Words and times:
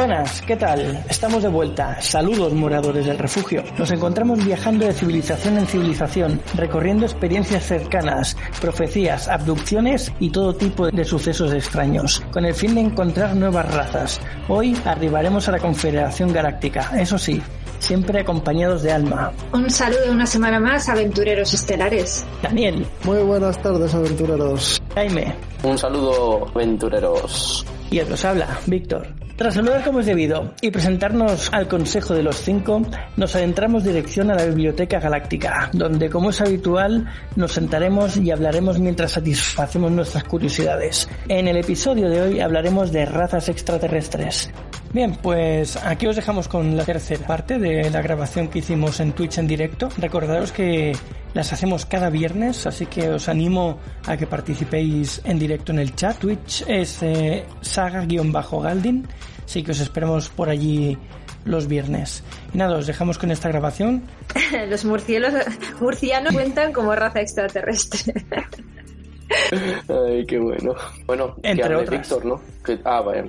Buenas, 0.00 0.40
¿qué 0.40 0.56
tal? 0.56 1.04
Estamos 1.10 1.42
de 1.42 1.50
vuelta. 1.50 2.00
Saludos 2.00 2.54
moradores 2.54 3.04
del 3.04 3.18
refugio. 3.18 3.62
Nos 3.76 3.90
encontramos 3.90 4.42
viajando 4.42 4.86
de 4.86 4.94
civilización 4.94 5.58
en 5.58 5.66
civilización, 5.66 6.40
recorriendo 6.54 7.04
experiencias 7.04 7.64
cercanas, 7.64 8.34
profecías, 8.62 9.28
abducciones 9.28 10.10
y 10.18 10.30
todo 10.30 10.54
tipo 10.54 10.90
de 10.90 11.04
sucesos 11.04 11.52
extraños, 11.52 12.22
con 12.32 12.46
el 12.46 12.54
fin 12.54 12.74
de 12.74 12.80
encontrar 12.80 13.36
nuevas 13.36 13.74
razas. 13.74 14.22
Hoy 14.48 14.74
arribaremos 14.86 15.46
a 15.48 15.52
la 15.52 15.58
Confederación 15.58 16.32
Galáctica, 16.32 16.92
eso 16.98 17.18
sí, 17.18 17.42
siempre 17.78 18.20
acompañados 18.20 18.82
de 18.82 18.92
Alma. 18.92 19.32
Un 19.52 19.68
saludo 19.68 20.12
una 20.12 20.24
semana 20.24 20.58
más, 20.58 20.88
aventureros 20.88 21.52
estelares. 21.52 22.24
Daniel. 22.42 22.86
Muy 23.04 23.18
buenas 23.18 23.60
tardes, 23.60 23.94
aventureros. 23.94 24.80
Jaime. 24.94 25.34
Un 25.62 25.76
saludo, 25.76 26.46
aventureros. 26.54 27.66
Y 27.90 27.98
el 27.98 28.10
os 28.10 28.24
habla, 28.24 28.58
Víctor. 28.64 29.19
Tras 29.40 29.54
saludar 29.54 29.82
como 29.82 30.00
es 30.00 30.06
debido 30.06 30.52
y 30.60 30.70
presentarnos 30.70 31.50
al 31.50 31.66
Consejo 31.66 32.12
de 32.12 32.22
los 32.22 32.36
Cinco, 32.42 32.82
nos 33.16 33.34
adentramos 33.34 33.84
dirección 33.84 34.30
a 34.30 34.34
la 34.34 34.44
Biblioteca 34.44 35.00
Galáctica, 35.00 35.70
donde 35.72 36.10
como 36.10 36.28
es 36.28 36.42
habitual 36.42 37.06
nos 37.36 37.52
sentaremos 37.52 38.18
y 38.18 38.30
hablaremos 38.30 38.78
mientras 38.78 39.12
satisfacemos 39.12 39.92
nuestras 39.92 40.24
curiosidades. 40.24 41.08
En 41.26 41.48
el 41.48 41.56
episodio 41.56 42.10
de 42.10 42.20
hoy 42.20 42.40
hablaremos 42.40 42.92
de 42.92 43.06
razas 43.06 43.48
extraterrestres. 43.48 44.50
Bien, 44.92 45.14
pues 45.22 45.76
aquí 45.76 46.06
os 46.08 46.16
dejamos 46.16 46.48
con 46.48 46.76
la 46.76 46.84
tercera 46.84 47.24
parte 47.24 47.58
de 47.60 47.88
la 47.90 48.02
grabación 48.02 48.48
que 48.48 48.58
hicimos 48.58 48.98
en 48.98 49.12
Twitch 49.12 49.38
en 49.38 49.46
directo. 49.46 49.88
Recordaros 49.98 50.50
que 50.50 50.92
las 51.32 51.52
hacemos 51.52 51.86
cada 51.86 52.10
viernes, 52.10 52.66
así 52.66 52.86
que 52.86 53.08
os 53.08 53.28
animo 53.28 53.78
a 54.06 54.16
que 54.16 54.26
participéis 54.26 55.20
en 55.24 55.38
directo 55.38 55.70
en 55.70 55.78
el 55.78 55.94
chat. 55.94 56.18
Twitch 56.18 56.64
es 56.66 57.04
eh, 57.04 57.44
saga-galdin, 57.60 59.06
así 59.44 59.62
que 59.62 59.70
os 59.70 59.78
esperamos 59.78 60.28
por 60.28 60.48
allí 60.48 60.98
los 61.44 61.68
viernes. 61.68 62.24
Y 62.52 62.58
nada, 62.58 62.76
os 62.76 62.88
dejamos 62.88 63.16
con 63.16 63.30
esta 63.30 63.48
grabación. 63.48 64.02
los 64.68 64.84
murcielos, 64.84 65.32
murcianos 65.80 66.32
cuentan 66.32 66.72
como 66.72 66.92
raza 66.96 67.20
extraterrestre. 67.20 68.12
Ay, 69.88 70.26
qué 70.26 70.38
bueno. 70.40 70.74
Bueno, 71.06 71.36
Entre 71.44 71.54
que 71.58 71.62
hable 71.62 71.76
otras. 71.76 72.00
Víctor, 72.00 72.26
¿no? 72.26 72.40
Que- 72.64 72.80
ah, 72.84 73.00
vaya. 73.02 73.24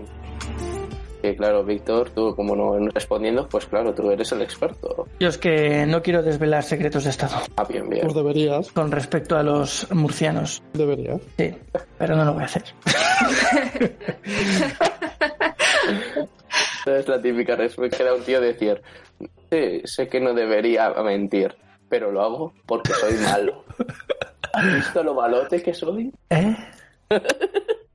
Que 1.22 1.36
claro, 1.36 1.64
Víctor, 1.64 2.10
tú 2.10 2.36
como 2.36 2.56
no 2.56 2.90
respondiendo, 2.90 3.48
pues 3.48 3.66
claro, 3.68 3.94
tú 3.94 4.10
eres 4.10 4.32
el 4.32 4.42
experto. 4.42 5.08
Yo 5.20 5.28
es 5.30 5.38
que 5.38 5.86
no 5.86 6.02
quiero 6.02 6.24
desvelar 6.24 6.64
secretos 6.64 7.04
de 7.04 7.12
Estado 7.12 7.38
Ah, 7.58 7.64
bien, 7.64 7.88
bien. 7.90 8.02
Pues 8.02 8.16
deberías, 8.16 8.72
con 8.72 8.92
respecto 8.92 9.38
a 9.38 9.44
los 9.44 9.88
murcianos. 9.92 10.64
deberías. 10.74 11.22
Sí, 11.38 11.54
pero 12.00 12.16
no 12.16 12.26
lo 12.26 12.34
voy 12.34 12.42
a 12.44 12.46
hacer. 12.46 12.64
Es 16.86 17.08
la 17.08 17.22
típica 17.22 17.56
respuesta 17.56 17.98
que 17.98 18.04
da 18.04 18.16
un 18.16 18.24
tío 18.24 18.42
decir, 18.42 18.82
sí, 19.52 19.82
sé 19.86 20.08
que 20.08 20.20
no 20.20 20.34
debería 20.34 20.90
mentir, 21.04 21.56
pero 21.88 22.12
lo 22.12 22.22
hago 22.22 22.54
porque 22.66 22.92
soy 22.94 23.14
malo. 23.20 23.64
¿Has 24.54 24.74
visto 24.76 25.04
lo 25.04 25.14
malote 25.14 25.62
que 25.62 25.74
soy? 25.76 26.12
¿Eh? 26.30 26.56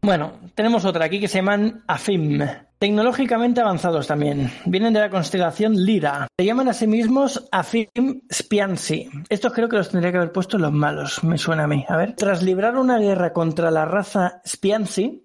Bueno, 0.03 0.39
tenemos 0.55 0.85
otra 0.85 1.07
aquí 1.07 1.19
que 1.21 1.27
se 1.29 1.39
llaman 1.39 1.83
AFIM. 1.89 2.41
Tecnológicamente 2.79 3.63
avanzados 3.63 4.07
también. 4.07 4.51
Vienen 4.67 4.93
de 4.93 5.01
la 5.01 5.09
constelación 5.09 5.75
Lira. 5.83 6.29
Se 6.39 6.45
llaman 6.45 6.69
a 6.69 6.75
sí 6.75 6.87
mismos 6.87 7.49
AFIM 7.51 8.21
Spiansi. 8.31 9.09
Estos 9.31 9.55
creo 9.55 9.69
que 9.69 9.77
los 9.77 9.89
tendría 9.89 10.13
que 10.13 10.19
haber 10.19 10.33
puesto 10.33 10.59
los 10.59 10.73
malos, 10.73 11.25
me 11.25 11.39
suena 11.39 11.65
a 11.65 11.69
mí. 11.69 11.87
A 11.89 11.97
ver. 11.97 12.15
Tras 12.17 12.43
librar 12.43 12.77
una 12.77 12.99
guerra 12.99 13.33
contra 13.33 13.71
la 13.71 13.87
raza 13.87 14.43
Spiansi, 14.47 15.25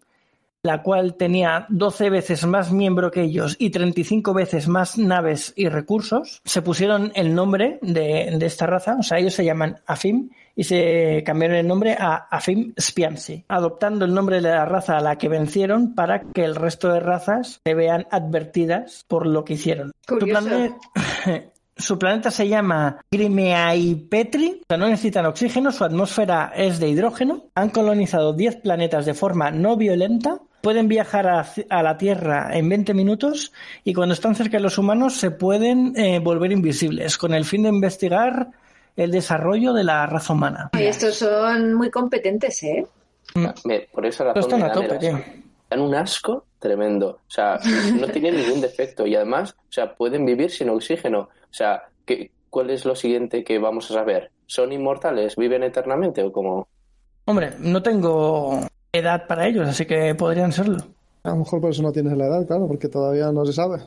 la 0.63 0.81
cual 0.81 1.15
tenía 1.15 1.65
12 1.67 2.09
veces 2.09 2.45
más 2.45 2.71
miembro 2.71 3.11
que 3.11 3.23
ellos 3.23 3.57
y 3.59 3.69
35 3.69 4.33
veces 4.33 4.69
más 4.69 4.97
naves 4.97 5.51
y 5.57 5.67
recursos, 5.67 6.41
se 6.45 6.61
pusieron 6.61 7.11
el 7.15 7.35
nombre 7.35 7.79
de, 7.81 8.33
de 8.37 8.45
esta 8.45 8.65
raza, 8.65 8.95
o 8.99 9.03
sea, 9.03 9.17
ellos 9.17 9.33
se 9.33 9.43
llaman 9.43 9.81
AFIM 9.87 10.29
y 10.55 10.63
se 10.63 11.23
cambiaron 11.25 11.57
el 11.57 11.67
nombre 11.67 11.95
a 11.99 12.27
AFIM 12.29 12.73
Spiansi, 12.79 13.45
adoptando 13.47 14.05
el 14.05 14.13
nombre 14.13 14.37
de 14.37 14.49
la 14.49 14.65
raza 14.65 14.97
a 14.97 15.01
la 15.01 15.17
que 15.17 15.29
vencieron 15.29 15.95
para 15.95 16.21
que 16.21 16.43
el 16.43 16.55
resto 16.55 16.91
de 16.91 16.99
razas 16.99 17.59
se 17.65 17.73
vean 17.73 18.07
advertidas 18.11 19.05
por 19.07 19.27
lo 19.27 19.45
que 19.45 19.53
hicieron. 19.53 19.91
Su 20.07 20.19
Curioso. 20.19 20.49
Su 21.81 21.97
planeta 21.97 22.29
se 22.29 22.47
llama 22.47 23.01
Grimeaipetri, 23.11 24.61
o 24.61 24.65
sea, 24.69 24.77
no 24.77 24.87
necesitan 24.87 25.25
oxígeno, 25.25 25.71
su 25.71 25.83
atmósfera 25.83 26.51
es 26.55 26.79
de 26.79 26.89
hidrógeno. 26.89 27.45
Han 27.55 27.69
colonizado 27.69 28.33
10 28.33 28.57
planetas 28.57 29.05
de 29.05 29.15
forma 29.15 29.49
no 29.49 29.77
violenta. 29.77 30.39
Pueden 30.61 30.87
viajar 30.87 31.27
a, 31.27 31.43
a 31.69 31.81
la 31.81 31.97
Tierra 31.97 32.55
en 32.55 32.69
20 32.69 32.93
minutos 32.93 33.51
y 33.83 33.93
cuando 33.93 34.13
están 34.13 34.35
cerca 34.35 34.57
de 34.57 34.63
los 34.63 34.77
humanos 34.77 35.15
se 35.15 35.31
pueden 35.31 35.97
eh, 35.97 36.19
volver 36.19 36.51
invisibles 36.51 37.17
con 37.17 37.33
el 37.33 37.45
fin 37.45 37.63
de 37.63 37.69
investigar 37.69 38.51
el 39.03 39.11
desarrollo 39.11 39.73
de 39.73 39.83
la 39.83 40.05
raza 40.05 40.33
humana. 40.33 40.69
Y 40.73 40.83
estos 40.83 41.15
son 41.15 41.73
muy 41.73 41.89
competentes, 41.89 42.61
¿eh? 42.63 42.85
Me- 43.65 43.87
por 43.91 44.05
esa 44.05 44.25
razón 44.25 44.41
Están 44.53 44.63
a 44.63 44.71
tope, 44.73 44.97
tío. 44.99 45.19
dan 45.69 45.79
un 45.81 45.95
asco 45.95 46.45
tremendo. 46.59 47.09
O 47.27 47.31
sea, 47.31 47.59
no 47.99 48.07
tienen 48.07 48.35
ningún 48.37 48.61
defecto 48.61 49.05
y 49.07 49.15
además, 49.15 49.55
o 49.57 49.71
sea, 49.71 49.93
pueden 49.95 50.25
vivir 50.25 50.51
sin 50.51 50.69
oxígeno. 50.69 51.21
O 51.21 51.53
sea, 51.53 51.83
¿qué, 52.05 52.31
¿cuál 52.49 52.69
es 52.69 52.85
lo 52.85 52.95
siguiente 52.95 53.43
que 53.43 53.57
vamos 53.59 53.89
a 53.91 53.93
saber? 53.95 54.31
¿Son 54.47 54.71
inmortales? 54.73 55.35
¿Viven 55.37 55.63
eternamente 55.63 56.23
o 56.23 56.31
cómo? 56.31 56.67
Hombre, 57.25 57.51
no 57.59 57.81
tengo 57.81 58.59
edad 58.91 59.25
para 59.27 59.47
ellos, 59.47 59.67
así 59.67 59.85
que 59.85 60.13
podrían 60.15 60.51
serlo. 60.51 60.77
A 61.23 61.29
lo 61.29 61.35
mejor 61.37 61.61
por 61.61 61.69
eso 61.71 61.81
no 61.83 61.91
tienes 61.91 62.17
la 62.17 62.25
edad, 62.25 62.45
claro, 62.47 62.67
porque 62.67 62.89
todavía 62.89 63.31
no 63.31 63.45
se 63.45 63.53
sabe. 63.53 63.77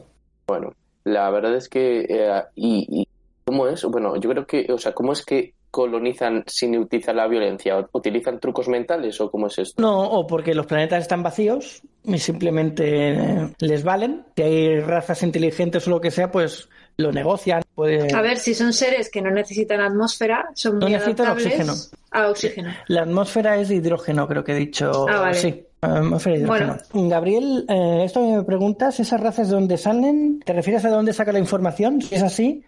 Bueno, 0.46 0.72
la 1.02 1.28
verdad 1.30 1.54
es 1.56 1.68
que 1.68 2.06
eh, 2.08 2.42
y, 2.54 2.86
y 3.02 3.08
cómo 3.44 3.66
es, 3.68 3.84
bueno, 3.84 4.16
yo 4.16 4.30
creo 4.30 4.46
que, 4.46 4.66
o 4.72 4.78
sea, 4.78 4.92
cómo 4.92 5.12
es 5.12 5.24
que 5.24 5.54
colonizan 5.70 6.44
sin 6.46 6.78
utilizar 6.78 7.14
la 7.16 7.26
violencia, 7.26 7.84
utilizan 7.92 8.38
trucos 8.38 8.68
mentales 8.68 9.20
o 9.20 9.30
cómo 9.30 9.48
es 9.48 9.58
esto. 9.58 9.82
No, 9.82 10.00
o 10.02 10.26
porque 10.26 10.54
los 10.54 10.66
planetas 10.66 11.02
están 11.02 11.22
vacíos 11.22 11.82
y 12.04 12.18
simplemente 12.18 13.10
eh, 13.10 13.48
les 13.58 13.82
valen. 13.82 14.24
Si 14.36 14.42
hay 14.42 14.80
razas 14.80 15.22
inteligentes 15.24 15.86
o 15.88 15.90
lo 15.90 16.00
que 16.00 16.12
sea, 16.12 16.30
pues 16.30 16.68
lo 16.96 17.10
negocian. 17.10 17.62
Puede... 17.74 18.14
A 18.14 18.22
ver, 18.22 18.36
si 18.38 18.54
son 18.54 18.72
seres 18.72 19.10
que 19.10 19.20
no 19.20 19.30
necesitan 19.32 19.80
atmósfera, 19.80 20.48
son 20.54 20.78
No 20.78 20.86
muy 20.86 20.92
necesitan 20.92 21.26
adaptables 21.26 21.60
oxígeno. 21.60 22.00
a 22.12 22.28
oxígeno. 22.30 22.70
La 22.86 23.02
atmósfera 23.02 23.56
es 23.56 23.68
de 23.68 23.74
hidrógeno, 23.74 24.28
creo 24.28 24.44
que 24.44 24.52
he 24.52 24.56
dicho. 24.56 25.06
Ah, 25.08 25.22
vale. 25.22 25.34
Sí, 25.34 25.64
hidrógeno. 25.82 26.76
Gabriel, 26.92 27.66
eh, 27.68 28.02
esto 28.04 28.20
que 28.20 28.36
me 28.36 28.44
preguntas, 28.44 29.00
¿esas 29.00 29.20
razas 29.20 29.48
de 29.48 29.54
dónde 29.56 29.76
salen? 29.76 30.40
¿Te 30.44 30.52
refieres 30.52 30.84
a 30.84 30.90
dónde 30.90 31.12
saca 31.12 31.32
la 31.32 31.40
información? 31.40 32.00
Si 32.00 32.14
es 32.14 32.22
así, 32.22 32.62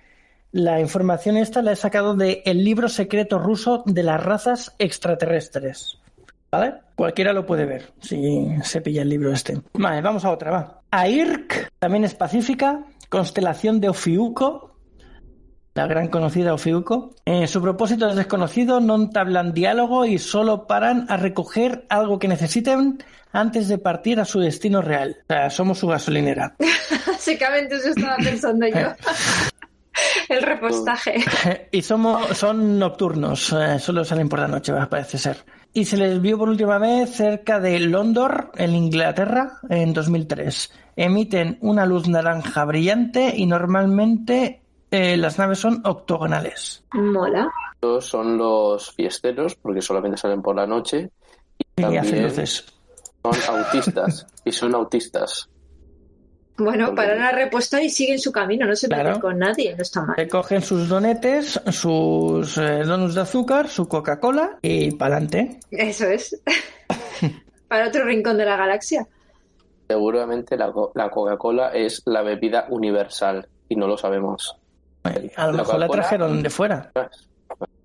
la 0.57 0.81
información 0.81 1.37
esta 1.37 1.61
la 1.61 1.73
he 1.73 1.77
sacado 1.77 2.15
del 2.15 2.65
libro 2.65 2.89
secreto 2.89 3.39
ruso 3.39 3.83
de 3.85 4.03
las 4.03 4.23
razas 4.23 4.75
extraterrestres. 4.79 5.99
¿Vale? 6.51 6.75
Cualquiera 6.95 7.35
lo 7.35 7.45
puede 7.45 7.67
ver 7.67 7.93
si 8.01 8.49
se 8.63 8.81
pilla 8.81 9.03
el 9.03 9.11
libro 9.11 9.33
este. 9.33 9.61
Vale, 9.75 10.01
vamos 10.01 10.25
a 10.25 10.31
otra, 10.31 10.51
va. 10.51 10.81
Airk, 10.91 11.73
también 11.79 12.05
es 12.05 12.15
pacífica, 12.15 12.85
constelación 13.11 13.81
de 13.81 13.91
Ofiuco, 13.91 14.77
la 15.75 15.87
gran 15.87 16.09
conocida 16.09 16.55
Ofiuco. 16.55 17.11
Eh, 17.27 17.47
su 17.49 17.61
propósito 17.61 18.09
es 18.09 18.17
desconocido, 18.17 18.81
no 18.81 18.95
entablan 18.95 19.53
diálogo 19.53 20.07
y 20.07 20.17
solo 20.17 20.67
paran 20.67 21.05
a 21.11 21.19
recoger 21.19 21.85
algo 21.91 22.19
que 22.19 22.29
necesiten 22.29 23.05
antes 23.33 23.69
de 23.69 23.77
partir 23.77 24.21
a 24.21 24.25
su 24.25 24.41
destino 24.41 24.81
real. 24.81 25.19
O 25.25 25.35
sea, 25.35 25.51
somos 25.51 25.79
su 25.79 25.89
gasolinera. 25.89 26.57
Básicamente 27.07 27.75
eso 27.75 27.91
estaba 27.91 28.17
pensando 28.17 28.67
yo. 28.69 28.89
El 30.29 30.43
repostaje. 30.43 31.25
y 31.71 31.83
somos, 31.83 32.37
son 32.37 32.79
nocturnos, 32.79 33.53
eh, 33.53 33.79
solo 33.79 34.05
salen 34.05 34.29
por 34.29 34.41
la 34.41 34.49
noche, 34.49 34.73
parece 34.89 35.19
ser. 35.19 35.45
Y 35.73 35.85
se 35.85 35.97
les 35.97 36.21
vio 36.21 36.39
por 36.39 36.49
última 36.49 36.79
vez 36.79 37.17
cerca 37.17 37.61
de 37.61 37.79
London, 37.81 38.51
en 38.57 38.75
Inglaterra, 38.75 39.59
en 39.69 39.93
2003. 39.93 40.73
Emiten 40.97 41.59
una 41.61 41.85
luz 41.85 42.09
naranja 42.09 42.65
brillante 42.65 43.35
y 43.37 43.45
normalmente 43.45 44.63
eh, 44.91 45.17
las 45.17 45.39
naves 45.39 45.59
son 45.59 45.83
octogonales. 45.85 46.85
Mola. 46.93 47.51
Estos 47.75 48.07
son 48.07 48.39
los 48.39 48.91
fiesteros, 48.93 49.55
porque 49.57 49.83
solamente 49.83 50.17
salen 50.17 50.41
por 50.41 50.57
la 50.57 50.67
noche. 50.67 51.11
Y 51.77 51.83
hacen 51.83 52.23
luces. 52.23 52.65
son 53.23 53.59
autistas. 53.59 54.27
y 54.45 54.53
son 54.53 54.75
autistas. 54.75 55.51
Bueno, 56.59 56.87
Porque- 56.87 57.03
paran 57.03 57.21
a 57.23 57.33
repostar 57.33 57.83
y 57.83 57.91
siguen 57.91 58.19
su 58.19 58.33
camino, 58.33 58.67
no 58.67 58.75
se 58.75 58.89
Claro. 58.89 59.05
meten 59.11 59.21
con 59.21 59.39
nadie, 59.39 59.75
no 59.77 59.83
está 59.83 60.03
mal. 60.03 60.17
Se 60.17 60.27
cogen 60.29 60.63
sus 60.63 60.89
donetes, 60.89 61.61
sus 61.71 62.57
eh, 62.59 62.83
donuts 62.85 63.15
de 63.15 63.21
azúcar, 63.21 63.69
su 63.69 63.87
Coca-Cola 63.89 64.59
y 64.63 64.93
pa'lante. 64.93 65.61
Eso 65.71 66.07
es. 66.07 66.41
Para 67.69 67.89
otro 67.89 68.05
rincón 68.05 68.39
de 68.39 68.45
la 68.45 68.57
galaxia. 68.57 69.07
Seguramente 69.89 70.57
la, 70.57 70.73
co- 70.73 70.93
la 70.95 71.11
Coca-Cola 71.11 71.71
es 71.75 72.03
la 72.07 72.23
bebida 72.23 72.67
universal 72.71 73.47
y 73.69 73.77
no 73.77 73.87
lo 73.87 73.97
sabemos. 73.97 74.57
A 75.05 75.47
lo 75.47 75.53
La 75.53 75.59
mejor 75.59 75.79
la 75.79 75.89
trajeron 75.89 76.43
de 76.43 76.51
fuera. 76.51 76.91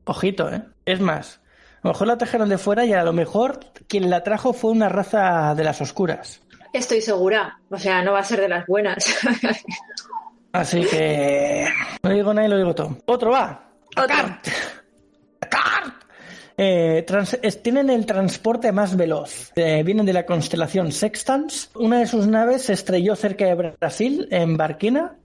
Ojito, 0.06 0.50
¿eh? 0.51 0.63
Es 0.85 1.00
más, 1.00 1.39
a 1.83 1.88
lo 1.88 1.91
mejor 1.91 2.07
la 2.07 2.17
trajeron 2.17 2.50
de 2.50 2.57
fuera 2.57 2.85
y 2.85 2.94
a 2.94 3.03
lo 3.03 3.13
mejor 3.13 3.59
quien 3.88 4.09
la 4.09 4.24
trajo 4.24 4.53
fue 4.53 4.71
una 4.71 4.89
raza 4.89 5.53
de 5.56 5.63
las 5.63 5.81
oscuras. 5.81 6.41
Estoy 6.73 7.01
segura. 7.01 7.59
O 7.69 7.77
sea, 7.77 8.01
no 8.03 8.13
va 8.13 8.19
a 8.19 8.23
ser 8.23 8.39
de 8.41 8.50
las 8.50 8.65
buenas. 8.68 9.03
Así 10.53 10.81
que 10.85 11.68
no 12.03 12.09
digo 12.09 12.33
nada 12.33 12.47
y 12.47 12.50
lo 12.51 12.57
digo 12.57 12.75
todo. 12.75 12.97
Otro 13.06 13.31
va. 13.31 13.69
Otro. 13.97 14.07
Cart. 14.07 14.47
Cart. 15.50 15.94
Eh, 16.57 17.06
es- 17.41 17.63
tienen 17.63 17.89
el 17.89 18.06
transporte 18.06 18.71
más 18.71 18.95
veloz. 18.95 19.51
Eh, 19.56 19.81
vienen 19.83 20.06
de 20.06 20.13
la 20.13 20.25
constelación 20.25 20.91
Sextans. 20.91 21.71
Una 21.75 22.00
de 22.00 22.07
sus 22.07 22.27
naves 22.27 22.63
se 22.63 22.74
estrelló 22.74 23.15
cerca 23.15 23.45
de 23.45 23.56
Brasil, 23.79 24.27
en 24.31 24.57
Barquina. 24.57 25.15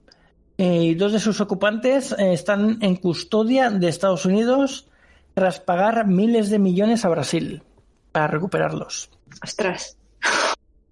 Y 0.55 0.95
dos 0.95 1.11
de 1.13 1.19
sus 1.19 1.39
ocupantes 1.41 2.13
eh, 2.13 2.33
están 2.33 2.79
en 2.81 2.95
custodia 2.95 3.69
de 3.69 3.89
Estados 3.89 4.25
Unidos 4.25 4.87
tras 5.35 5.59
pagar 5.59 6.07
miles 6.07 6.49
de 6.49 6.57
millones 6.57 7.05
a 7.05 7.09
Brasil 7.09 7.61
para 8.11 8.27
recuperarlos. 8.27 9.11
Ostras. 9.43 9.97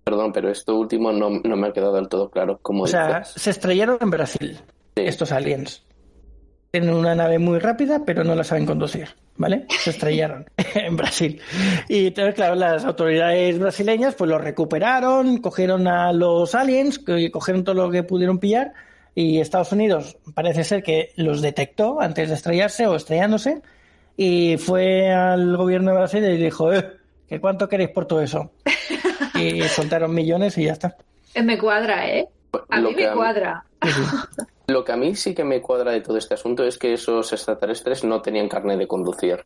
Perdón, 0.06 0.32
pero 0.34 0.52
esto 0.52 0.76
último 0.76 1.12
no, 1.12 1.32
no 1.32 1.56
me 1.56 1.68
ha 1.68 1.74
quedado 1.74 1.96
del 1.96 2.08
todo 2.08 2.30
claro. 2.30 2.60
O 2.62 2.86
sea, 2.86 3.22
dices. 3.22 3.42
se 3.42 3.50
estrellaron 3.50 3.98
en 4.00 4.12
Brasil, 4.12 4.60
estos 4.94 5.32
aliens. 5.32 5.84
Tienen 6.70 6.94
una 6.94 7.16
nave 7.16 7.40
muy 7.40 7.58
rápida, 7.58 8.04
pero 8.06 8.24
no 8.24 8.36
la 8.36 8.44
saben 8.44 8.68
conducir, 8.68 9.08
¿vale? 9.36 9.66
Se 9.68 9.90
estrellaron 9.90 10.46
en 10.76 10.96
Brasil. 10.96 11.42
Y 11.90 12.06
entonces, 12.06 12.36
claro, 12.36 12.54
las 12.54 12.86
autoridades 12.86 13.58
brasileñas 13.58 14.14
pues 14.14 14.30
los 14.30 14.40
recuperaron, 14.40 15.40
cogieron 15.40 15.88
a 15.88 16.14
los 16.14 16.54
aliens, 16.54 17.00
cogieron 17.32 17.64
todo 17.64 17.74
lo 17.74 17.90
que 17.90 18.04
pudieron 18.04 18.38
pillar, 18.38 18.74
y 19.16 19.40
Estados 19.40 19.72
Unidos 19.72 20.18
parece 20.36 20.64
ser 20.64 20.84
que 20.84 21.14
los 21.16 21.42
detectó 21.42 22.00
antes 22.00 22.30
de 22.30 22.36
estrellarse 22.36 22.86
o 22.86 22.96
estrellándose, 22.96 23.64
y 24.16 24.58
fue 24.58 25.12
al 25.12 25.58
gobierno 25.58 25.90
de 25.90 25.98
Brasil 25.98 26.24
y 26.26 26.38
dijo, 26.38 26.72
eh, 26.72 26.92
¿que 27.28 27.42
cuánto 27.42 27.68
queréis 27.68 27.90
por 27.90 28.06
todo 28.06 28.22
eso? 28.22 28.52
Y 29.36 29.62
soltaron 29.64 30.14
millones 30.14 30.58
y 30.58 30.66
ya 30.66 30.74
está. 30.74 30.96
Eh, 31.34 31.44
Me 31.44 31.58
cuadra, 31.58 32.08
¿eh? 32.10 32.28
A 32.70 32.80
Lo 32.80 32.90
mí 32.90 32.96
me 32.96 33.06
a 33.06 33.12
mí- 33.12 33.16
cuadra. 33.18 33.66
Lo 34.68 34.84
que 34.84 34.92
a 34.94 34.98
mí 34.98 35.16
sí 35.16 35.36
que 35.36 35.44
me 35.44 35.62
cuadra 35.62 35.92
de 35.92 36.02
todo 36.02 36.18
este 36.18 36.34
asunto 36.34 36.64
es 36.64 36.78
que 36.78 36.94
esos 36.94 37.32
extraterrestres 37.34 38.04
no 38.04 38.22
tenían 38.22 38.48
carne 38.50 38.76
de 38.78 38.88
conducir. 38.88 39.44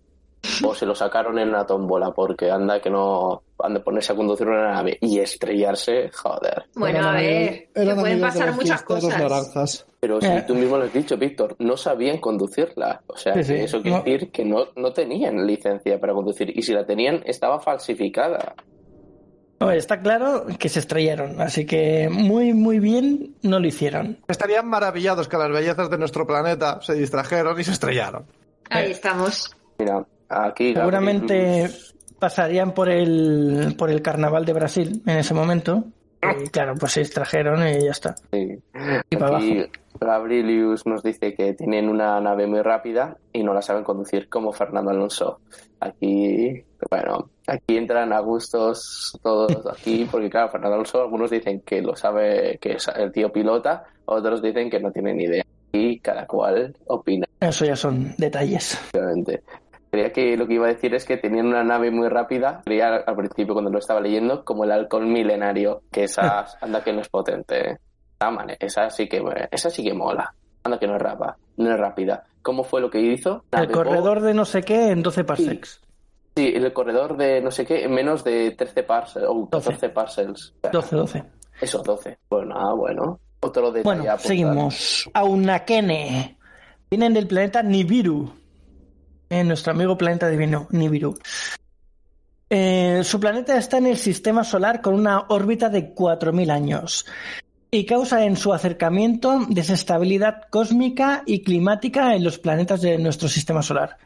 O 0.63 0.73
se 0.73 0.85
lo 0.85 0.95
sacaron 0.95 1.37
en 1.37 1.49
una 1.49 1.65
tómbola 1.65 2.11
porque 2.11 2.49
anda 2.49 2.79
que 2.79 2.89
no 2.89 3.41
han 3.61 3.73
de 3.73 3.81
ponerse 3.81 4.13
a 4.13 4.15
conducir 4.15 4.47
una 4.47 4.71
nave 4.71 4.97
y 5.01 5.19
estrellarse, 5.19 6.09
joder. 6.13 6.63
Bueno, 6.75 7.09
a 7.09 7.11
ver, 7.11 7.67
que 7.73 7.95
pueden 7.95 8.21
pasar 8.21 8.53
muchas 8.55 8.81
cosas. 8.83 9.17
Naranjas. 9.19 9.85
Pero 9.99 10.21
si 10.21 10.27
Eh. 10.27 10.45
tú 10.47 10.55
mismo 10.55 10.77
lo 10.77 10.85
has 10.85 10.93
dicho, 10.93 11.17
Víctor, 11.17 11.57
no 11.59 11.75
sabían 11.75 12.19
conducirla. 12.19 13.01
O 13.07 13.17
sea, 13.17 13.33
Sí, 13.33 13.39
que 13.39 13.43
sí. 13.43 13.53
eso 13.55 13.81
quiere 13.81 13.97
No. 13.97 14.03
decir 14.03 14.31
que 14.31 14.45
no, 14.45 14.67
no 14.77 14.93
tenían 14.93 15.45
licencia 15.45 15.99
para 15.99 16.13
conducir. 16.13 16.57
Y 16.57 16.61
si 16.61 16.71
la 16.73 16.85
tenían, 16.85 17.21
estaba 17.25 17.59
falsificada. 17.59 18.55
Está 19.59 19.99
claro 19.99 20.45
que 20.57 20.69
se 20.69 20.79
estrellaron, 20.79 21.41
así 21.41 21.65
que 21.65 22.09
muy, 22.09 22.53
muy 22.53 22.79
bien 22.79 23.35
no 23.41 23.59
lo 23.59 23.67
hicieron. 23.67 24.17
Estarían 24.27 24.67
maravillados 24.67 25.27
que 25.27 25.37
las 25.37 25.51
bellezas 25.51 25.89
de 25.89 25.97
nuestro 25.97 26.25
planeta 26.25 26.79
se 26.81 26.93
distrajeron 26.93 27.59
y 27.59 27.63
se 27.65 27.71
estrellaron. 27.71 28.25
Ahí 28.69 28.91
estamos. 28.91 29.55
Mira, 29.77 30.05
aquí. 30.29 30.73
Seguramente 30.73 31.69
pasarían 32.19 32.73
por 32.73 32.89
el, 32.89 33.75
por 33.77 33.89
el 33.89 34.01
carnaval 34.01 34.45
de 34.45 34.53
Brasil 34.53 35.01
en 35.05 35.17
ese 35.17 35.33
momento. 35.33 35.83
Y 36.21 36.47
claro, 36.49 36.75
pues 36.79 36.93
se 36.93 37.01
extrajeron 37.01 37.65
y 37.67 37.83
ya 37.85 37.91
está. 37.91 38.15
Sí. 38.31 38.57
Y 39.09 39.15
para 39.15 39.37
Aquí 39.37 39.57
abajo. 39.59 39.71
Gabrielius 39.99 40.85
nos 40.85 41.03
dice 41.03 41.33
que 41.33 41.53
tienen 41.53 41.89
una 41.89 42.19
nave 42.21 42.47
muy 42.47 42.61
rápida 42.61 43.17
y 43.33 43.43
no 43.43 43.53
la 43.53 43.61
saben 43.61 43.83
conducir 43.83 44.29
como 44.29 44.51
Fernando 44.53 44.91
Alonso. 44.91 45.39
Aquí, 45.79 46.63
bueno, 46.89 47.29
aquí 47.47 47.77
entran 47.77 48.11
a 48.13 48.19
gustos 48.19 49.17
todos 49.21 49.65
aquí, 49.67 50.07
porque 50.09 50.29
claro, 50.29 50.49
Fernando 50.49 50.75
Alonso, 50.75 51.01
algunos 51.01 51.31
dicen 51.31 51.61
que 51.61 51.81
lo 51.81 51.95
sabe, 51.95 52.57
que 52.61 52.73
es 52.73 52.87
el 52.95 53.11
tío 53.11 53.31
pilota, 53.31 53.85
otros 54.05 54.41
dicen 54.41 54.69
que 54.69 54.79
no 54.79 54.91
tienen 54.91 55.17
ni 55.17 55.23
idea. 55.25 55.45
Y 55.71 55.99
cada 55.99 56.25
cual 56.25 56.75
opina, 56.87 57.27
Eso 57.39 57.63
ya 57.65 57.75
son 57.75 58.13
detalles. 58.17 58.79
obviamente. 58.93 59.43
Creía 59.91 60.11
que 60.11 60.37
lo 60.37 60.47
que 60.47 60.53
iba 60.53 60.65
a 60.65 60.73
decir 60.73 60.93
es 60.93 61.05
que 61.05 61.17
tenían 61.17 61.47
una 61.47 61.63
nave 61.63 61.89
muy 61.89 62.09
rápida, 62.09 62.61
creía 62.63 62.95
al 62.95 63.15
principio 63.15 63.53
cuando 63.53 63.71
lo 63.71 63.79
estaba 63.79 63.99
leyendo, 63.99 64.45
como 64.45 64.63
el 64.63 64.71
halcón 64.71 65.11
milenario, 65.11 65.81
que 65.91 66.03
esa 66.03 66.45
anda 66.61 66.83
que 66.83 66.93
no 66.93 67.01
es 67.01 67.09
potente. 67.09 67.71
¿eh? 67.71 67.77
Ah, 68.19 68.29
vale, 68.29 68.57
esa 68.59 68.89
sí 68.89 69.07
que 69.07 69.23
esa 69.51 69.69
sí 69.69 69.83
que 69.83 69.93
mola. 69.93 70.33
Anda 70.63 70.77
que 70.77 70.87
no 70.87 70.95
es 70.95 71.01
rapa, 71.01 71.37
no 71.57 71.71
es 71.71 71.79
rápida. 71.79 72.23
¿Cómo 72.41 72.63
fue 72.63 72.81
lo 72.81 72.89
que 72.89 72.99
hizo? 72.99 73.43
El 73.51 73.71
corredor 73.71 74.21
de 74.21 74.33
no 74.33 74.45
sé 74.45 74.61
qué 74.61 74.89
en 74.91 75.01
12 75.01 75.23
parsecs. 75.23 75.81
Sí, 76.35 76.53
el 76.55 76.71
corredor 76.71 77.17
de 77.17 77.41
no 77.41 77.49
sé 77.49 77.65
qué, 77.65 77.83
en 77.83 77.93
menos 77.93 78.23
de 78.23 78.51
13 78.51 78.83
parcels 78.83 79.25
o 79.27 79.47
12. 79.51 79.69
14 79.71 79.89
parcels. 79.89 80.53
12, 80.71 80.95
12. 80.95 81.23
Eso, 81.61 81.81
12. 81.81 82.17
Bueno, 82.29 82.55
ah, 82.57 82.73
bueno. 82.73 83.19
Otro 83.41 83.71
detalle 83.71 84.01
Bueno, 84.01 84.17
seguimos. 84.17 85.09
Aunakene. 85.13 86.37
Vienen 86.89 87.13
del 87.13 87.27
planeta 87.27 87.63
Nibiru. 87.63 88.31
Eh, 89.29 89.43
nuestro 89.43 89.73
amigo 89.73 89.97
planeta 89.97 90.27
divino, 90.27 90.67
Nibiru. 90.71 91.17
Eh, 92.49 93.01
su 93.03 93.19
planeta 93.19 93.57
está 93.57 93.77
en 93.77 93.87
el 93.87 93.97
sistema 93.97 94.43
solar 94.43 94.81
con 94.81 94.95
una 94.95 95.25
órbita 95.29 95.69
de 95.69 95.93
4.000 95.93 96.49
años 96.49 97.05
y 97.69 97.85
causa 97.85 98.25
en 98.25 98.35
su 98.35 98.53
acercamiento 98.53 99.45
desestabilidad 99.47 100.49
cósmica 100.49 101.21
y 101.27 101.43
climática 101.43 102.15
en 102.15 102.23
los 102.23 102.39
planetas 102.39 102.81
de 102.81 102.97
nuestro 102.97 103.29
sistema 103.29 103.61
solar. 103.61 103.97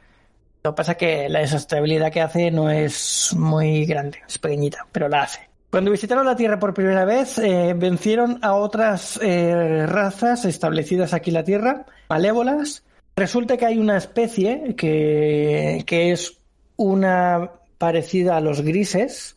Lo 0.63 0.71
que 0.71 0.75
pasa 0.75 0.91
es 0.93 0.97
que 0.97 1.29
la 1.29 1.39
desestabilidad 1.39 2.11
que 2.11 2.21
hace 2.21 2.51
no 2.51 2.69
es 2.69 3.33
muy 3.37 3.85
grande, 3.85 4.19
es 4.27 4.37
pequeñita, 4.37 4.85
pero 4.91 5.07
la 5.07 5.23
hace. 5.23 5.49
Cuando 5.69 5.91
visitaron 5.91 6.25
la 6.25 6.35
Tierra 6.35 6.59
por 6.59 6.73
primera 6.73 7.03
vez, 7.03 7.39
eh, 7.39 7.73
vencieron 7.75 8.39
a 8.42 8.53
otras 8.53 9.19
eh, 9.21 9.85
razas 9.87 10.45
establecidas 10.45 11.13
aquí 11.13 11.31
en 11.31 11.33
la 11.33 11.44
Tierra, 11.44 11.85
malévolas. 12.09 12.83
Resulta 13.15 13.57
que 13.57 13.65
hay 13.65 13.77
una 13.77 13.97
especie 13.97 14.75
que, 14.75 15.83
que 15.85 16.11
es 16.11 16.37
una 16.75 17.51
parecida 17.77 18.37
a 18.37 18.41
los 18.41 18.61
grises, 18.61 19.35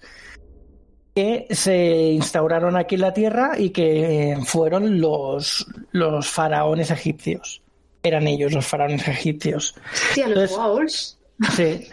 que 1.14 1.47
se 1.50 2.12
instauraron 2.12 2.76
aquí 2.76 2.95
en 2.95 3.00
la 3.02 3.12
Tierra 3.14 3.52
y 3.59 3.71
que 3.71 4.38
fueron 4.45 5.00
los, 5.00 5.66
los 5.92 6.28
faraones 6.28 6.90
egipcios. 6.90 7.62
Eran 8.02 8.26
ellos 8.26 8.52
los 8.52 8.66
faraones 8.66 9.06
egipcios. 9.09 9.75
Hostia, 9.92 10.28
los 10.28 10.50
Entonces-. 10.52 11.18
Sí. 11.54 11.88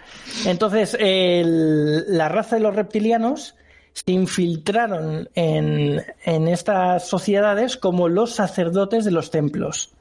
Entonces, 0.45 0.95
el- 0.99 2.05
la 2.17 2.29
raza 2.29 2.55
de 2.55 2.61
los 2.61 2.75
reptilianos 2.75 3.55
se 3.93 4.11
infiltraron 4.13 5.29
en, 5.35 6.01
en 6.23 6.47
estas 6.47 7.07
sociedades 7.07 7.75
como 7.77 8.07
los 8.07 8.33
sacerdotes 8.35 9.03
de 9.05 9.11
los 9.11 9.31
templos. 9.31 9.91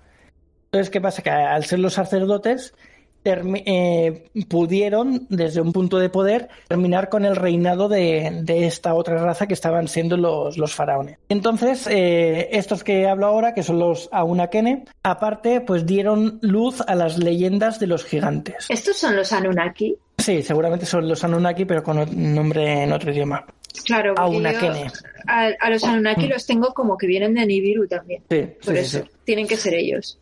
Entonces, 0.72 0.88
¿qué 0.90 1.02
pasa? 1.02 1.20
Que 1.22 1.28
al 1.28 1.66
ser 1.66 1.80
los 1.80 1.92
sacerdotes, 1.92 2.72
eh, 3.26 4.24
pudieron, 4.48 5.26
desde 5.28 5.60
un 5.60 5.70
punto 5.70 5.98
de 5.98 6.08
poder, 6.08 6.48
terminar 6.66 7.10
con 7.10 7.26
el 7.26 7.36
reinado 7.36 7.90
de, 7.90 8.40
de 8.42 8.64
esta 8.66 8.94
otra 8.94 9.18
raza 9.18 9.46
que 9.46 9.52
estaban 9.52 9.86
siendo 9.86 10.16
los, 10.16 10.56
los 10.56 10.74
faraones. 10.74 11.18
Entonces, 11.28 11.86
eh, 11.90 12.48
estos 12.52 12.82
que 12.84 13.06
hablo 13.06 13.26
ahora, 13.26 13.52
que 13.52 13.62
son 13.62 13.78
los 13.78 14.08
Aunakene, 14.12 14.84
aparte, 15.02 15.60
pues 15.60 15.84
dieron 15.84 16.38
luz 16.40 16.80
a 16.80 16.94
las 16.94 17.18
leyendas 17.18 17.78
de 17.78 17.88
los 17.88 18.06
gigantes. 18.06 18.64
Estos 18.70 18.96
son 18.96 19.14
los 19.14 19.30
Anunnaki. 19.30 19.94
Sí, 20.16 20.42
seguramente 20.42 20.86
son 20.86 21.06
los 21.06 21.22
Anunnaki, 21.22 21.66
pero 21.66 21.82
con 21.82 21.98
ot- 21.98 22.10
nombre 22.10 22.84
en 22.84 22.92
otro 22.92 23.12
idioma. 23.12 23.44
Claro, 23.84 24.14
porque 24.14 24.36
Aunakene. 24.36 24.84
yo 24.84 24.90
a, 25.26 25.50
a 25.60 25.68
los 25.70 25.84
Anunnaki 25.84 26.28
los 26.28 26.46
tengo 26.46 26.72
como 26.72 26.96
que 26.96 27.06
vienen 27.06 27.34
de 27.34 27.44
Nibiru 27.44 27.86
también. 27.88 28.22
Sí, 28.30 28.40
Por 28.64 28.74
sí, 28.74 28.80
eso, 28.80 28.98
sí. 29.00 29.10
tienen 29.24 29.46
que 29.46 29.56
ser 29.58 29.74
ellos. 29.74 30.18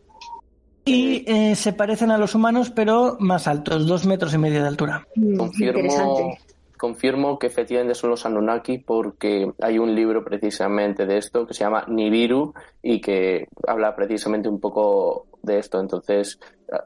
Y 0.84 1.25
eh, 1.26 1.54
se 1.54 1.72
parecen 1.72 2.10
a 2.10 2.18
los 2.18 2.34
humanos, 2.34 2.70
pero 2.70 3.16
más 3.20 3.46
altos, 3.46 3.87
dos 3.87 4.06
metros 4.06 4.34
y 4.34 4.38
medio 4.38 4.62
de 4.62 4.68
altura. 4.68 5.06
Mm, 5.14 5.37
Confirmo, 5.37 6.38
confirmo 6.76 7.38
que 7.38 7.46
efectivamente 7.46 7.94
son 7.94 8.10
los 8.10 8.25
Anunnaki 8.25 8.78
porque 8.78 9.52
hay 9.60 9.78
un 9.78 9.94
libro 9.94 10.25
precisamente 10.25 11.04
de 11.04 11.18
esto 11.18 11.46
que 11.46 11.52
se 11.52 11.64
llama 11.64 11.84
Nibiru 11.88 12.54
y 12.82 13.00
que 13.00 13.49
habla 13.66 13.94
precisamente 13.94 14.49
un 14.49 14.58
poco 14.58 15.26
de 15.42 15.58
esto. 15.58 15.78
Entonces, 15.78 16.40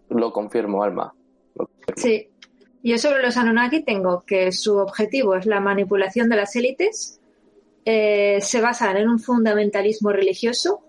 lo 0.08 0.32
confirmo, 0.32 0.82
Alma. 0.82 1.14
Lo 1.54 1.66
confirmo. 1.66 1.94
Sí. 1.96 2.28
Yo 2.82 2.98
sobre 2.98 3.22
los 3.22 3.36
Anunnaki 3.38 3.82
tengo 3.82 4.24
que 4.26 4.52
su 4.52 4.76
objetivo 4.76 5.36
es 5.36 5.46
la 5.46 5.58
manipulación 5.58 6.28
de 6.28 6.36
las 6.36 6.54
élites, 6.54 7.18
eh, 7.86 8.38
se 8.42 8.60
basan 8.60 8.98
en 8.98 9.08
un 9.08 9.18
fundamentalismo 9.18 10.10
religioso, 10.10 10.80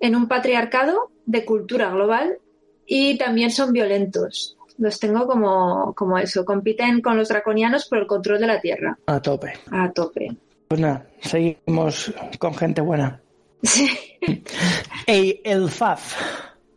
en 0.00 0.16
un 0.16 0.26
patriarcado 0.26 1.10
de 1.28 1.44
cultura 1.44 1.90
global 1.90 2.38
y 2.86 3.18
también 3.18 3.50
son 3.50 3.72
violentos. 3.72 4.56
Los 4.78 4.98
tengo 4.98 5.26
como, 5.26 5.92
como 5.94 6.16
eso, 6.18 6.44
compiten 6.44 7.02
con 7.02 7.16
los 7.18 7.28
draconianos 7.28 7.86
por 7.86 7.98
el 7.98 8.06
control 8.06 8.40
de 8.40 8.46
la 8.46 8.60
Tierra. 8.60 8.98
A 9.06 9.20
tope. 9.20 9.52
A 9.70 9.92
tope. 9.92 10.34
Pues 10.68 10.80
nada, 10.80 11.06
seguimos 11.20 12.12
con 12.38 12.54
gente 12.54 12.80
buena. 12.80 13.20
Ey, 15.06 15.40
el 15.44 15.68
FAF. 15.68 16.14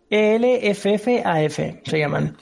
E-L-F-F-A-F 0.10 1.82
se 1.86 1.98
llaman. 1.98 2.36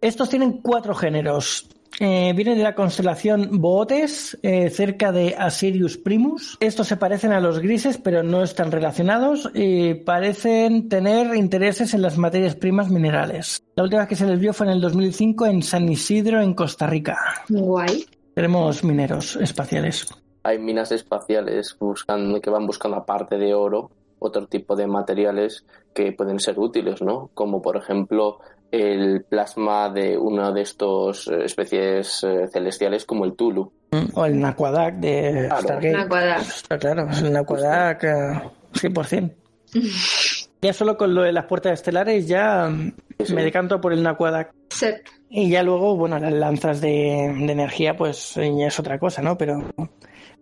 Estos 0.00 0.28
tienen 0.28 0.60
cuatro 0.60 0.94
géneros. 0.94 1.68
Eh, 1.98 2.32
vienen 2.34 2.56
de 2.56 2.62
la 2.62 2.74
constelación 2.74 3.60
Bootes, 3.60 4.38
eh, 4.42 4.70
cerca 4.70 5.12
de 5.12 5.34
Asirius 5.36 5.98
Primus. 5.98 6.56
Estos 6.60 6.86
se 6.86 6.96
parecen 6.96 7.32
a 7.32 7.40
los 7.40 7.58
grises, 7.58 7.98
pero 7.98 8.22
no 8.22 8.42
están 8.42 8.70
relacionados 8.70 9.50
y 9.54 9.94
parecen 9.94 10.88
tener 10.88 11.34
intereses 11.34 11.92
en 11.92 12.02
las 12.02 12.16
materias 12.16 12.54
primas 12.54 12.90
minerales. 12.90 13.62
La 13.74 13.82
última 13.82 14.02
vez 14.02 14.08
que 14.08 14.16
se 14.16 14.26
les 14.26 14.38
vio 14.38 14.52
fue 14.52 14.66
en 14.66 14.72
el 14.72 14.80
2005 14.80 15.46
en 15.46 15.62
San 15.62 15.88
Isidro, 15.88 16.40
en 16.40 16.54
Costa 16.54 16.86
Rica. 16.86 17.18
Guay. 17.48 18.06
Tenemos 18.34 18.84
mineros 18.84 19.36
espaciales. 19.36 20.06
Hay 20.42 20.58
minas 20.58 20.92
espaciales 20.92 21.76
buscando, 21.78 22.40
que 22.40 22.48
van 22.48 22.66
buscando 22.66 22.96
aparte 22.96 23.36
de 23.36 23.52
oro 23.52 23.90
otro 24.20 24.46
tipo 24.46 24.76
de 24.76 24.86
materiales 24.86 25.64
que 25.92 26.12
pueden 26.12 26.38
ser 26.38 26.58
útiles, 26.58 27.02
¿no? 27.02 27.30
Como 27.34 27.60
por 27.60 27.76
ejemplo 27.76 28.38
el 28.70 29.24
plasma 29.28 29.88
de 29.90 30.16
una 30.16 30.52
de 30.52 30.62
estos 30.62 31.26
eh, 31.28 31.44
especies 31.44 32.22
eh, 32.24 32.46
celestiales 32.52 33.04
como 33.04 33.24
el 33.24 33.34
Tulu. 33.34 33.72
O 34.14 34.24
el 34.24 34.38
Naquadak 34.40 34.96
de 34.96 35.46
Claro. 35.48 35.62
Stargate. 35.62 35.92
Naquadak. 35.92 36.40
Está 36.42 36.78
claro, 36.78 37.08
es 37.10 37.22
el 37.22 37.32
Naquadak 37.32 38.04
eh, 38.04 38.40
100%. 38.74 39.32
ya 40.62 40.72
solo 40.72 40.96
con 40.96 41.14
lo 41.14 41.22
de 41.22 41.32
las 41.32 41.46
puertas 41.46 41.72
estelares 41.74 42.26
ya 42.28 42.68
mm, 42.68 42.92
Sí. 43.24 43.34
me 43.34 43.42
decanto 43.44 43.80
por 43.80 43.92
el 43.92 44.02
Naquadak. 44.02 44.52
Sep. 44.70 45.04
Y 45.28 45.50
ya 45.50 45.62
luego, 45.62 45.94
bueno, 45.96 46.18
las 46.18 46.32
lanzas 46.32 46.80
de, 46.80 46.88
de 46.88 47.52
energía, 47.52 47.96
pues 47.96 48.36
eh, 48.38 48.50
ya 48.58 48.68
es 48.68 48.78
otra 48.80 48.98
cosa, 48.98 49.20
¿no? 49.22 49.36
Pero 49.36 49.62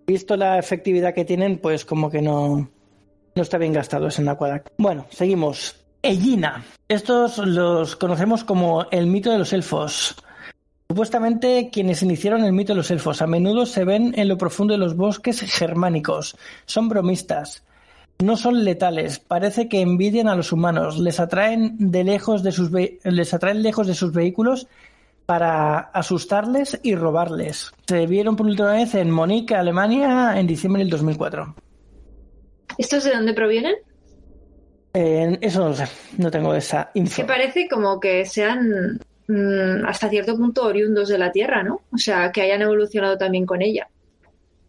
visto 0.07 0.37
la 0.37 0.59
efectividad 0.59 1.13
que 1.13 1.25
tienen, 1.25 1.59
pues 1.59 1.85
como 1.85 2.09
que 2.09 2.23
no, 2.23 2.71
no 3.35 3.43
está 3.43 3.59
bien 3.59 3.73
gastado 3.73 4.07
ese 4.07 4.23
Naquadak. 4.23 4.71
Bueno, 4.79 5.07
seguimos. 5.11 5.78
Ellina. 6.03 6.65
Estos 6.89 7.39
los 7.39 7.97
conocemos 7.97 8.45
como 8.45 8.87
el 8.91 9.07
mito 9.07 9.31
de 9.31 9.39
los 9.39 9.53
elfos. 9.53 10.17
Supuestamente 10.89 11.69
quienes 11.71 12.03
iniciaron 12.03 12.45
el 12.45 12.53
mito 12.53 12.73
de 12.73 12.79
los 12.79 12.91
elfos 12.91 13.21
a 13.21 13.27
menudo 13.27 13.67
se 13.67 13.85
ven 13.85 14.15
en 14.17 14.29
lo 14.29 14.39
profundo 14.39 14.73
de 14.73 14.79
los 14.79 14.97
bosques 14.97 15.41
germánicos. 15.41 16.37
Son 16.67 16.89
bromistas. 16.89 17.65
No 18.21 18.37
son 18.37 18.65
letales. 18.65 19.19
Parece 19.19 19.69
que 19.69 19.81
envidian 19.81 20.29
a 20.29 20.35
los 20.35 20.51
humanos. 20.51 20.99
Les 20.99 21.21
atraen 21.21 21.77
de 21.79 22.05
lejos 22.05 22.43
de 22.43 22.53
sus 22.53 22.71
les 22.73 23.35
atraen 23.35 23.63
lejos 23.63 23.87
de 23.87 23.95
sus 23.95 24.13
vehículos 24.13 24.67
para 25.27 25.79
asustarles 25.79 26.81
y 26.83 26.95
robarles. 26.95 27.71
Se 27.87 28.07
vieron 28.07 28.35
por 28.35 28.47
última 28.47 28.73
vez 28.73 28.95
en 28.95 29.11
Monique, 29.11 29.55
Alemania, 29.55 30.41
en 30.41 30.47
diciembre 30.47 30.81
del 30.83 30.91
2004. 30.91 31.55
¿Estos 32.79 33.05
de 33.05 33.11
dónde 33.11 33.35
provienen? 33.35 33.75
Eh, 34.95 35.39
eso 35.41 35.61
no 35.61 35.69
lo 35.71 35.75
sé. 35.77 35.85
No 36.17 36.31
tengo 36.31 36.55
esa 36.55 36.91
Es 36.95 37.01
info. 37.01 37.23
que 37.23 37.25
parece 37.29 37.69
como 37.69 38.01
que 38.01 38.25
sean 38.25 38.99
mm, 39.29 39.85
hasta 39.87 40.09
cierto 40.09 40.37
punto 40.37 40.65
oriundos 40.65 41.09
de 41.09 41.19
la 41.19 41.31
Tierra, 41.31 41.63
¿no? 41.63 41.83
O 41.93 41.99
sea, 41.99 42.33
que 42.33 42.43
hayan 42.43 42.63
evolucionado 42.63 43.17
también 43.19 43.47
con 43.47 43.63
ella. 43.63 43.89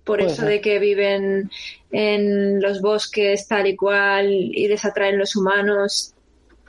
Por 0.04 0.20
Puede 0.20 0.32
eso 0.32 0.42
ser. 0.42 0.50
de 0.52 0.62
que 0.62 0.80
viven 0.80 1.50
en 1.92 2.62
los 2.62 2.82
bosques 2.82 3.48
tal 3.48 3.68
y 3.68 3.76
cual 3.76 4.28
y 4.32 4.68
desatraen 4.68 5.18
los 5.18 5.36
humanos 5.36 6.14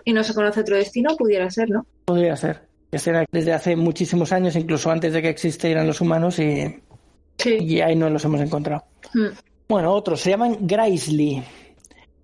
y 0.04 0.12
no 0.12 0.22
se 0.24 0.34
conoce 0.34 0.60
otro 0.60 0.76
destino, 0.76 1.16
pudiera 1.16 1.48
ser, 1.50 1.70
¿no? 1.70 1.86
Podría 2.04 2.36
ser. 2.36 2.62
Que 2.90 2.98
desde 3.30 3.52
hace 3.52 3.76
muchísimos 3.76 4.32
años, 4.32 4.56
incluso 4.56 4.90
antes 4.90 5.12
de 5.12 5.22
que 5.22 5.28
existieran 5.28 5.86
los 5.86 6.00
humanos, 6.00 6.38
y, 6.40 6.76
Sí. 7.38 7.56
y 7.60 7.80
ahí 7.80 7.94
no 7.96 8.10
los 8.10 8.24
hemos 8.24 8.40
encontrado. 8.40 8.84
Mm. 9.14 9.26
Bueno, 9.68 9.92
otros 9.92 10.20
se 10.20 10.30
llaman 10.30 10.58
Graisley. 10.62 11.42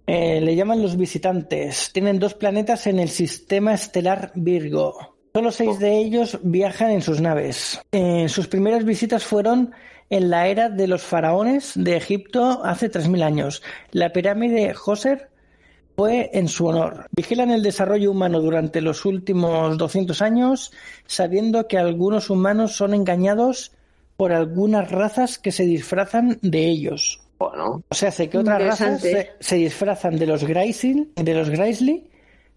Eh, 0.06 0.40
le 0.40 0.54
llaman 0.54 0.82
los 0.82 0.96
visitantes. 0.96 1.90
Tienen 1.92 2.18
dos 2.18 2.34
planetas 2.34 2.86
en 2.86 2.98
el 3.00 3.08
sistema 3.08 3.74
estelar 3.74 4.30
Virgo. 4.34 5.16
Solo 5.34 5.50
seis 5.50 5.78
de 5.78 5.98
ellos 5.98 6.38
viajan 6.42 6.92
en 6.92 7.02
sus 7.02 7.20
naves. 7.20 7.80
Eh, 7.92 8.28
sus 8.28 8.46
primeras 8.46 8.84
visitas 8.84 9.24
fueron 9.24 9.72
en 10.08 10.30
la 10.30 10.46
era 10.48 10.68
de 10.68 10.86
los 10.86 11.02
faraones 11.02 11.72
de 11.74 11.96
Egipto 11.96 12.64
hace 12.64 12.90
3.000 12.90 13.22
años. 13.22 13.62
La 13.90 14.12
pirámide 14.12 14.72
Joser 14.72 15.28
fue 15.96 16.30
en 16.32 16.48
su 16.48 16.66
honor. 16.66 17.08
Vigilan 17.10 17.50
el 17.50 17.62
desarrollo 17.62 18.10
humano 18.10 18.40
durante 18.40 18.80
los 18.80 19.04
últimos 19.04 19.76
200 19.76 20.22
años, 20.22 20.72
sabiendo 21.06 21.66
que 21.66 21.78
algunos 21.78 22.30
humanos 22.30 22.76
son 22.76 22.94
engañados 22.94 23.72
por 24.16 24.32
algunas 24.32 24.90
razas 24.90 25.38
que 25.38 25.52
se 25.52 25.64
disfrazan 25.64 26.38
de 26.42 26.66
ellos. 26.66 27.25
Bueno, 27.38 27.82
O 27.88 27.94
sea, 27.94 28.08
hace 28.08 28.28
que 28.30 28.38
otras 28.38 28.62
razas 28.62 29.02
se, 29.40 29.56
disfrazan 29.56 30.16
de 30.18 30.26
los 30.26 30.44
Graisil, 30.44 31.12
de 31.16 31.34
los 31.34 31.50
Graisley 31.50 32.10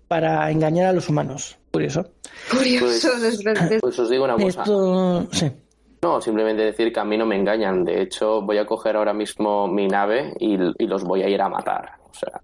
para 0.08 0.50
engañar 0.50 0.88
a 0.88 0.94
los 0.94 1.10
humanos. 1.10 1.58
Curioso. 1.72 2.12
Curioso, 2.50 3.10
Pues- 3.12 3.22
desgraciadamente. 3.22 3.80
pues 3.82 4.00
os 4.00 4.10
digo 4.10 4.24
una 4.24 4.36
cosa. 4.36 4.48
Esto, 4.62 5.28
sí. 5.32 5.52
No, 6.02 6.22
simplemente 6.22 6.64
decir 6.64 6.94
que 6.94 7.00
a 7.02 7.04
mí 7.04 7.18
no 7.18 7.26
me 7.26 7.36
engañan. 7.36 7.84
De 7.84 8.02
hecho, 8.02 8.42
voy 8.42 8.58
a 8.58 8.66
coger 8.66 8.96
ahora 8.96 9.14
mismo 9.14 9.68
mi 9.68 9.86
nave 9.88 10.34
y, 10.40 10.54
y 10.82 10.88
los 10.88 11.04
voy 11.04 11.24
a 11.24 11.30
ir 11.30 11.42
a 11.42 11.50
matar. 11.50 11.92
O 12.10 12.14
sea, 12.14 12.42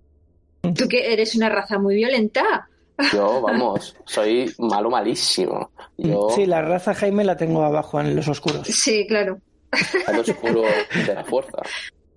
Tú 0.73 0.87
que 0.89 1.13
eres 1.13 1.35
una 1.35 1.47
raza 1.47 1.79
muy 1.79 1.95
violenta. 1.95 2.67
yo, 3.13 3.41
vamos, 3.41 3.95
soy 4.05 4.53
malo 4.59 4.89
malísimo. 4.89 5.69
Yo, 5.97 6.27
Sí, 6.35 6.45
la 6.45 6.61
raza 6.61 6.93
Jaime 6.93 7.23
la 7.23 7.37
tengo 7.37 7.63
abajo 7.63 8.01
en 8.01 8.13
los 8.15 8.27
oscuros. 8.27 8.67
Sí, 8.67 9.05
claro. 9.07 9.39
al 10.07 10.19
oscuro 10.19 10.61
de 11.05 11.13
la 11.15 11.23
fuerza. 11.23 11.57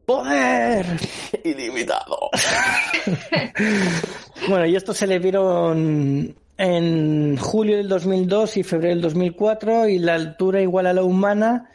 ¡Poder! 0.09 0.87
Ilimitado. 1.45 2.31
Bueno, 4.49 4.65
y 4.67 4.77
estos 4.77 4.97
se 4.97 5.07
le 5.07 5.19
vieron 5.19 6.35
en 6.57 7.37
julio 7.37 7.77
del 7.77 7.89
2002 7.89 8.57
y 8.57 8.63
febrero 8.63 8.95
del 8.95 9.03
2004 9.03 9.89
y 9.89 9.99
la 9.99 10.15
altura 10.15 10.63
igual 10.63 10.87
a 10.87 10.93
la 10.95 11.03
humana, 11.03 11.71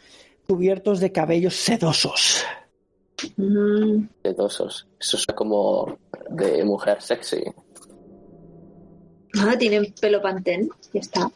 cubiertos 0.48 1.02
de 1.02 1.12
cabellos 1.12 1.56
sedosos. 1.56 2.44
Mm, 3.36 4.08
Sedosos. 4.24 4.88
Eso 5.00 5.18
es 5.18 5.26
como 5.28 5.98
de 6.30 6.64
mujer 6.64 7.02
sexy. 7.02 7.44
Ah, 9.38 9.56
tienen 9.60 9.94
pelo 10.00 10.22
pantén. 10.22 10.70
Ya 10.94 11.00
está. 11.02 11.30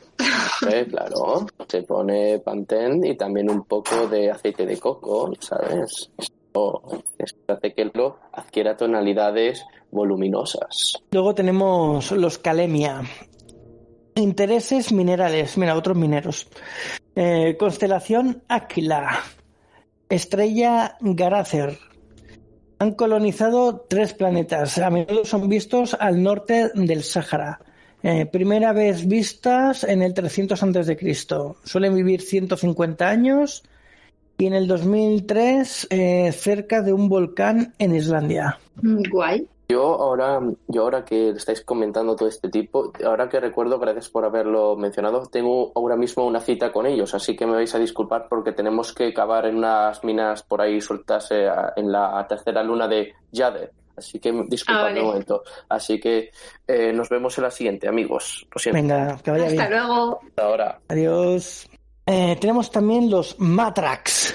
Eh, 0.72 0.88
claro, 0.90 1.46
se 1.68 1.84
pone 1.84 2.40
pantén 2.40 3.06
y 3.06 3.16
también 3.16 3.50
un 3.52 3.66
poco 3.66 4.08
de 4.08 4.32
aceite 4.32 4.66
de 4.66 4.80
coco, 4.80 5.32
¿sabes? 5.40 6.10
Hace 7.48 7.74
que 7.74 7.82
el 7.82 7.92
pelo 7.92 8.18
adquiera 8.32 8.78
tonalidades 8.78 9.66
voluminosas. 9.92 11.02
Luego 11.12 11.34
tenemos 11.34 12.12
los 12.12 12.38
Calemia. 12.38 13.02
Intereses 14.16 14.92
minerales. 14.92 15.58
Mira, 15.58 15.76
otros 15.76 15.96
mineros. 15.96 16.48
Eh, 17.16 17.56
constelación 17.58 18.44
Aquila. 18.48 19.20
Estrella 20.10 20.98
Garacer. 21.02 21.78
Han 22.80 22.94
colonizado 22.94 23.86
tres 23.90 24.14
planetas. 24.14 24.78
A 24.78 24.90
menudo 24.90 25.26
son 25.26 25.50
vistos 25.50 25.96
al 26.00 26.22
norte 26.22 26.72
del 26.74 27.04
Sáhara. 27.04 27.60
Eh, 28.04 28.26
primera 28.26 28.74
vez 28.74 29.08
vistas 29.08 29.84
en 29.84 30.02
el 30.02 30.14
300 30.14 30.62
a.C. 30.62 31.16
Suelen 31.64 31.96
vivir 31.96 32.22
150 32.22 33.08
años 33.08 33.64
y 34.38 34.46
en 34.46 34.54
el 34.54 34.68
2003 34.68 35.88
eh, 35.90 36.32
cerca 36.32 36.82
de 36.82 36.94
un 36.94 37.10
volcán 37.10 37.74
en 37.80 37.96
Islandia. 37.96 38.60
Mm, 38.82 39.02
Guay. 39.10 39.48
Yo 39.70 39.84
ahora, 39.84 40.40
yo 40.68 40.84
ahora 40.84 41.04
que 41.04 41.32
estáis 41.32 41.60
comentando 41.62 42.16
todo 42.16 42.30
este 42.30 42.48
tipo, 42.48 42.94
ahora 43.06 43.28
que 43.28 43.38
recuerdo, 43.42 43.78
gracias 43.80 44.08
por 44.08 44.24
haberlo 44.24 44.78
mencionado, 44.78 45.26
tengo 45.26 45.74
ahora 45.76 45.98
mismo 45.98 46.26
una 46.26 46.40
cita 46.40 46.72
con 46.72 46.86
ellos, 46.86 47.14
así 47.14 47.36
que 47.36 47.46
me 47.46 47.52
vais 47.52 47.76
a 47.76 47.80
disculpar 47.80 48.28
porque 48.30 48.54
tenemos 48.54 48.94
que 48.94 49.14
cavar 49.14 49.46
en 49.46 49.58
unas 49.58 50.02
minas 50.06 50.42
por 50.44 50.62
ahí 50.62 50.80
sueltas 50.80 51.28
eh, 51.32 51.50
en 51.76 51.92
la 51.92 52.26
tercera 52.30 52.64
luna 52.64 52.88
de 52.88 53.12
Jade. 53.34 53.72
Así 53.98 54.20
que 54.20 54.32
disculpadme 54.48 54.80
Ah, 54.80 54.84
vale. 54.90 55.02
un 55.02 55.08
momento. 55.08 55.44
Así 55.68 56.00
que 56.00 56.30
eh, 56.66 56.94
nos 56.94 57.10
vemos 57.10 57.36
en 57.38 57.44
la 57.44 57.52
siguiente, 57.52 57.88
amigos. 57.90 58.48
Lo 58.54 58.60
siento. 58.60 58.78
Venga, 58.80 59.18
que 59.22 59.32
vaya 59.32 59.48
Hasta 59.48 59.68
bien. 59.68 59.80
luego. 59.82 60.20
Hasta 60.30 60.44
ahora. 60.46 60.80
Adiós. 60.88 61.68
Eh, 62.10 62.38
tenemos 62.40 62.72
también 62.72 63.10
los 63.10 63.36
Matrax, 63.38 64.34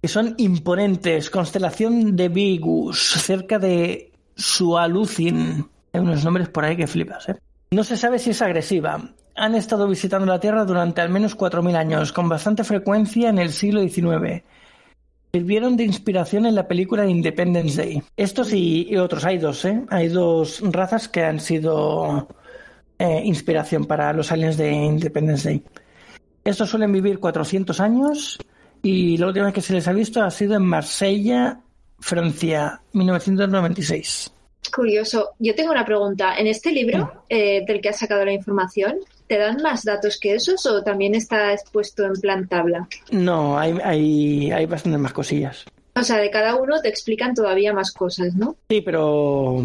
que 0.00 0.08
son 0.08 0.34
imponentes. 0.38 1.28
Constelación 1.28 2.16
de 2.16 2.30
Vigus, 2.30 2.98
cerca 2.98 3.58
de 3.58 4.12
Sualucin. 4.34 5.68
Hay 5.92 6.00
unos 6.00 6.24
nombres 6.24 6.48
por 6.48 6.64
ahí 6.64 6.74
que 6.74 6.86
flipas, 6.86 7.28
¿eh? 7.28 7.36
No 7.70 7.84
se 7.84 7.98
sabe 7.98 8.18
si 8.18 8.30
es 8.30 8.40
agresiva. 8.40 8.98
han 9.36 9.54
estado 9.56 9.86
visitando 9.86 10.26
la 10.26 10.40
Tierra 10.40 10.64
durante 10.64 11.02
al 11.02 11.10
menos 11.10 11.36
4.000 11.36 11.76
años, 11.76 12.12
con 12.12 12.28
bastante 12.28 12.64
frecuencia 12.64 13.28
en 13.28 13.38
el 13.38 13.50
siglo 13.50 13.82
XIX. 13.82 14.42
Sirvieron 15.32 15.76
de 15.76 15.84
inspiración 15.84 16.46
en 16.46 16.54
la 16.54 16.66
película 16.66 17.06
Independence 17.06 17.76
Day. 17.76 18.02
Estos 18.16 18.52
y, 18.54 18.96
otros, 18.96 19.24
hay 19.24 19.36
dos, 19.36 19.64
¿eh? 19.66 19.84
Hay 19.90 20.08
dos 20.08 20.62
razas 20.72 21.08
que 21.08 21.24
han 21.24 21.40
sido 21.40 22.28
eh, 22.98 23.22
inspiración 23.24 23.84
para 23.84 24.12
los 24.14 24.32
aliens 24.32 24.56
de 24.56 24.72
Independence 24.72 25.48
Day. 25.48 25.62
Estos 26.44 26.68
suelen 26.68 26.92
vivir 26.92 27.18
400 27.18 27.80
años 27.80 28.38
y 28.82 29.16
la 29.16 29.28
última 29.28 29.46
vez 29.46 29.54
que 29.54 29.62
se 29.62 29.72
les 29.72 29.88
ha 29.88 29.92
visto 29.92 30.22
ha 30.22 30.30
sido 30.30 30.56
en 30.56 30.64
Marsella, 30.64 31.60
Francia, 31.98 32.82
1996. 32.92 34.30
Curioso. 34.74 35.30
Yo 35.38 35.54
tengo 35.54 35.70
una 35.70 35.84
pregunta. 35.84 36.36
En 36.36 36.46
este 36.46 36.70
libro 36.70 37.24
eh, 37.28 37.64
del 37.66 37.80
que 37.80 37.88
has 37.88 37.98
sacado 37.98 38.24
la 38.24 38.32
información, 38.32 38.98
¿te 39.26 39.38
dan 39.38 39.62
más 39.62 39.84
datos 39.84 40.18
que 40.20 40.34
esos 40.34 40.66
o 40.66 40.82
también 40.82 41.14
está 41.14 41.52
expuesto 41.52 42.04
en 42.04 42.14
plan 42.14 42.46
tabla? 42.46 42.88
No, 43.10 43.58
hay, 43.58 43.78
hay, 43.82 44.52
hay 44.52 44.66
bastantes 44.66 45.00
más 45.00 45.12
cosillas. 45.12 45.64
O 45.96 46.02
sea, 46.02 46.16
de 46.18 46.30
cada 46.30 46.56
uno 46.56 46.80
te 46.80 46.88
explican 46.88 47.34
todavía 47.34 47.72
más 47.72 47.92
cosas, 47.92 48.34
¿no? 48.34 48.56
Sí, 48.68 48.80
pero 48.80 49.62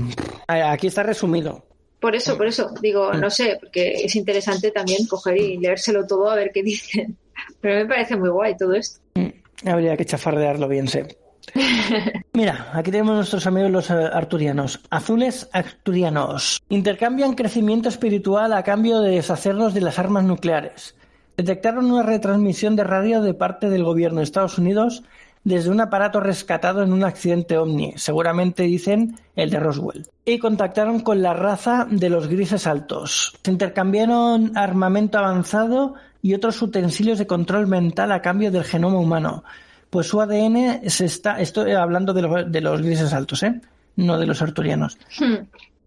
aquí 0.48 0.88
está 0.88 1.04
resumido. 1.04 1.66
Por 2.00 2.16
eso, 2.16 2.38
por 2.38 2.48
eso, 2.48 2.72
digo, 2.82 3.14
no 3.14 3.30
sé, 3.30 3.58
porque 3.60 3.92
es 3.92 4.16
interesante 4.16 4.72
también 4.72 5.06
coger 5.06 5.38
y 5.38 5.58
leérselo 5.58 6.08
todo 6.08 6.30
a 6.30 6.36
ver 6.36 6.52
qué 6.54 6.64
dicen. 6.64 7.18
Pero 7.62 7.76
me 7.76 7.86
parece 7.86 8.16
muy 8.16 8.30
guay 8.30 8.56
todo 8.58 8.74
esto. 8.74 9.00
Mm, 9.16 9.68
Habría 9.68 9.98
que 9.98 10.06
chafardearlo 10.06 10.68
bien, 10.68 10.88
sé. 10.88 11.18
Mira, 12.34 12.70
aquí 12.74 12.92
tenemos 12.92 13.16
nuestros 13.16 13.46
amigos 13.48 13.72
los 13.72 13.90
eh, 13.90 13.94
arturianos. 13.94 14.80
Azules 14.90 15.50
arturianos. 15.52 16.62
Intercambian 16.70 17.34
crecimiento 17.36 17.90
espiritual 17.90 18.54
a 18.54 18.64
cambio 18.64 19.02
de 19.02 19.12
deshacernos 19.12 19.74
de 19.74 19.82
las 19.82 20.00
armas 20.00 20.24
nucleares. 20.24 20.96
Detectaron 21.38 21.90
una 21.92 22.04
retransmisión 22.04 22.76
de 22.76 22.84
radio 22.84 23.22
de 23.22 23.34
parte 23.34 23.70
del 23.70 23.84
gobierno 23.84 24.20
de 24.20 24.26
Estados 24.26 24.58
Unidos 24.58 25.04
desde 25.44 25.70
un 25.70 25.80
aparato 25.82 26.20
rescatado 26.20 26.84
en 26.84 26.92
un 26.94 27.04
accidente 27.04 27.58
ovni, 27.58 27.94
seguramente 27.96 28.64
dicen 28.64 29.16
el 29.36 29.50
de 29.50 29.60
Roswell, 29.60 30.06
y 30.26 30.38
contactaron 30.38 31.00
con 31.00 31.22
la 31.22 31.34
raza 31.34 31.88
de 31.90 32.10
los 32.10 32.28
grises 32.28 32.68
altos. 32.68 33.38
Se 33.44 33.52
intercambiaron 33.52 34.52
armamento 34.58 35.18
avanzado 35.18 35.96
y 36.22 36.34
otros 36.34 36.62
utensilios 36.62 37.18
de 37.18 37.28
control 37.28 37.68
mental 37.68 38.12
a 38.12 38.22
cambio 38.22 38.52
del 38.52 38.64
genoma 38.66 39.00
humano, 39.00 39.44
pues 39.90 40.08
su 40.08 40.22
ADN 40.22 40.88
se 40.90 41.06
está, 41.06 41.40
estoy 41.40 41.72
hablando 41.72 42.14
de, 42.14 42.22
lo- 42.22 42.44
de 42.44 42.62
los 42.62 42.82
grises 42.82 43.14
altos, 43.14 43.42
¿eh? 43.44 43.60
no 43.96 44.18
de 44.20 44.28
los 44.28 44.42
arturianos. 44.42 44.98
Hmm. 45.20 45.36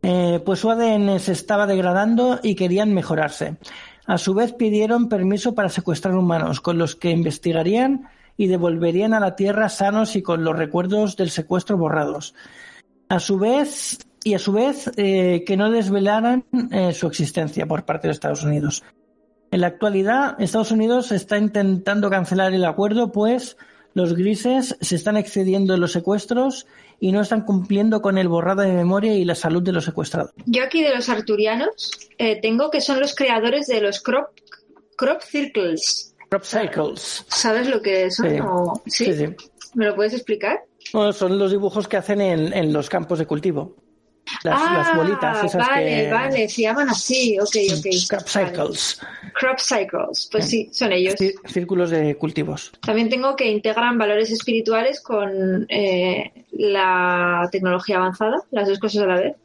Eh, 0.02 0.42
pues 0.44 0.58
su 0.58 0.70
ADN 0.70 1.20
se 1.20 1.30
estaba 1.32 1.66
degradando 1.66 2.40
y 2.42 2.56
querían 2.56 2.92
mejorarse. 2.92 3.56
A 4.06 4.18
su 4.18 4.34
vez 4.34 4.52
pidieron 4.52 5.08
permiso 5.08 5.54
para 5.54 5.68
secuestrar 5.68 6.16
humanos, 6.16 6.60
con 6.60 6.76
los 6.78 6.96
que 6.96 7.10
investigarían 7.10 8.08
y 8.36 8.46
devolverían 8.46 9.14
a 9.14 9.20
la 9.20 9.36
Tierra 9.36 9.68
sanos 9.68 10.16
y 10.16 10.22
con 10.22 10.44
los 10.44 10.56
recuerdos 10.56 11.16
del 11.16 11.30
secuestro 11.30 11.76
borrados. 11.76 12.34
A 13.08 13.18
su 13.18 13.38
vez, 13.38 13.98
y 14.24 14.34
a 14.34 14.38
su 14.38 14.52
vez, 14.52 14.90
eh, 14.96 15.44
que 15.46 15.56
no 15.56 15.70
desvelaran 15.70 16.44
eh, 16.70 16.92
su 16.92 17.06
existencia 17.06 17.66
por 17.66 17.84
parte 17.84 18.08
de 18.08 18.12
Estados 18.12 18.44
Unidos. 18.44 18.82
En 19.50 19.60
la 19.60 19.66
actualidad, 19.66 20.40
Estados 20.40 20.70
Unidos 20.70 21.12
está 21.12 21.36
intentando 21.36 22.08
cancelar 22.08 22.54
el 22.54 22.64
acuerdo, 22.64 23.12
pues 23.12 23.58
los 23.94 24.14
grises 24.14 24.76
se 24.80 24.96
están 24.96 25.16
excediendo 25.16 25.74
en 25.74 25.80
los 25.80 25.92
secuestros 25.92 26.66
y 26.98 27.12
no 27.12 27.20
están 27.20 27.42
cumpliendo 27.42 28.00
con 28.00 28.16
el 28.16 28.28
borrado 28.28 28.62
de 28.62 28.72
memoria 28.72 29.14
y 29.14 29.24
la 29.24 29.34
salud 29.34 29.62
de 29.62 29.72
los 29.72 29.84
secuestrados. 29.84 30.32
Yo 30.46 30.64
aquí 30.64 30.82
de 30.82 30.94
los 30.94 31.08
arturianos 31.08 31.90
eh, 32.16 32.40
tengo 32.40 32.70
que 32.70 32.80
son 32.80 33.00
los 33.00 33.14
creadores 33.14 33.66
de 33.66 33.80
los 33.80 34.00
crop, 34.00 34.30
crop 34.96 35.20
circles. 35.20 36.11
Crop 36.32 36.44
cycles. 36.44 37.26
¿Sabes 37.28 37.68
lo 37.68 37.82
que 37.82 38.10
son? 38.10 38.30
Sí. 38.30 38.36
o- 38.40 38.82
¿Sí? 38.86 39.04
Sí, 39.04 39.14
sí. 39.14 39.26
¿Me 39.74 39.84
lo 39.84 39.94
puedes 39.94 40.14
explicar? 40.14 40.60
Bueno, 40.94 41.12
son 41.12 41.38
los 41.38 41.50
dibujos 41.50 41.86
que 41.86 41.98
hacen 41.98 42.22
en, 42.22 42.54
en 42.54 42.72
los 42.72 42.88
campos 42.88 43.18
de 43.18 43.26
cultivo. 43.26 43.76
Las, 44.42 44.58
ah, 44.62 44.74
las 44.78 44.96
bolitas 44.96 45.44
esas 45.44 45.68
vale, 45.68 45.84
que... 46.06 46.10
vale, 46.10 46.48
se 46.48 46.62
llaman 46.62 46.88
así, 46.88 47.38
ok, 47.38 47.54
ok. 47.76 47.86
Crop 48.08 48.22
Vale. 48.34 48.48
cycles. 48.48 49.00
Crop 49.38 49.58
cycles, 49.58 50.28
pues 50.32 50.48
sí, 50.48 50.70
son 50.72 50.92
ellos. 50.92 51.16
Cí- 51.16 51.34
Círculos 51.50 51.90
de 51.90 52.14
cultivos. 52.16 52.72
También 52.80 53.10
tengo 53.10 53.36
que 53.36 53.50
integran 53.50 53.98
valores 53.98 54.30
espirituales 54.30 55.02
con 55.02 55.66
eh, 55.68 56.32
la 56.52 57.46
tecnología 57.52 57.96
avanzada, 57.96 58.42
las 58.52 58.68
dos 58.68 58.78
cosas 58.78 59.02
a 59.02 59.06
la 59.06 59.16
vez. 59.20 59.36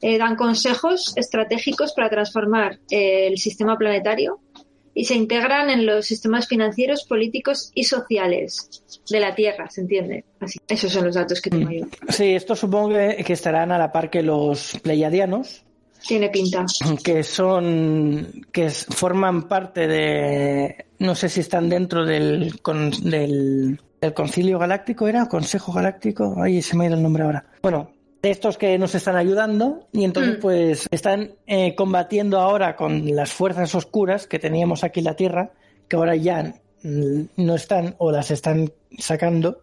Eh, 0.00 0.18
dan 0.18 0.36
consejos 0.36 1.12
estratégicos 1.16 1.92
para 1.92 2.10
transformar 2.10 2.78
eh, 2.90 3.26
el 3.28 3.38
sistema 3.38 3.76
planetario 3.78 4.40
y 4.94 5.04
se 5.06 5.14
integran 5.14 5.70
en 5.70 5.86
los 5.86 6.06
sistemas 6.06 6.46
financieros, 6.46 7.04
políticos 7.04 7.70
y 7.74 7.84
sociales 7.84 8.82
de 9.10 9.20
la 9.20 9.34
Tierra, 9.34 9.68
¿se 9.70 9.80
entiende? 9.82 10.24
Así. 10.40 10.58
Esos 10.68 10.92
son 10.92 11.04
los 11.06 11.14
datos 11.14 11.40
que 11.40 11.50
tengo 11.50 11.70
yo. 11.70 11.86
Sí, 12.08 12.34
estos 12.34 12.58
supongo 12.58 12.90
que, 12.90 13.24
estarán 13.32 13.72
a 13.72 13.78
la 13.78 13.90
par 13.90 14.10
que 14.10 14.22
los 14.22 14.78
pleiadianos, 14.82 15.64
Tiene 16.06 16.28
pinta. 16.28 16.66
que 17.02 17.22
son 17.22 18.44
que 18.52 18.68
forman 18.70 19.48
parte 19.48 19.86
de 19.86 20.84
no 20.98 21.14
sé 21.14 21.28
si 21.28 21.40
están 21.40 21.68
dentro 21.68 22.04
del 22.04 22.60
con- 22.60 22.90
del, 23.08 23.80
del 24.00 24.12
concilio 24.14 24.58
galáctico 24.58 25.08
era 25.08 25.26
consejo 25.28 25.72
galáctico 25.72 26.34
ay 26.42 26.60
se 26.62 26.76
me 26.76 26.84
ha 26.84 26.86
ido 26.88 26.96
el 26.96 27.02
nombre 27.02 27.22
ahora 27.24 27.44
bueno 27.62 27.90
de 28.22 28.30
estos 28.30 28.56
que 28.56 28.78
nos 28.78 28.94
están 28.94 29.16
ayudando 29.16 29.88
y 29.92 30.04
entonces 30.04 30.38
Mm. 30.38 30.40
pues 30.40 30.88
están 30.90 31.32
eh, 31.46 31.74
combatiendo 31.74 32.38
ahora 32.38 32.76
con 32.76 33.14
las 33.14 33.32
fuerzas 33.32 33.74
oscuras 33.74 34.26
que 34.26 34.38
teníamos 34.38 34.84
aquí 34.84 35.00
en 35.00 35.04
la 35.06 35.16
Tierra 35.16 35.50
que 35.88 35.96
ahora 35.96 36.14
ya 36.16 36.54
mm, 36.82 37.20
no 37.36 37.54
están 37.56 37.94
o 37.98 38.12
las 38.12 38.30
están 38.30 38.72
sacando 38.98 39.62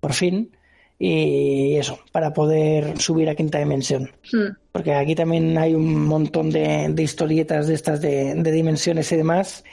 por 0.00 0.14
fin 0.14 0.56
y 0.98 1.76
eso 1.76 1.98
para 2.12 2.32
poder 2.32 2.98
subir 2.98 3.28
a 3.28 3.34
quinta 3.34 3.58
dimensión 3.58 4.10
Hmm. 4.32 4.56
porque 4.72 4.94
aquí 4.94 5.14
también 5.14 5.56
hay 5.58 5.74
un 5.74 6.06
montón 6.06 6.50
de, 6.50 6.88
de 6.90 7.02
historietas 7.02 7.66
de 7.66 7.74
estas 7.74 8.00
de, 8.00 8.34
de 8.34 8.52
dimensiones 8.52 9.10
y 9.12 9.16
demás, 9.16 9.64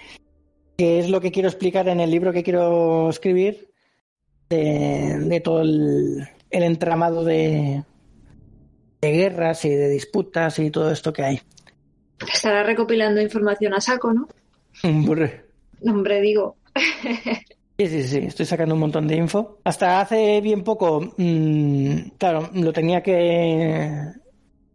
que 0.77 0.99
es 0.99 1.09
lo 1.09 1.19
que 1.21 1.31
quiero 1.31 1.47
explicar 1.49 1.87
en 1.89 1.99
el 1.99 2.11
libro 2.11 2.31
que 2.33 2.43
quiero 2.43 3.09
escribir, 3.09 3.69
de, 4.49 5.19
de 5.19 5.39
todo 5.41 5.61
el, 5.61 6.27
el 6.49 6.63
entramado 6.63 7.23
de, 7.23 7.83
de 9.01 9.11
guerras 9.11 9.63
y 9.65 9.69
de 9.69 9.89
disputas 9.89 10.59
y 10.59 10.71
todo 10.71 10.91
esto 10.91 11.13
que 11.13 11.23
hay. 11.23 11.41
Estará 12.31 12.63
recopilando 12.63 13.21
información 13.21 13.73
a 13.73 13.81
saco, 13.81 14.13
¿no? 14.13 14.27
Brr. 14.83 15.45
Hombre, 15.85 16.21
digo. 16.21 16.57
Sí, 17.77 17.87
sí, 17.87 18.03
sí, 18.03 18.17
estoy 18.25 18.45
sacando 18.47 18.73
un 18.73 18.81
montón 18.81 19.07
de 19.07 19.15
info. 19.15 19.59
Hasta 19.63 20.01
hace 20.01 20.41
bien 20.41 20.63
poco, 20.63 21.13
mm, 21.15 22.09
claro, 22.17 22.49
lo 22.53 22.73
tenía 22.73 23.03
que, 23.03 24.13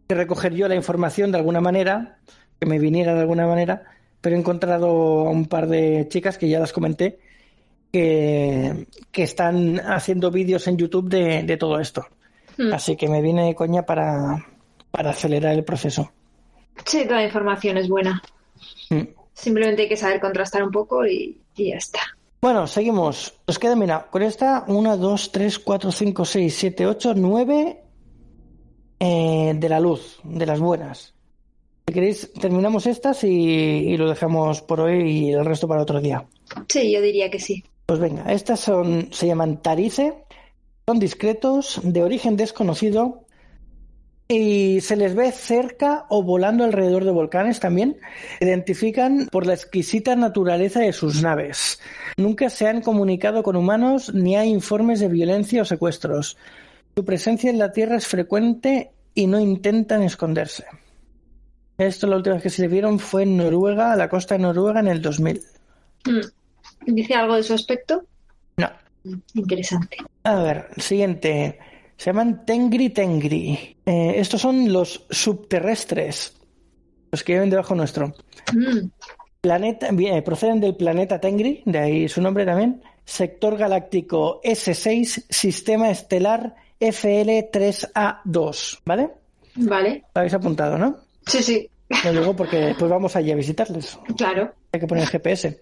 que 0.07 0.15
recoger 0.15 0.53
yo 0.53 0.69
la 0.69 0.75
información 0.75 1.31
de 1.31 1.37
alguna 1.37 1.59
manera, 1.59 2.19
que 2.59 2.65
me 2.65 2.79
viniera 2.79 3.13
de 3.13 3.19
alguna 3.19 3.45
manera, 3.45 3.83
pero 4.21 4.37
he 4.37 4.39
encontrado 4.39 4.87
a 5.27 5.29
un 5.29 5.47
par 5.47 5.67
de 5.67 6.07
chicas 6.07 6.37
que 6.37 6.47
ya 6.47 6.61
las 6.61 6.71
comenté, 6.71 7.19
que, 7.91 8.87
que 9.11 9.23
están 9.23 9.81
haciendo 9.81 10.31
vídeos 10.31 10.65
en 10.67 10.77
YouTube 10.77 11.09
de, 11.09 11.43
de 11.43 11.57
todo 11.57 11.81
esto. 11.81 12.05
Hmm. 12.57 12.73
Así 12.73 12.95
que 12.95 13.07
me 13.07 13.21
viene 13.21 13.45
de 13.45 13.55
coña 13.55 13.85
para, 13.85 14.45
para 14.91 15.11
acelerar 15.11 15.53
el 15.53 15.63
proceso. 15.63 16.11
Sí, 16.85 17.03
toda 17.05 17.17
la 17.17 17.25
información 17.25 17.77
es 17.77 17.87
buena. 17.87 18.21
Mm. 18.89 19.01
Simplemente 19.33 19.83
hay 19.83 19.89
que 19.89 19.97
saber 19.97 20.19
contrastar 20.19 20.63
un 20.63 20.71
poco 20.71 21.05
y, 21.05 21.39
y 21.55 21.69
ya 21.69 21.75
está. 21.75 21.99
Bueno, 22.41 22.67
seguimos. 22.67 23.33
Nos 23.47 23.59
queda, 23.59 23.75
mira, 23.75 24.07
con 24.09 24.21
esta 24.21 24.65
1, 24.67 24.97
2, 24.97 25.31
3, 25.31 25.59
4, 25.59 25.91
5, 25.91 26.25
6, 26.25 26.55
7, 26.55 26.87
8, 26.87 27.13
9 27.15 27.83
de 29.03 29.69
la 29.69 29.79
luz, 29.79 30.19
de 30.23 30.45
las 30.45 30.59
buenas. 30.59 31.13
Si 31.87 31.93
queréis, 31.93 32.31
terminamos 32.33 32.87
estas 32.87 33.23
y, 33.23 33.27
y 33.27 33.97
lo 33.97 34.09
dejamos 34.09 34.61
por 34.61 34.79
hoy 34.81 35.09
y 35.09 35.31
el 35.31 35.45
resto 35.45 35.67
para 35.67 35.81
otro 35.81 35.99
día. 35.99 36.25
Sí, 36.69 36.91
yo 36.91 37.01
diría 37.01 37.29
que 37.29 37.39
sí. 37.39 37.63
Pues 37.85 37.99
venga, 37.99 38.31
estas 38.31 38.61
son, 38.61 39.09
se 39.11 39.27
llaman 39.27 39.61
Tarice, 39.61 40.23
son 40.85 40.99
discretos, 40.99 41.79
de 41.83 42.03
origen 42.03 42.35
desconocido 42.35 43.25
y 44.27 44.81
se 44.81 44.95
les 44.95 45.15
ve 45.15 45.31
cerca 45.31 46.05
o 46.09 46.23
volando 46.23 46.63
alrededor 46.63 47.05
de 47.05 47.11
volcanes 47.11 47.59
también. 47.59 47.97
Identifican 48.41 49.27
por 49.31 49.45
la 49.45 49.53
exquisita 49.53 50.15
naturaleza 50.15 50.81
de 50.81 50.91
sus 50.91 51.21
naves. 51.21 51.79
Nunca 52.17 52.49
se 52.49 52.67
han 52.67 52.81
comunicado 52.81 53.43
con 53.43 53.55
humanos 53.55 54.13
ni 54.13 54.35
hay 54.35 54.49
informes 54.49 54.99
de 54.99 55.07
violencia 55.07 55.61
o 55.61 55.65
secuestros. 55.65 56.37
Su 56.95 57.05
presencia 57.05 57.49
en 57.49 57.59
la 57.59 57.71
Tierra 57.71 57.95
es 57.95 58.07
frecuente 58.07 58.91
y 59.15 59.27
no 59.27 59.39
intentan 59.39 60.03
esconderse. 60.03 60.65
Esto 61.77 62.07
la 62.07 62.17
última 62.17 62.35
vez 62.35 62.43
que 62.43 62.49
se 62.49 62.61
le 62.61 62.67
vieron 62.67 62.99
fue 62.99 63.23
en 63.23 63.37
Noruega, 63.37 63.93
a 63.93 63.95
la 63.95 64.09
costa 64.09 64.35
de 64.35 64.41
Noruega 64.41 64.79
en 64.81 64.87
el 64.87 65.01
2000. 65.01 65.41
Hmm. 66.05 66.19
¿Dice 66.85 67.13
algo 67.15 67.35
de 67.35 67.43
su 67.43 67.53
aspecto? 67.53 68.03
Interesante. 69.33 69.97
A 70.23 70.35
ver, 70.35 70.69
siguiente. 70.77 71.59
Se 71.97 72.05
llaman 72.09 72.45
Tengri 72.45 72.89
Tengri. 72.89 73.77
Eh, 73.85 74.13
estos 74.17 74.41
son 74.41 74.71
los 74.71 75.05
subterrestres. 75.09 76.35
los 77.11 77.23
que 77.23 77.33
viven 77.33 77.49
debajo 77.49 77.75
nuestro. 77.75 78.13
Mm, 78.53 78.87
Planeta, 79.41 79.91
bien, 79.91 80.15
eh, 80.15 80.21
proceden 80.21 80.61
del 80.61 80.75
planeta 80.75 81.19
Tengri, 81.19 81.61
de 81.65 81.79
ahí 81.79 82.09
su 82.09 82.21
nombre 82.21 82.45
también. 82.45 82.81
Sector 83.05 83.57
galáctico 83.57 84.41
S6, 84.41 85.25
sistema 85.29 85.89
estelar 85.89 86.55
FL3A2. 86.79 88.79
¿Vale? 88.85 89.09
Vale. 89.55 90.03
Lo 90.15 90.19
habéis 90.19 90.33
apuntado, 90.33 90.77
¿no? 90.77 90.97
Sí, 91.25 91.43
sí, 91.43 91.69
Lo 92.05 92.11
digo 92.11 92.35
porque 92.35 92.57
después 92.57 92.89
vamos 92.89 93.15
allí 93.15 93.31
a 93.31 93.35
visitarles. 93.35 93.97
claro. 94.17 94.53
Hay 94.71 94.79
que 94.79 94.87
poner 94.87 95.05
GPS. 95.07 95.61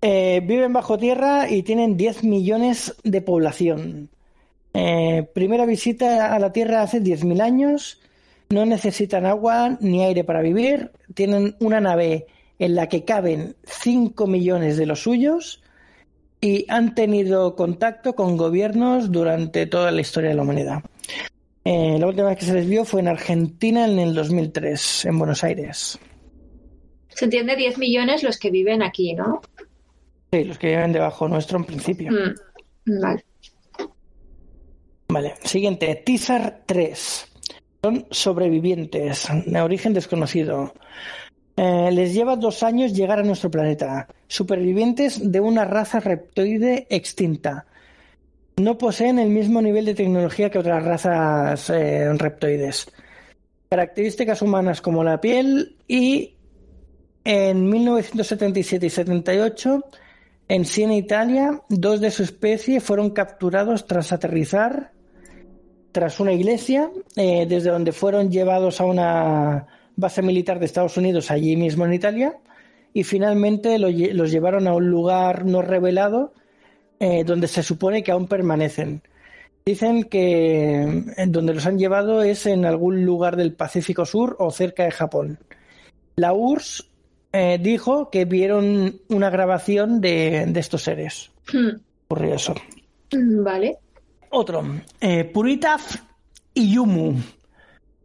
Eh, 0.00 0.40
viven 0.44 0.72
bajo 0.72 0.96
tierra 0.96 1.50
y 1.50 1.62
tienen 1.62 1.96
10 1.96 2.24
millones 2.24 2.94
de 3.02 3.20
población. 3.20 4.10
Eh, 4.74 5.28
primera 5.34 5.66
visita 5.66 6.32
a 6.34 6.38
la 6.38 6.52
Tierra 6.52 6.82
hace 6.82 7.00
10.000 7.00 7.40
años. 7.40 8.00
No 8.50 8.64
necesitan 8.64 9.26
agua 9.26 9.76
ni 9.80 10.04
aire 10.04 10.24
para 10.24 10.40
vivir. 10.40 10.92
Tienen 11.14 11.56
una 11.58 11.80
nave 11.80 12.26
en 12.58 12.74
la 12.74 12.88
que 12.88 13.04
caben 13.04 13.56
5 13.64 14.26
millones 14.26 14.76
de 14.76 14.86
los 14.86 15.02
suyos 15.02 15.62
y 16.40 16.64
han 16.68 16.94
tenido 16.94 17.56
contacto 17.56 18.14
con 18.14 18.36
gobiernos 18.36 19.10
durante 19.10 19.66
toda 19.66 19.90
la 19.90 20.00
historia 20.00 20.30
de 20.30 20.36
la 20.36 20.42
humanidad. 20.42 20.82
Eh, 21.64 21.96
la 21.98 22.06
última 22.06 22.28
vez 22.28 22.38
que 22.38 22.46
se 22.46 22.54
les 22.54 22.68
vio 22.68 22.84
fue 22.84 23.00
en 23.00 23.08
Argentina 23.08 23.84
en 23.84 23.98
el 23.98 24.14
2003, 24.14 25.06
en 25.06 25.18
Buenos 25.18 25.42
Aires. 25.42 25.98
Se 27.08 27.24
entiende 27.24 27.56
10 27.56 27.78
millones 27.78 28.22
los 28.22 28.38
que 28.38 28.50
viven 28.50 28.82
aquí, 28.82 29.14
¿no? 29.14 29.40
Sí, 30.30 30.44
los 30.44 30.58
que 30.58 30.68
viven 30.68 30.92
debajo 30.92 31.28
nuestro 31.28 31.58
en 31.58 31.64
principio. 31.64 32.12
Mm, 32.12 33.00
Vale. 33.00 33.24
Vale, 35.08 35.34
siguiente, 35.42 36.02
Tizar 36.04 36.62
3. 36.66 37.32
Son 37.82 38.06
sobrevivientes, 38.10 39.28
de 39.46 39.60
origen 39.60 39.94
desconocido. 39.94 40.74
Eh, 41.56 41.90
les 41.92 42.12
lleva 42.12 42.36
dos 42.36 42.62
años 42.62 42.92
llegar 42.92 43.18
a 43.18 43.22
nuestro 43.22 43.50
planeta. 43.50 44.06
Supervivientes 44.26 45.32
de 45.32 45.40
una 45.40 45.64
raza 45.64 46.00
reptoide 46.00 46.86
extinta. 46.90 47.66
No 48.58 48.76
poseen 48.76 49.18
el 49.18 49.30
mismo 49.30 49.62
nivel 49.62 49.86
de 49.86 49.94
tecnología 49.94 50.50
que 50.50 50.58
otras 50.58 50.84
razas 50.84 51.70
eh, 51.70 52.12
reptoides. 52.12 52.90
Características 53.70 54.42
humanas 54.42 54.80
como 54.80 55.02
la 55.02 55.20
piel 55.20 55.76
y 55.86 56.34
en 57.24 57.68
1977 57.68 58.86
y 58.86 58.90
78 58.90 59.84
en 60.48 60.64
Siena, 60.64 60.96
Italia, 60.96 61.62
dos 61.68 62.00
de 62.00 62.10
su 62.10 62.22
especie 62.22 62.80
fueron 62.80 63.10
capturados 63.10 63.86
tras 63.86 64.12
aterrizar 64.12 64.92
tras 65.92 66.20
una 66.20 66.32
iglesia, 66.32 66.90
eh, 67.16 67.46
desde 67.48 67.70
donde 67.70 67.92
fueron 67.92 68.30
llevados 68.30 68.80
a 68.80 68.84
una 68.84 69.66
base 69.96 70.22
militar 70.22 70.58
de 70.58 70.66
Estados 70.66 70.96
Unidos 70.96 71.30
allí 71.30 71.56
mismo 71.56 71.86
en 71.86 71.94
Italia, 71.94 72.36
y 72.92 73.04
finalmente 73.04 73.78
los 73.78 74.30
llevaron 74.30 74.68
a 74.68 74.74
un 74.74 74.88
lugar 74.90 75.44
no 75.44 75.62
revelado 75.62 76.32
eh, 77.00 77.24
donde 77.24 77.48
se 77.48 77.62
supone 77.62 78.02
que 78.02 78.12
aún 78.12 78.28
permanecen. 78.28 79.02
Dicen 79.64 80.04
que 80.04 80.82
en 81.16 81.32
donde 81.32 81.54
los 81.54 81.66
han 81.66 81.78
llevado 81.78 82.22
es 82.22 82.46
en 82.46 82.64
algún 82.64 83.04
lugar 83.04 83.36
del 83.36 83.52
Pacífico 83.52 84.06
Sur 84.06 84.36
o 84.38 84.50
cerca 84.50 84.84
de 84.84 84.90
Japón. 84.90 85.38
La 86.16 86.32
URSS 86.32 86.88
eh, 87.32 87.58
dijo 87.60 88.10
que 88.10 88.24
vieron 88.24 89.00
una 89.08 89.30
grabación 89.30 90.00
de, 90.00 90.46
de 90.48 90.60
estos 90.60 90.82
seres. 90.82 91.30
Mm, 91.52 91.80
Curioso. 92.08 92.54
mm, 93.12 93.44
Vale. 93.44 93.76
Otro, 94.30 94.62
eh, 95.00 95.24
Puritaf 95.24 95.96
y 96.54 96.72
Yumu. 96.74 97.14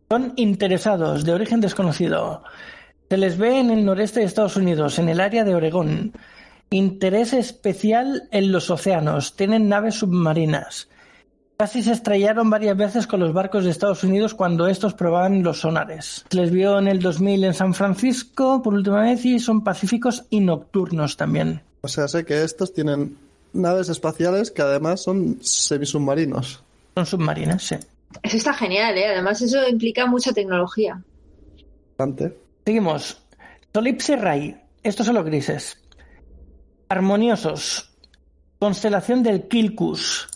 Son 0.09 0.33
interesados, 0.35 1.25
de 1.25 1.33
origen 1.33 1.59
desconocido. 1.59 2.43
Se 3.09 3.17
les 3.17 3.37
ve 3.37 3.59
en 3.59 3.71
el 3.71 3.83
noreste 3.83 4.19
de 4.21 4.25
Estados 4.25 4.55
Unidos, 4.55 4.99
en 4.99 5.09
el 5.09 5.19
área 5.19 5.43
de 5.43 5.55
Oregón. 5.55 6.13
Interés 6.69 7.33
especial 7.33 8.27
en 8.31 8.51
los 8.51 8.69
océanos. 8.69 9.35
Tienen 9.35 9.69
naves 9.69 9.95
submarinas. 9.95 10.87
Casi 11.57 11.83
se 11.83 11.91
estrellaron 11.91 12.49
varias 12.49 12.75
veces 12.75 13.07
con 13.07 13.19
los 13.19 13.31
barcos 13.31 13.63
de 13.63 13.71
Estados 13.71 14.03
Unidos 14.03 14.33
cuando 14.33 14.67
estos 14.67 14.93
probaban 14.93 15.43
los 15.43 15.61
sonares. 15.61 16.25
Se 16.29 16.37
les 16.37 16.51
vio 16.51 16.79
en 16.79 16.87
el 16.87 16.99
2000 16.99 17.43
en 17.43 17.53
San 17.53 17.73
Francisco 17.73 18.61
por 18.61 18.73
última 18.73 19.01
vez 19.01 19.23
y 19.25 19.39
son 19.39 19.63
pacíficos 19.63 20.25
y 20.29 20.39
nocturnos 20.39 21.15
también. 21.15 21.61
O 21.81 21.87
sea, 21.87 22.07
sé 22.07 22.25
que 22.25 22.43
estos 22.43 22.73
tienen 22.73 23.17
naves 23.53 23.89
espaciales 23.89 24.51
que 24.51 24.61
además 24.61 25.01
son 25.01 25.37
semisubmarinos. 25.41 26.63
Son 26.95 27.05
submarinas, 27.05 27.63
sí. 27.63 27.75
Eso 28.21 28.37
está 28.37 28.53
genial, 28.53 28.97
¿eh? 28.97 29.07
Además, 29.07 29.41
eso 29.41 29.67
implica 29.67 30.05
mucha 30.05 30.33
tecnología. 30.33 31.01
Bastante. 31.97 32.37
Seguimos. 32.65 33.21
Solipse 33.73 34.15
Rai. 34.15 34.57
Estos 34.83 35.05
son 35.05 35.15
los 35.15 35.25
grises. 35.25 35.77
Armoniosos. 36.89 37.89
Constelación 38.59 39.23
del 39.23 39.47
Kilkus. 39.47 40.27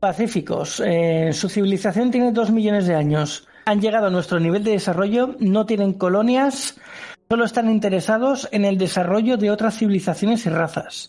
Pacíficos. 0.00 0.80
Eh, 0.84 1.32
su 1.32 1.48
civilización 1.48 2.10
tiene 2.10 2.30
dos 2.30 2.50
millones 2.50 2.86
de 2.86 2.94
años. 2.94 3.48
Han 3.66 3.80
llegado 3.80 4.06
a 4.06 4.10
nuestro 4.10 4.38
nivel 4.38 4.62
de 4.62 4.72
desarrollo, 4.72 5.34
no 5.40 5.66
tienen 5.66 5.92
colonias, 5.92 6.78
solo 7.28 7.44
están 7.44 7.68
interesados 7.68 8.48
en 8.52 8.64
el 8.64 8.78
desarrollo 8.78 9.36
de 9.36 9.50
otras 9.50 9.76
civilizaciones 9.76 10.46
y 10.46 10.50
razas. 10.50 11.08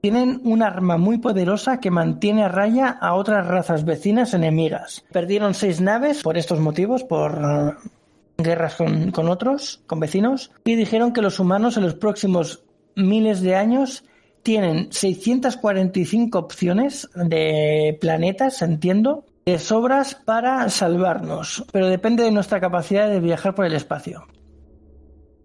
Tienen 0.00 0.40
un 0.44 0.62
arma 0.62 0.96
muy 0.96 1.18
poderosa 1.18 1.78
que 1.78 1.90
mantiene 1.90 2.44
a 2.44 2.48
raya 2.48 2.88
a 2.88 3.14
otras 3.14 3.46
razas 3.46 3.84
vecinas 3.84 4.34
enemigas. 4.34 5.04
Perdieron 5.12 5.52
seis 5.52 5.80
naves 5.80 6.22
por 6.22 6.38
estos 6.38 6.58
motivos, 6.58 7.04
por 7.04 7.32
eh, 7.32 8.42
guerras 8.42 8.76
con, 8.76 9.10
con 9.10 9.28
otros, 9.28 9.82
con 9.86 10.00
vecinos, 10.00 10.52
y 10.64 10.74
dijeron 10.74 11.12
que 11.12 11.22
los 11.22 11.38
humanos 11.38 11.76
en 11.76 11.82
los 11.82 11.94
próximos 11.94 12.62
miles 12.94 13.42
de 13.42 13.56
años 13.56 14.04
tienen 14.46 14.92
645 14.92 16.38
opciones 16.38 17.08
de 17.16 17.98
planetas, 18.00 18.62
entiendo, 18.62 19.24
de 19.44 19.58
sobras 19.58 20.14
para 20.14 20.70
salvarnos, 20.70 21.64
pero 21.72 21.88
depende 21.88 22.22
de 22.22 22.30
nuestra 22.30 22.60
capacidad 22.60 23.08
de 23.10 23.18
viajar 23.18 23.56
por 23.56 23.66
el 23.66 23.74
espacio. 23.74 24.24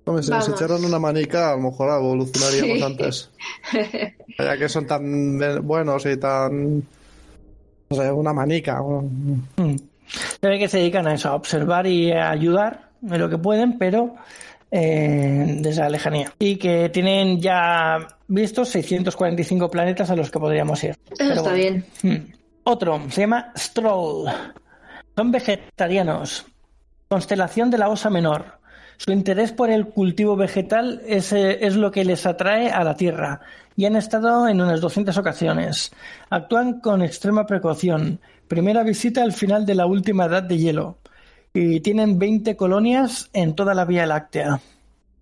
Hombre, 0.05 0.21
si 0.21 0.29
nos 0.29 0.49
echaron 0.49 0.85
una 0.85 0.99
manica, 0.99 1.49
a 1.51 1.55
lo 1.55 1.63
mejor 1.63 1.89
evolucionaríamos 1.99 2.77
Sí. 2.77 2.83
antes. 2.83 3.31
Ya 4.37 4.57
que 4.57 4.69
son 4.69 4.85
tan 4.85 5.39
buenos 5.65 6.05
y 6.05 6.17
tan. 6.17 6.75
No 7.89 7.95
sé, 7.97 8.11
una 8.11 8.33
manica. 8.33 8.81
Mm. 8.83 9.75
Se 10.39 10.47
ve 10.47 10.59
que 10.59 10.67
se 10.67 10.77
dedican 10.77 11.07
a 11.07 11.15
eso, 11.15 11.29
a 11.29 11.35
observar 11.35 11.87
y 11.87 12.11
a 12.11 12.29
ayudar 12.29 12.91
en 13.01 13.19
lo 13.19 13.29
que 13.29 13.37
pueden, 13.39 13.79
pero 13.79 14.15
eh, 14.71 15.57
desde 15.59 15.81
la 15.81 15.89
lejanía. 15.89 16.33
Y 16.39 16.55
que 16.55 16.89
tienen 16.89 17.39
ya 17.39 18.07
vistos 18.27 18.69
645 18.69 19.69
planetas 19.69 20.09
a 20.09 20.15
los 20.15 20.31
que 20.31 20.39
podríamos 20.39 20.83
ir. 20.83 20.91
Eso 20.91 21.15
Pero 21.17 21.33
está 21.33 21.49
bueno. 21.51 21.55
bien. 21.55 21.85
Hmm. 22.01 22.33
Otro, 22.63 23.01
se 23.09 23.21
llama 23.21 23.51
Stroll. 23.57 24.29
Son 25.15 25.31
vegetarianos. 25.31 26.45
Constelación 27.09 27.69
de 27.69 27.77
la 27.77 27.89
Osa 27.89 28.09
Menor. 28.09 28.59
Su 28.97 29.11
interés 29.11 29.51
por 29.51 29.69
el 29.69 29.87
cultivo 29.87 30.35
vegetal 30.35 31.01
es, 31.07 31.33
eh, 31.33 31.65
es 31.65 31.75
lo 31.75 31.91
que 31.91 32.05
les 32.05 32.25
atrae 32.25 32.69
a 32.69 32.83
la 32.83 32.95
Tierra 32.95 33.41
y 33.75 33.85
han 33.85 33.95
estado 33.95 34.47
en 34.47 34.61
unas 34.61 34.79
200 34.79 35.17
ocasiones. 35.17 35.91
Actúan 36.29 36.79
con 36.79 37.01
extrema 37.01 37.45
precaución. 37.45 38.19
Primera 38.47 38.83
visita 38.83 39.23
al 39.23 39.33
final 39.33 39.65
de 39.65 39.75
la 39.75 39.87
última 39.87 40.25
edad 40.25 40.43
de 40.43 40.57
hielo 40.57 41.00
y 41.53 41.79
tienen 41.81 42.17
20 42.19 42.55
colonias 42.55 43.29
en 43.33 43.55
toda 43.55 43.73
la 43.73 43.85
Vía 43.85 44.05
Láctea. 44.05 44.61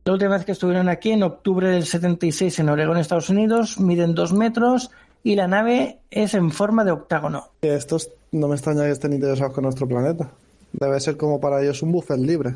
La 0.06 0.14
última 0.14 0.32
vez 0.38 0.46
que 0.46 0.54
estuvieron 0.54 0.90
aquí, 0.90 1.12
en 1.12 1.24
octubre 1.24 1.68
del 1.70 1.86
76, 1.86 2.60
en 2.60 2.70
Oregón, 2.70 2.98
Estados 2.98 3.30
Unidos, 3.30 3.80
miden 3.80 4.16
2 4.16 4.34
metros 4.34 4.92
y 5.24 5.36
la 5.36 5.48
nave 5.48 6.00
es 6.10 6.34
en 6.34 6.52
forma 6.52 6.84
de 6.84 6.92
octágono. 6.92 7.50
Estos 7.62 8.10
no 8.32 8.48
me 8.48 8.56
extraña 8.56 8.84
que 8.84 8.92
estén 8.92 9.14
interesados 9.14 9.54
con 9.54 9.64
nuestro 9.66 9.88
planeta. 9.88 10.32
Debe 10.72 11.00
ser 11.00 11.18
como 11.18 11.40
para 11.40 11.62
ellos 11.62 11.82
un 11.84 11.92
buffet 11.92 12.18
libre. 12.20 12.56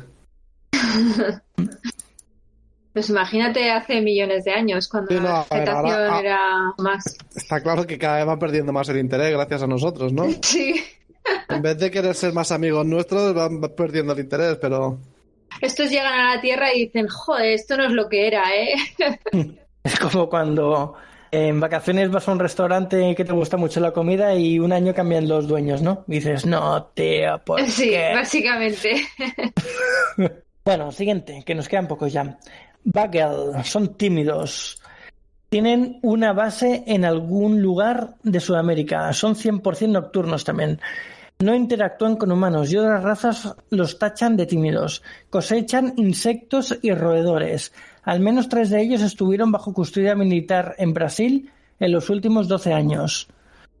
Pues 2.92 3.10
imagínate 3.10 3.72
hace 3.72 4.00
millones 4.00 4.44
de 4.44 4.52
años, 4.52 4.86
cuando 4.86 5.08
Sí, 5.10 5.16
no, 5.16 5.22
la 5.24 5.46
vegetación 5.50 5.76
ahora- 5.84 6.14
ah. 6.16 6.20
era 6.20 6.38
más. 6.78 7.16
Está 7.34 7.60
claro 7.60 7.84
que 7.88 7.98
cada 7.98 8.18
vez 8.18 8.26
van 8.26 8.38
perdiendo 8.38 8.72
más 8.72 8.88
el 8.88 8.98
interés 8.98 9.32
gracias 9.32 9.64
a 9.64 9.66
nosotros, 9.66 10.12
¿no? 10.12 10.26
Sí. 10.42 10.76
En 11.48 11.62
vez 11.62 11.78
de 11.78 11.90
querer 11.90 12.14
ser 12.14 12.32
más 12.32 12.52
amigos 12.52 12.84
nuestros, 12.86 13.34
van 13.34 13.60
perdiendo 13.76 14.12
el 14.12 14.20
interés, 14.20 14.56
pero. 14.60 14.98
Estos 15.60 15.88
llegan 15.90 16.12
a 16.12 16.34
la 16.34 16.40
Tierra 16.40 16.72
y 16.74 16.86
dicen, 16.86 17.06
joder, 17.08 17.52
esto 17.52 17.76
no 17.76 17.84
es 17.84 17.92
lo 17.92 18.08
que 18.08 18.26
era, 18.26 18.42
¿eh? 18.54 18.74
Es 19.84 19.98
como 19.98 20.30
cuando 20.30 20.94
en 21.30 21.60
vacaciones 21.60 22.10
vas 22.10 22.26
a 22.26 22.32
un 22.32 22.38
restaurante 22.38 23.14
que 23.14 23.24
te 23.24 23.32
gusta 23.32 23.56
mucho 23.58 23.80
la 23.80 23.92
comida 23.92 24.34
y 24.34 24.58
un 24.58 24.72
año 24.72 24.94
cambian 24.94 25.28
los 25.28 25.46
dueños, 25.46 25.82
¿no? 25.82 26.04
Dices, 26.06 26.46
no, 26.46 26.84
tío, 26.94 27.38
¿por 27.44 27.60
Sí, 27.68 27.90
qué? 27.90 28.12
básicamente. 28.14 29.02
Bueno, 30.64 30.90
siguiente, 30.92 31.42
que 31.44 31.54
nos 31.54 31.68
quedan 31.68 31.86
pocos 31.86 32.10
ya. 32.10 32.38
Bagel, 32.84 33.62
son 33.64 33.96
tímidos. 33.96 34.80
Tienen 35.50 35.98
una 36.00 36.32
base 36.32 36.84
en 36.86 37.04
algún 37.04 37.60
lugar 37.60 38.14
de 38.22 38.40
Sudamérica. 38.40 39.12
Son 39.12 39.34
100% 39.34 39.88
nocturnos 39.90 40.42
también. 40.42 40.80
No 41.44 41.54
interactúan 41.54 42.16
con 42.16 42.32
humanos 42.32 42.72
y 42.72 42.78
otras 42.78 43.04
razas 43.04 43.54
los 43.68 43.98
tachan 43.98 44.34
de 44.34 44.46
tímidos. 44.46 45.02
Cosechan 45.28 45.92
insectos 45.98 46.78
y 46.80 46.90
roedores. 46.92 47.70
Al 48.02 48.20
menos 48.20 48.48
tres 48.48 48.70
de 48.70 48.80
ellos 48.80 49.02
estuvieron 49.02 49.52
bajo 49.52 49.74
custodia 49.74 50.14
militar 50.14 50.74
en 50.78 50.94
Brasil 50.94 51.50
en 51.78 51.92
los 51.92 52.08
últimos 52.08 52.48
12 52.48 52.72
años. 52.72 53.28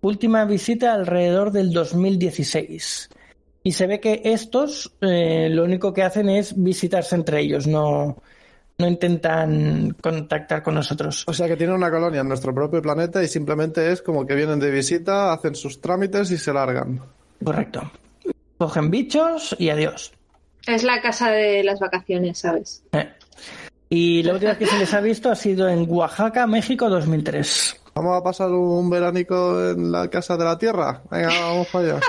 Última 0.02 0.44
visita 0.44 0.92
alrededor 0.92 1.52
del 1.52 1.72
2016. 1.72 3.08
Y 3.62 3.72
se 3.72 3.86
ve 3.86 3.98
que 3.98 4.20
estos 4.24 4.92
eh, 5.00 5.48
lo 5.50 5.64
único 5.64 5.94
que 5.94 6.02
hacen 6.02 6.28
es 6.28 6.62
visitarse 6.62 7.14
entre 7.14 7.40
ellos, 7.40 7.66
no, 7.66 8.18
no 8.76 8.86
intentan 8.86 9.96
contactar 10.02 10.62
con 10.62 10.74
nosotros. 10.74 11.24
O 11.26 11.32
sea 11.32 11.48
que 11.48 11.56
tienen 11.56 11.76
una 11.76 11.90
colonia 11.90 12.20
en 12.20 12.28
nuestro 12.28 12.54
propio 12.54 12.82
planeta 12.82 13.22
y 13.22 13.26
simplemente 13.26 13.90
es 13.90 14.02
como 14.02 14.26
que 14.26 14.34
vienen 14.34 14.60
de 14.60 14.70
visita, 14.70 15.32
hacen 15.32 15.54
sus 15.54 15.80
trámites 15.80 16.30
y 16.30 16.36
se 16.36 16.52
largan. 16.52 17.00
Correcto. 17.42 17.90
Cogen 18.58 18.90
bichos 18.90 19.56
y 19.58 19.70
adiós. 19.70 20.12
Es 20.66 20.82
la 20.82 21.00
casa 21.00 21.30
de 21.30 21.62
las 21.62 21.80
vacaciones, 21.80 22.38
¿sabes? 22.38 22.82
Eh. 22.92 23.08
Y 23.90 24.22
la 24.22 24.32
última 24.32 24.52
vez 24.52 24.58
que 24.58 24.66
se 24.66 24.78
les 24.78 24.94
ha 24.94 25.00
visto 25.00 25.30
ha 25.30 25.36
sido 25.36 25.68
en 25.68 25.86
Oaxaca, 25.88 26.46
México 26.46 26.88
2003. 26.88 27.82
¿Vamos 27.94 28.18
a 28.18 28.24
pasar 28.24 28.50
un 28.50 28.90
veránico 28.90 29.70
en 29.70 29.92
la 29.92 30.08
casa 30.08 30.36
de 30.36 30.44
la 30.44 30.58
Tierra? 30.58 31.02
Venga, 31.10 31.28
vamos 31.28 31.68
para 31.68 31.84
allá. 31.84 32.00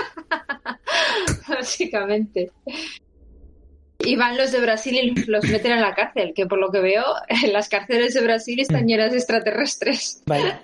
Básicamente. 1.48 2.50
Y 3.98 4.16
van 4.16 4.36
los 4.36 4.52
de 4.52 4.60
Brasil 4.60 4.94
y 4.94 5.24
los 5.24 5.44
meten 5.44 5.72
en 5.72 5.80
la 5.80 5.94
cárcel, 5.94 6.32
que 6.34 6.46
por 6.46 6.58
lo 6.58 6.70
que 6.70 6.80
veo, 6.80 7.04
en 7.28 7.52
las 7.52 7.68
cárceles 7.68 8.14
de 8.14 8.20
Brasil 8.20 8.60
están 8.60 8.86
llenas 8.86 9.10
de 9.10 9.18
extraterrestres. 9.18 10.22
Vaya. 10.26 10.60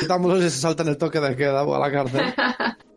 Quitámoslos 0.00 0.44
y 0.44 0.50
se 0.50 0.60
saltan 0.60 0.88
el 0.88 0.96
toque 0.96 1.20
de 1.20 1.36
queda 1.36 1.60
a 1.60 1.78
la 1.78 1.90
cárcel. 1.90 2.22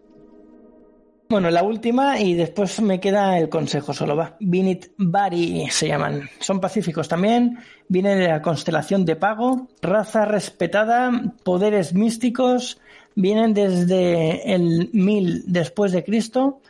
Bueno, 1.28 1.50
la 1.50 1.64
última 1.64 2.20
y 2.20 2.36
después 2.36 2.80
me 2.82 3.00
queda 3.00 3.40
el 3.40 3.50
consejo 3.50 3.94
solo 3.94 4.16
va. 4.16 4.38
Vinit 4.40 4.92
Bari 4.98 5.68
se 5.72 5.88
llaman. 5.88 6.30
Son 6.40 6.62
pacíficos 6.62 7.08
también. 7.08 7.58
Vienen 7.88 8.20
de 8.20 8.28
la 8.28 8.44
constelación 8.44 9.06
de 9.06 9.16
Pago. 9.16 9.68
Raza 9.82 10.26
respetada. 10.26 11.12
Poderes 11.44 11.96
místicos. 11.96 12.80
Vienen 13.16 13.56
desde 13.56 14.54
el 14.54 14.92
1000 14.94 15.46
después 15.48 15.94
de 15.94 16.04
Cristo. 16.04 16.62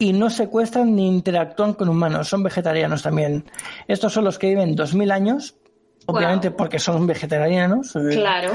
Y 0.00 0.12
no 0.14 0.28
secuestran 0.30 0.96
ni 0.96 1.06
interactúan 1.06 1.74
con 1.74 1.88
humanos. 1.88 2.26
Son 2.28 2.42
vegetarianos 2.42 3.02
también. 3.02 3.44
Estos 3.86 4.12
son 4.12 4.24
los 4.24 4.38
que 4.38 4.48
viven 4.48 4.74
2000 4.74 5.10
años. 5.12 5.54
Obviamente 6.06 6.48
Wow. 6.48 6.56
porque 6.56 6.78
son 6.80 7.06
vegetarianos. 7.06 7.92
Claro. 8.10 8.52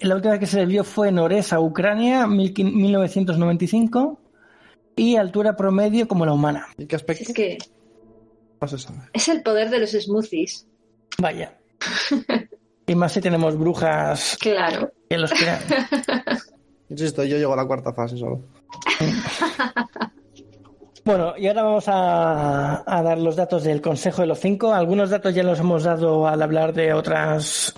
La 0.00 0.14
última 0.16 0.38
que 0.38 0.46
se 0.46 0.56
les 0.60 0.68
vio 0.68 0.82
fue 0.84 1.10
en 1.10 1.18
Oresa, 1.18 1.60
Ucrania, 1.60 2.26
1995. 2.26 4.18
Y 4.96 5.16
altura 5.16 5.54
promedio 5.54 6.08
como 6.08 6.24
la 6.24 6.32
humana. 6.32 6.66
¿Y 6.78 6.86
qué 6.86 6.96
aspecto? 6.96 7.24
Es 7.28 7.32
que 7.34 7.58
No 8.60 8.66
se 8.66 8.78
sabe. 8.78 9.00
es 9.12 9.28
el 9.28 9.42
poder 9.42 9.68
de 9.68 9.78
los 9.80 9.90
smoothies. 9.90 10.66
Vaya. 11.18 11.58
Y 12.86 12.94
más 12.94 13.12
si 13.12 13.20
tenemos 13.20 13.58
brujas 13.58 14.38
Claro. 14.40 14.90
que 15.10 15.18
los 15.18 15.30
crean. 15.32 15.60
Insisto, 16.88 17.22
yo 17.24 17.36
llego 17.36 17.52
a 17.52 17.56
la 17.56 17.66
cuarta 17.66 17.92
fase 17.92 18.16
solo. 18.16 18.40
Bueno, 21.06 21.34
y 21.38 21.46
ahora 21.46 21.62
vamos 21.62 21.84
a, 21.86 22.82
dar 22.84 23.18
los 23.18 23.36
datos 23.36 23.62
del 23.62 23.80
Consejo 23.80 24.22
de 24.22 24.26
los 24.26 24.40
Cinco. 24.40 24.74
Algunos 24.74 25.08
datos 25.08 25.32
ya 25.32 25.44
los 25.44 25.60
hemos 25.60 25.84
dado 25.84 26.26
al 26.26 26.42
hablar 26.42 26.72
de 26.72 26.92
otras 26.92 27.76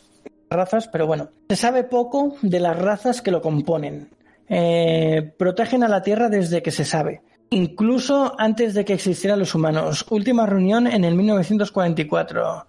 razas, 0.48 0.88
pero 0.88 1.06
bueno, 1.06 1.28
se 1.50 1.56
sabe 1.56 1.84
poco 1.84 2.36
de 2.40 2.58
las 2.58 2.78
razas 2.78 3.20
que 3.20 3.30
lo 3.30 3.42
componen. 3.42 4.08
Eh, 4.48 5.30
protegen 5.36 5.84
a 5.84 5.88
la 5.88 6.02
Tierra 6.02 6.30
desde 6.30 6.62
que 6.62 6.70
se 6.70 6.86
sabe, 6.86 7.20
incluso 7.50 8.34
antes 8.38 8.72
de 8.72 8.86
que 8.86 8.94
existieran 8.94 9.40
los 9.40 9.54
humanos. 9.54 10.06
Última 10.08 10.46
reunión 10.46 10.86
en 10.86 11.04
el 11.04 11.14
1944. 11.14 12.66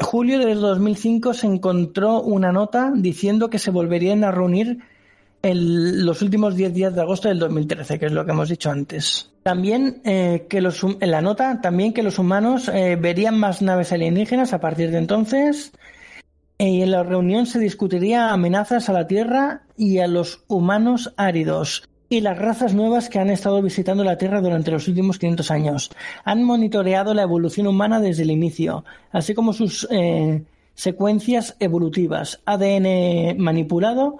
Julio 0.00 0.40
del 0.40 0.60
2005 0.60 1.32
se 1.32 1.46
encontró 1.46 2.22
una 2.22 2.50
nota 2.50 2.90
diciendo 2.92 3.50
que 3.50 3.60
se 3.60 3.70
volverían 3.70 4.24
a 4.24 4.32
reunir 4.32 4.80
en 5.44 6.06
los 6.06 6.22
últimos 6.22 6.56
10 6.56 6.72
días 6.72 6.94
de 6.94 7.02
agosto 7.02 7.28
del 7.28 7.38
2013, 7.38 7.98
que 7.98 8.06
es 8.06 8.12
lo 8.12 8.24
que 8.24 8.30
hemos 8.32 8.48
dicho 8.48 8.70
antes. 8.70 9.30
También 9.42 10.00
eh, 10.04 10.46
que 10.48 10.62
los 10.62 10.82
en 10.82 11.10
la 11.10 11.20
nota 11.20 11.60
también 11.60 11.92
que 11.92 12.02
los 12.02 12.18
humanos 12.18 12.68
eh, 12.68 12.96
verían 12.96 13.38
más 13.38 13.60
naves 13.60 13.92
alienígenas 13.92 14.54
a 14.54 14.60
partir 14.60 14.90
de 14.90 14.98
entonces. 14.98 15.72
Eh, 16.58 16.68
y 16.68 16.82
en 16.82 16.90
la 16.90 17.02
reunión 17.02 17.46
se 17.46 17.58
discutiría 17.58 18.32
amenazas 18.32 18.88
a 18.88 18.92
la 18.92 19.06
Tierra 19.06 19.62
y 19.76 19.98
a 19.98 20.06
los 20.06 20.44
humanos 20.48 21.12
áridos 21.16 21.88
y 22.08 22.20
las 22.20 22.38
razas 22.38 22.74
nuevas 22.74 23.08
que 23.08 23.18
han 23.18 23.28
estado 23.28 23.60
visitando 23.60 24.02
la 24.02 24.18
Tierra 24.18 24.40
durante 24.40 24.70
los 24.70 24.88
últimos 24.88 25.18
500 25.18 25.50
años. 25.50 25.90
Han 26.24 26.42
monitoreado 26.42 27.12
la 27.12 27.22
evolución 27.22 27.66
humana 27.66 28.00
desde 28.00 28.22
el 28.22 28.30
inicio, 28.30 28.84
así 29.10 29.34
como 29.34 29.52
sus 29.52 29.86
eh, 29.90 30.42
secuencias 30.74 31.56
evolutivas, 31.60 32.40
ADN 32.46 33.36
manipulado, 33.38 34.18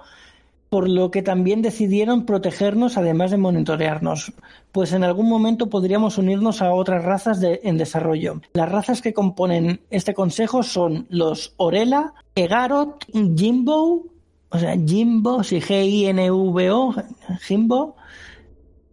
por 0.69 0.89
lo 0.89 1.11
que 1.11 1.21
también 1.21 1.61
decidieron 1.61 2.25
protegernos 2.25 2.97
además 2.97 3.31
de 3.31 3.37
monitorearnos, 3.37 4.33
pues 4.71 4.93
en 4.93 5.03
algún 5.03 5.29
momento 5.29 5.69
podríamos 5.69 6.17
unirnos 6.17 6.61
a 6.61 6.73
otras 6.73 7.03
razas 7.03 7.39
en 7.41 7.77
desarrollo. 7.77 8.41
Las 8.53 8.71
razas 8.71 9.01
que 9.01 9.13
componen 9.13 9.81
este 9.89 10.13
consejo 10.13 10.63
son 10.63 11.05
los 11.09 11.53
Orela, 11.57 12.13
Egarot, 12.35 13.05
Jimbo, 13.35 14.05
o 14.49 14.59
sea, 14.59 14.75
Jimbo, 14.77 15.39
G-I-N-V-O, 15.39 16.95
Jimbo, 17.41 17.95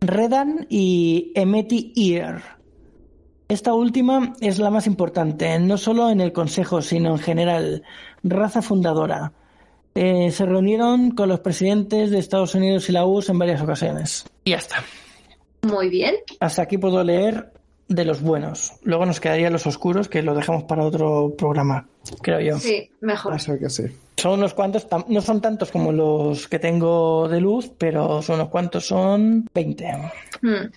Redan 0.01 0.67
y 0.69 1.33
Emeti 1.35 1.93
Ear. 1.97 2.43
Esta 3.49 3.75
última 3.75 4.33
es 4.41 4.59
la 4.59 4.71
más 4.71 4.87
importante, 4.87 5.59
no 5.59 5.77
solo 5.77 6.11
en 6.11 6.21
el 6.21 6.33
Consejo, 6.33 6.81
sino 6.81 7.11
en 7.11 7.19
general. 7.19 7.83
Raza 8.23 8.63
fundadora. 8.63 9.33
Eh, 9.95 10.31
se 10.31 10.47
reunieron 10.47 11.11
con 11.11 11.29
los 11.29 11.41
presidentes 11.41 12.11
de 12.11 12.19
Estados 12.19 12.55
Unidos 12.55 12.89
y 12.89 12.93
la 12.93 13.05
URSS 13.05 13.31
en 13.31 13.39
varias 13.39 13.63
ocasiones. 13.63 14.25
Y 14.45 14.51
ya 14.51 14.57
está. 14.57 14.83
Muy 15.63 15.89
bien. 15.91 16.15
Hasta 16.41 16.63
aquí 16.63 16.79
puedo 16.79 17.05
leer 17.05 17.53
de 17.89 18.05
los 18.05 18.23
buenos. 18.23 18.73
Luego 18.83 19.07
nos 19.07 19.21
quedarían 19.21 19.53
los 19.53 19.67
oscuros, 19.67 20.09
que 20.09 20.23
lo 20.23 20.35
dejamos 20.35 20.65
para 20.65 20.85
otro 20.85 21.35
programa, 21.37 21.87
creo 22.23 22.41
yo. 22.41 22.59
Sí, 22.59 22.91
mejor. 23.01 23.37
Que 23.59 23.71
sí. 23.71 23.85
Son 24.17 24.39
unos 24.39 24.55
cuantos, 24.55 24.87
no 25.09 25.21
son 25.21 25.41
tantos 25.41 25.71
como 25.71 25.93
los 25.93 26.49
que 26.49 26.59
tengo 26.59 27.29
de 27.29 27.41
luz, 27.41 27.71
pero 27.77 28.23
son 28.23 28.37
unos 28.37 28.49
cuantos, 28.49 28.87
son 28.87 29.49
20. 29.55 29.93
Hmm. 30.43 30.71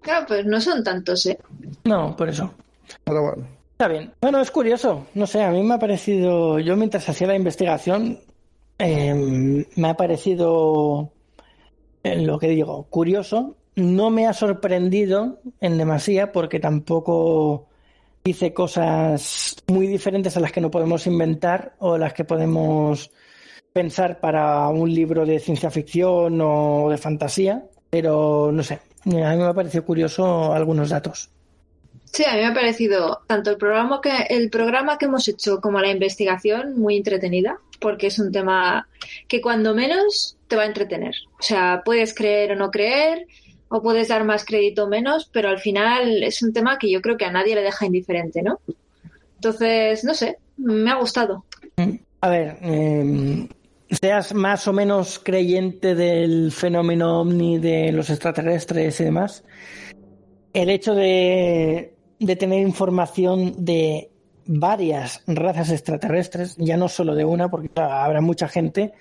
Claro, 0.00 0.26
pues 0.28 0.46
no 0.46 0.60
son 0.60 0.84
tantos, 0.84 1.26
¿eh? 1.26 1.38
No, 1.84 2.16
por 2.16 2.28
eso. 2.28 2.52
Pero 3.04 3.22
bueno. 3.22 3.46
Está 3.72 3.88
bien. 3.88 4.12
Bueno, 4.20 4.40
es 4.40 4.50
curioso. 4.50 5.06
No 5.14 5.26
sé, 5.26 5.42
a 5.42 5.50
mí 5.50 5.62
me 5.62 5.74
ha 5.74 5.78
parecido, 5.78 6.58
yo 6.58 6.76
mientras 6.76 7.08
hacía 7.08 7.28
la 7.28 7.36
investigación, 7.36 8.18
eh, 8.78 9.66
me 9.74 9.88
ha 9.88 9.94
parecido, 9.94 11.12
eh, 12.02 12.22
lo 12.22 12.38
que 12.38 12.48
digo, 12.48 12.84
curioso. 12.90 13.56
No 13.76 14.10
me 14.10 14.26
ha 14.26 14.32
sorprendido 14.32 15.40
en 15.60 15.78
demasía 15.78 16.32
porque 16.32 16.60
tampoco 16.60 17.68
dice 18.24 18.52
cosas 18.52 19.56
muy 19.68 19.86
diferentes 19.86 20.36
a 20.36 20.40
las 20.40 20.52
que 20.52 20.60
no 20.60 20.70
podemos 20.70 21.06
inventar 21.06 21.74
o 21.78 21.96
las 21.96 22.12
que 22.12 22.24
podemos 22.24 23.10
pensar 23.72 24.20
para 24.20 24.68
un 24.68 24.92
libro 24.92 25.24
de 25.24 25.38
ciencia 25.38 25.70
ficción 25.70 26.40
o 26.40 26.88
de 26.90 26.98
fantasía. 26.98 27.64
Pero 27.90 28.50
no 28.52 28.62
sé, 28.62 28.80
a 29.04 29.08
mí 29.08 29.14
me 29.14 29.44
ha 29.44 29.54
parecido 29.54 29.84
curioso 29.84 30.52
algunos 30.52 30.90
datos. 30.90 31.30
Sí, 32.12 32.24
a 32.24 32.32
mí 32.34 32.38
me 32.38 32.46
ha 32.46 32.54
parecido 32.54 33.20
tanto 33.26 33.50
el 33.50 33.56
programa 33.56 34.00
que 34.02 34.10
el 34.30 34.50
programa 34.50 34.98
que 34.98 35.06
hemos 35.06 35.28
hecho 35.28 35.60
como 35.60 35.80
la 35.80 35.90
investigación 35.90 36.78
muy 36.78 36.96
entretenida, 36.96 37.58
porque 37.80 38.08
es 38.08 38.18
un 38.18 38.32
tema 38.32 38.88
que 39.28 39.40
cuando 39.40 39.74
menos 39.74 40.36
te 40.48 40.56
va 40.56 40.62
a 40.62 40.66
entretener. 40.66 41.14
O 41.38 41.42
sea, 41.42 41.82
puedes 41.84 42.14
creer 42.14 42.52
o 42.52 42.56
no 42.56 42.70
creer, 42.70 43.26
o 43.68 43.82
puedes 43.82 44.08
dar 44.08 44.24
más 44.24 44.44
crédito 44.44 44.84
o 44.84 44.88
menos, 44.88 45.28
pero 45.32 45.48
al 45.48 45.58
final 45.58 46.22
es 46.22 46.42
un 46.42 46.52
tema 46.52 46.78
que 46.78 46.90
yo 46.90 47.00
creo 47.02 47.16
que 47.16 47.26
a 47.26 47.32
nadie 47.32 47.54
le 47.54 47.62
deja 47.62 47.86
indiferente, 47.86 48.42
¿no? 48.42 48.60
Entonces, 49.36 50.02
no 50.04 50.14
sé, 50.14 50.38
me 50.56 50.90
ha 50.90 50.96
gustado. 50.96 51.44
A 52.20 52.28
ver, 52.28 52.58
eh, 52.62 53.48
seas 53.90 54.34
más 54.34 54.66
o 54.66 54.72
menos 54.72 55.18
creyente 55.18 55.94
del 55.94 56.50
fenómeno 56.50 57.20
ovni 57.20 57.58
de 57.58 57.92
los 57.92 58.10
extraterrestres 58.10 59.00
y 59.00 59.04
demás, 59.04 59.44
el 60.52 60.70
hecho 60.70 60.94
de, 60.94 61.94
de 62.18 62.36
tener 62.36 62.60
información 62.60 63.64
de 63.64 64.10
varias 64.46 65.22
razas 65.26 65.70
extraterrestres, 65.70 66.56
ya 66.56 66.76
no 66.76 66.88
solo 66.88 67.14
de 67.14 67.24
una, 67.24 67.50
porque 67.50 67.70
habrá 67.76 68.20
mucha 68.20 68.48
gente 68.48 68.92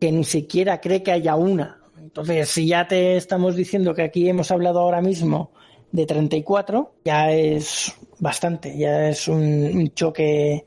que 0.00 0.12
ni 0.12 0.24
siquiera 0.24 0.80
cree 0.80 1.02
que 1.02 1.12
haya 1.12 1.34
una. 1.34 1.80
Entonces, 1.98 2.48
si 2.48 2.68
ya 2.68 2.86
te 2.86 3.16
estamos 3.16 3.56
diciendo 3.56 3.94
que 3.94 4.02
aquí 4.02 4.28
hemos 4.28 4.50
hablado 4.50 4.80
ahora 4.80 5.00
mismo 5.00 5.50
de 5.90 6.06
34, 6.06 6.94
ya 7.04 7.32
es 7.32 7.94
bastante, 8.20 8.76
ya 8.78 9.08
es 9.08 9.26
un, 9.26 9.42
un 9.42 9.94
choque 9.94 10.64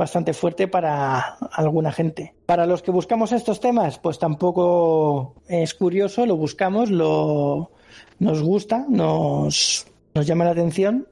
bastante 0.00 0.32
fuerte 0.32 0.66
para 0.66 1.36
alguna 1.52 1.92
gente. 1.92 2.34
Para 2.46 2.64
los 2.64 2.82
que 2.82 2.90
buscamos 2.90 3.32
estos 3.32 3.60
temas, 3.60 3.98
pues 3.98 4.18
tampoco 4.18 5.34
es 5.46 5.74
curioso, 5.74 6.24
lo 6.24 6.36
buscamos, 6.36 6.90
lo 6.90 7.70
nos 8.18 8.42
gusta, 8.42 8.86
nos, 8.88 9.86
nos 10.14 10.26
llama 10.26 10.44
la 10.44 10.52
atención, 10.52 11.06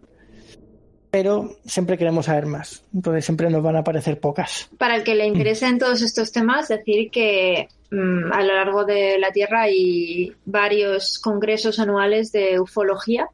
pero 1.11 1.57
siempre 1.65 1.97
queremos 1.97 2.27
saber 2.27 2.47
más. 2.47 2.83
Entonces 2.95 3.25
siempre 3.25 3.49
nos 3.51 3.63
van 3.63 3.77
a 3.77 3.81
aparecer 3.81 4.21
pocas. 4.21 4.69
Para 4.79 4.97
el 4.97 5.05
que 5.05 5.15
le 5.15 5.27
interesen 5.27 5.79
todos 5.79 6.03
estos 6.03 6.33
temas, 6.33 6.69
decir 6.69 7.11
que 7.11 7.69
mm, 7.91 8.33
a 8.33 8.43
lo 8.43 8.55
largo 8.55 8.85
de 8.85 9.19
la 9.19 9.31
Tierra 9.33 9.63
hay 9.63 10.33
varios 10.45 11.19
congresos 11.19 11.79
anuales 11.79 12.31
de 12.33 12.61
ufología 12.61 13.29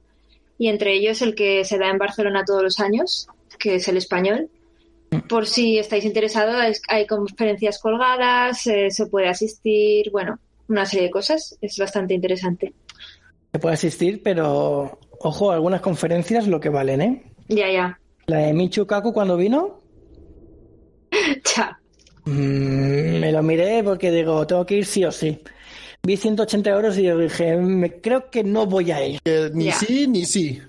y 0.58 0.68
entre 0.68 0.94
ellos 0.94 1.20
el 1.22 1.34
que 1.34 1.64
se 1.64 1.78
da 1.78 1.90
en 1.90 1.98
Barcelona 1.98 2.44
todos 2.46 2.62
los 2.62 2.78
años, 2.80 3.26
que 3.58 3.76
es 3.76 3.88
el 3.88 3.96
español. 3.96 4.48
Por 5.28 5.46
si 5.46 5.78
estáis 5.78 6.04
interesados, 6.04 6.64
es- 6.64 6.82
hay 6.88 7.06
conferencias 7.06 7.78
colgadas, 7.80 8.66
eh, 8.66 8.90
se 8.90 9.06
puede 9.06 9.28
asistir, 9.28 10.10
bueno, 10.10 10.38
una 10.68 10.86
serie 10.86 11.06
de 11.06 11.10
cosas. 11.10 11.56
Es 11.60 11.76
bastante 11.78 12.14
interesante. 12.14 12.72
Se 13.52 13.58
puede 13.60 13.74
asistir, 13.74 14.22
pero 14.24 14.98
ojo, 15.20 15.52
algunas 15.52 15.80
conferencias 15.80 16.48
lo 16.48 16.58
que 16.60 16.68
valen, 16.68 17.00
¿eh? 17.00 17.22
Ya, 17.48 17.70
ya. 17.70 18.00
La 18.26 18.38
de 18.38 18.52
Michu 18.54 18.86
Kaku 18.86 19.12
cuando 19.12 19.36
vino, 19.36 19.80
Cha. 21.44 21.78
mm, 22.24 23.20
me 23.20 23.32
lo 23.32 23.42
miré 23.42 23.82
porque 23.84 24.10
digo, 24.10 24.46
tengo 24.46 24.64
que 24.66 24.76
ir 24.76 24.86
sí 24.86 25.04
o 25.04 25.12
sí. 25.12 25.40
Vi 26.02 26.16
180 26.16 26.70
euros 26.70 26.98
y 26.98 27.04
yo 27.04 27.16
dije, 27.18 27.56
me, 27.56 28.00
creo 28.00 28.30
que 28.30 28.44
no 28.44 28.66
voy 28.66 28.90
a 28.90 29.06
ir. 29.06 29.18
Que 29.24 29.50
ni 29.54 29.70
sí 29.72 30.06
ni 30.06 30.24
sí. 30.26 30.60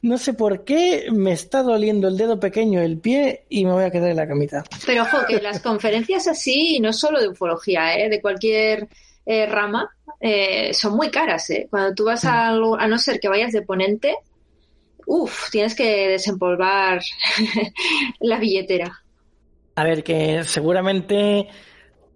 No 0.00 0.16
sé 0.16 0.32
por 0.32 0.64
qué 0.64 1.08
me 1.12 1.32
está 1.32 1.62
doliendo 1.62 2.08
el 2.08 2.16
dedo 2.16 2.38
pequeño, 2.38 2.80
el 2.80 2.98
pie, 2.98 3.44
y 3.48 3.64
me 3.64 3.72
voy 3.72 3.84
a 3.84 3.90
quedar 3.90 4.10
en 4.10 4.16
la 4.16 4.28
camita. 4.28 4.62
Pero 4.86 5.02
ojo, 5.02 5.18
que 5.26 5.40
las 5.42 5.60
conferencias 5.60 6.28
así, 6.28 6.76
y 6.76 6.80
no 6.80 6.92
solo 6.92 7.20
de 7.20 7.28
ufología, 7.28 7.98
¿eh? 7.98 8.08
de 8.08 8.20
cualquier 8.22 8.88
eh, 9.26 9.46
rama, 9.46 9.90
eh, 10.20 10.72
son 10.72 10.94
muy 10.94 11.10
caras. 11.10 11.50
¿eh? 11.50 11.66
Cuando 11.68 11.94
tú 11.94 12.04
vas 12.04 12.24
a, 12.24 12.48
algo- 12.48 12.78
a 12.78 12.86
no 12.86 12.96
ser 12.98 13.18
que 13.18 13.28
vayas 13.28 13.52
de 13.52 13.62
ponente, 13.62 14.14
uff, 15.08 15.50
tienes 15.50 15.74
que 15.74 16.08
desempolvar 16.08 17.00
la 18.20 18.38
billetera. 18.38 18.92
A 19.76 19.84
ver, 19.84 20.02
que 20.02 20.42
seguramente 20.44 21.48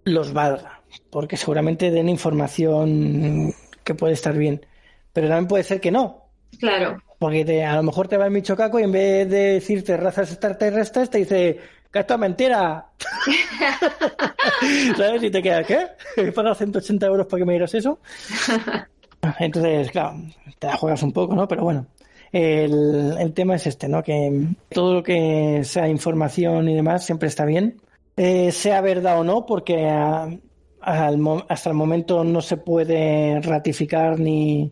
los 0.05 0.33
valga, 0.33 0.83
porque 1.11 1.37
seguramente 1.37 1.91
den 1.91 2.09
información 2.09 3.53
que 3.85 3.95
puede 3.95 4.13
estar 4.13 4.35
bien, 4.37 4.65
pero 5.13 5.27
también 5.29 5.47
puede 5.47 5.63
ser 5.63 5.81
que 5.81 5.91
no, 5.91 6.29
Claro, 6.59 6.97
porque 7.19 7.45
te- 7.45 7.65
a 7.65 7.75
lo 7.77 7.83
mejor 7.83 8.07
te 8.07 8.17
va 8.17 8.25
el 8.25 8.31
Michocaco 8.31 8.79
y 8.79 8.83
en 8.83 8.91
vez 8.93 9.29
de 9.29 9.53
decirte 9.55 9.97
razas 9.97 10.31
extraterrestres 10.31 11.09
te 11.09 11.19
dice 11.19 11.59
que 11.91 11.99
esto 11.99 12.15
es 12.15 12.19
mentira. 12.19 12.91
¿Sabes? 14.97 15.23
Y 15.23 15.31
te 15.31 15.41
queda, 15.41 15.63
¿qué? 15.63 15.87
He 16.17 16.31
pagado 16.31 16.55
180 16.55 17.05
euros 17.07 17.27
para 17.27 17.39
que 17.41 17.45
me 17.45 17.53
digas 17.53 17.73
eso. 17.73 17.99
Entonces, 19.39 19.91
claro, 19.91 20.17
te 20.59 20.67
la 20.67 20.75
juegas 20.77 21.01
un 21.03 21.13
poco, 21.13 21.35
¿no? 21.35 21.47
Pero 21.47 21.63
bueno, 21.63 21.87
el, 22.33 23.15
el 23.19 23.33
tema 23.33 23.55
es 23.55 23.67
este, 23.67 23.87
¿no? 23.87 24.03
Que 24.03 24.47
todo 24.69 24.95
lo 24.95 25.03
que 25.03 25.61
sea 25.63 25.87
información 25.87 26.67
y 26.67 26.75
demás 26.75 27.05
siempre 27.05 27.29
está 27.29 27.45
bien, 27.45 27.79
Eh, 28.15 28.51
sea 28.51 28.81
verdad 28.81 29.19
o 29.19 29.23
no, 29.23 29.45
porque 29.45 29.89
hasta 29.89 31.69
el 31.69 31.75
momento 31.75 32.23
no 32.23 32.41
se 32.41 32.57
puede 32.57 33.39
ratificar 33.41 34.19
ni, 34.19 34.71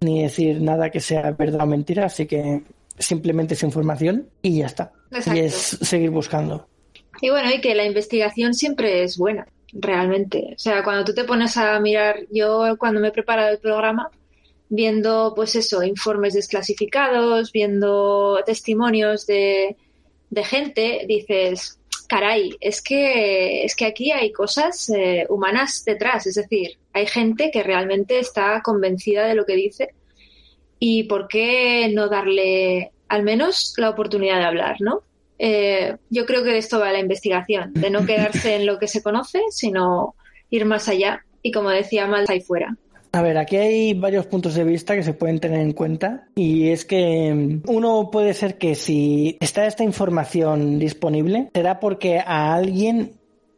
ni 0.00 0.22
decir 0.22 0.60
nada 0.60 0.90
que 0.90 1.00
sea 1.00 1.30
verdad 1.30 1.62
o 1.62 1.66
mentira, 1.66 2.06
así 2.06 2.26
que 2.26 2.62
simplemente 2.98 3.54
es 3.54 3.62
información 3.62 4.28
y 4.42 4.58
ya 4.58 4.66
está. 4.66 4.92
Exacto. 5.10 5.34
Y 5.34 5.44
es 5.44 5.54
seguir 5.54 6.10
buscando. 6.10 6.66
Y 7.22 7.30
bueno, 7.30 7.50
y 7.50 7.60
que 7.60 7.74
la 7.74 7.86
investigación 7.86 8.52
siempre 8.52 9.02
es 9.02 9.16
buena, 9.16 9.46
realmente. 9.72 10.52
O 10.54 10.58
sea, 10.58 10.82
cuando 10.82 11.04
tú 11.04 11.14
te 11.14 11.24
pones 11.24 11.56
a 11.56 11.78
mirar, 11.80 12.16
yo 12.30 12.76
cuando 12.78 13.00
me 13.00 13.08
he 13.08 13.12
preparado 13.12 13.50
el 13.50 13.58
programa, 13.58 14.10
viendo, 14.74 15.34
pues 15.36 15.54
eso, 15.54 15.82
informes 15.82 16.32
desclasificados, 16.32 17.52
viendo 17.52 18.40
testimonios 18.46 19.26
de, 19.26 19.76
de 20.30 20.44
gente, 20.44 21.04
dices, 21.06 21.78
caray, 22.08 22.56
es 22.58 22.80
que, 22.80 23.64
es 23.64 23.76
que 23.76 23.84
aquí 23.84 24.12
hay 24.12 24.32
cosas 24.32 24.88
eh, 24.88 25.26
humanas 25.28 25.84
detrás. 25.84 26.26
Es 26.26 26.36
decir, 26.36 26.78
hay 26.94 27.06
gente 27.06 27.50
que 27.50 27.62
realmente 27.62 28.18
está 28.18 28.62
convencida 28.62 29.26
de 29.26 29.34
lo 29.34 29.44
que 29.44 29.56
dice. 29.56 29.90
¿Y 30.78 31.02
por 31.02 31.28
qué 31.28 31.90
no 31.92 32.08
darle 32.08 32.92
al 33.08 33.24
menos 33.24 33.74
la 33.76 33.90
oportunidad 33.90 34.38
de 34.38 34.44
hablar, 34.44 34.76
no? 34.80 35.02
Eh, 35.38 35.98
yo 36.08 36.24
creo 36.24 36.42
que 36.42 36.52
de 36.52 36.58
esto 36.58 36.80
va 36.80 36.92
la 36.92 36.98
investigación, 36.98 37.74
de 37.74 37.90
no 37.90 38.06
quedarse 38.06 38.54
en 38.54 38.64
lo 38.64 38.78
que 38.78 38.88
se 38.88 39.02
conoce, 39.02 39.42
sino 39.50 40.14
ir 40.48 40.64
más 40.64 40.88
allá 40.88 41.26
y, 41.42 41.52
como 41.52 41.68
decía 41.68 42.06
Mal, 42.06 42.24
ahí 42.26 42.40
fuera. 42.40 42.74
A 43.14 43.20
ver, 43.20 43.36
aquí 43.36 43.56
hay 43.56 43.92
varios 43.92 44.24
puntos 44.24 44.54
de 44.54 44.64
vista 44.64 44.96
que 44.96 45.02
se 45.02 45.12
pueden 45.12 45.38
tener 45.38 45.60
en 45.60 45.72
cuenta 45.72 46.28
y 46.34 46.70
es 46.70 46.86
que 46.86 47.32
mm, 47.32 47.70
uno 47.70 48.10
puede 48.10 48.32
ser 48.32 48.56
que 48.56 48.74
si 48.74 49.36
está 49.40 49.66
esta 49.66 49.84
información 49.84 50.78
disponible, 50.78 51.50
será 51.52 51.78
porque 51.78 52.18
a 52.18 52.54
alguien 52.54 53.12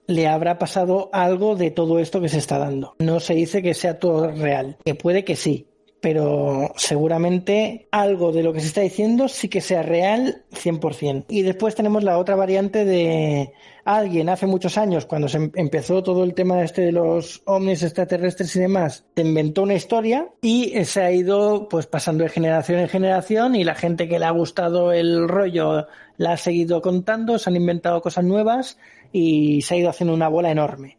le 0.07 0.27
habrá 0.27 0.59
pasado 0.59 1.09
algo 1.13 1.55
de 1.55 1.71
todo 1.71 2.01
esto 2.01 2.21
que 2.21 2.29
se 2.29 2.39
está 2.39 2.59
dando. 2.59 2.97
No 2.99 3.21
se 3.21 3.35
dice 3.35 3.63
que 3.63 3.75
sea 3.75 4.01
todo 4.01 4.33
real, 4.33 4.77
que 4.85 4.97
puede 4.97 5.25
que 5.25 5.37
sí, 5.37 5.69
pero 6.05 6.71
seguramente 6.77 7.89
algo 7.91 8.31
de 8.31 8.43
lo 8.43 8.53
que 8.53 8.61
se 8.61 8.67
está 8.67 8.83
diciendo 8.83 9.27
sí 9.27 9.49
que 9.49 9.63
sea 9.63 9.83
real 9.83 10.43
100%. 10.53 11.25
Y 11.31 11.41
después 11.41 11.75
tenemos 11.75 12.05
la 12.05 12.19
otra 12.19 12.37
variante 12.37 12.85
de 12.85 13.51
alguien 13.87 14.29
hace 14.29 14.47
muchos 14.47 14.77
años, 14.77 15.07
cuando 15.07 15.29
se 15.29 15.39
em- 15.39 15.51
empezó 15.55 16.03
todo 16.03 16.23
el 16.23 16.35
tema 16.35 16.63
este 16.63 16.83
de 16.83 16.93
los 16.93 17.41
ovnis 17.47 17.83
extraterrestres 17.83 18.55
y 18.55 18.61
demás, 18.61 19.07
te 19.15 19.23
inventó 19.23 19.63
una 19.63 19.73
historia 19.77 20.29
y 20.43 20.75
se 20.85 21.01
ha 21.01 21.11
ido 21.11 21.71
pues 21.71 21.87
pasando 21.87 22.23
de 22.25 22.29
generación 22.29 22.81
en 22.81 22.89
generación 22.91 23.55
y 23.55 23.65
la 23.65 23.75
gente 23.75 24.07
que 24.07 24.19
le 24.19 24.27
ha 24.27 24.31
gustado 24.31 24.93
el 24.93 25.27
rollo 25.27 25.87
la 26.19 26.33
ha 26.33 26.37
seguido 26.37 26.83
contando, 26.83 27.39
se 27.39 27.49
han 27.49 27.57
inventado 27.57 28.03
cosas 28.03 28.25
nuevas 28.25 28.77
y 29.11 29.63
se 29.63 29.75
ha 29.75 29.79
ido 29.79 29.89
haciendo 29.89 30.13
una 30.13 30.29
bola 30.29 30.51
enorme. 30.51 30.99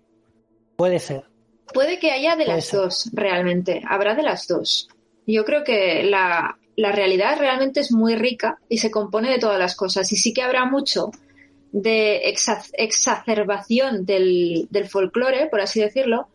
Puede 0.75 0.97
ser. 0.97 1.25
Puede 1.75 1.99
que 1.99 2.11
haya 2.11 2.35
de 2.35 2.45
Puede 2.45 2.57
las 2.57 2.65
ser. 2.65 2.79
dos, 2.79 3.09
realmente. 3.13 3.81
Habrá 3.87 4.15
de 4.15 4.23
las 4.23 4.47
dos. 4.47 4.87
Yo 5.27 5.43
creo 5.45 5.63
que 5.63 6.03
la, 6.03 6.57
la 6.75 6.91
realidad 6.91 7.37
realmente 7.39 7.79
es 7.79 7.91
muy 7.91 8.15
rica 8.15 8.59
y 8.69 8.77
se 8.77 8.91
compone 8.91 9.31
de 9.31 9.39
todas 9.39 9.59
las 9.59 9.75
cosas. 9.75 10.11
Y 10.11 10.15
sí 10.17 10.33
que 10.33 10.41
habrá 10.41 10.65
mucho 10.65 11.11
de 11.71 12.21
exa- 12.31 12.69
exacerbación 12.73 14.05
del, 14.05 14.67
del 14.69 14.87
folclore, 14.87 15.47
por 15.47 15.61
así 15.61 15.81
decirlo, 15.81 16.27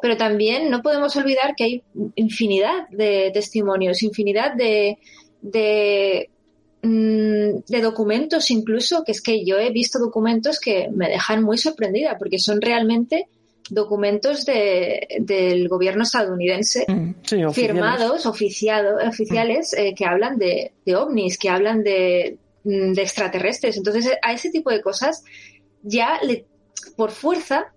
pero 0.00 0.16
también 0.16 0.70
no 0.70 0.82
podemos 0.82 1.16
olvidar 1.16 1.54
que 1.56 1.64
hay 1.64 1.82
infinidad 2.14 2.88
de 2.90 3.30
testimonios, 3.32 4.02
infinidad 4.02 4.54
de, 4.54 4.98
de, 5.40 6.30
mm, 6.82 7.58
de 7.66 7.80
documentos 7.80 8.50
incluso, 8.50 9.02
que 9.04 9.12
es 9.12 9.20
que 9.22 9.44
yo 9.44 9.58
he 9.58 9.70
visto 9.70 9.98
documentos 9.98 10.60
que 10.60 10.88
me 10.94 11.08
dejan 11.08 11.42
muy 11.42 11.58
sorprendida 11.58 12.16
porque 12.18 12.38
son 12.38 12.60
realmente 12.60 13.28
documentos 13.70 14.44
de, 14.44 15.06
del 15.20 15.68
gobierno 15.68 16.02
estadounidense 16.02 16.84
Mm, 16.88 17.14
Sí, 17.22 17.42
oficiales. 17.44 17.54
firmados, 17.54 18.26
oficiado, 18.26 18.96
oficiales, 19.08 19.72
eh, 19.74 19.94
que 19.96 20.04
hablan 20.04 20.38
de, 20.38 20.72
de 20.84 20.96
ovnis, 20.96 21.38
que 21.38 21.48
hablan 21.48 21.82
de, 21.82 22.38
mm, 22.64 22.92
de 22.92 23.02
extraterrestres. 23.02 23.76
Entonces, 23.76 24.10
a 24.22 24.32
ese 24.32 24.50
tipo 24.50 24.70
de 24.70 24.80
cosas 24.82 25.24
ya 25.82 26.20
le, 26.22 26.46
por 26.96 27.10
fuerza 27.10 27.72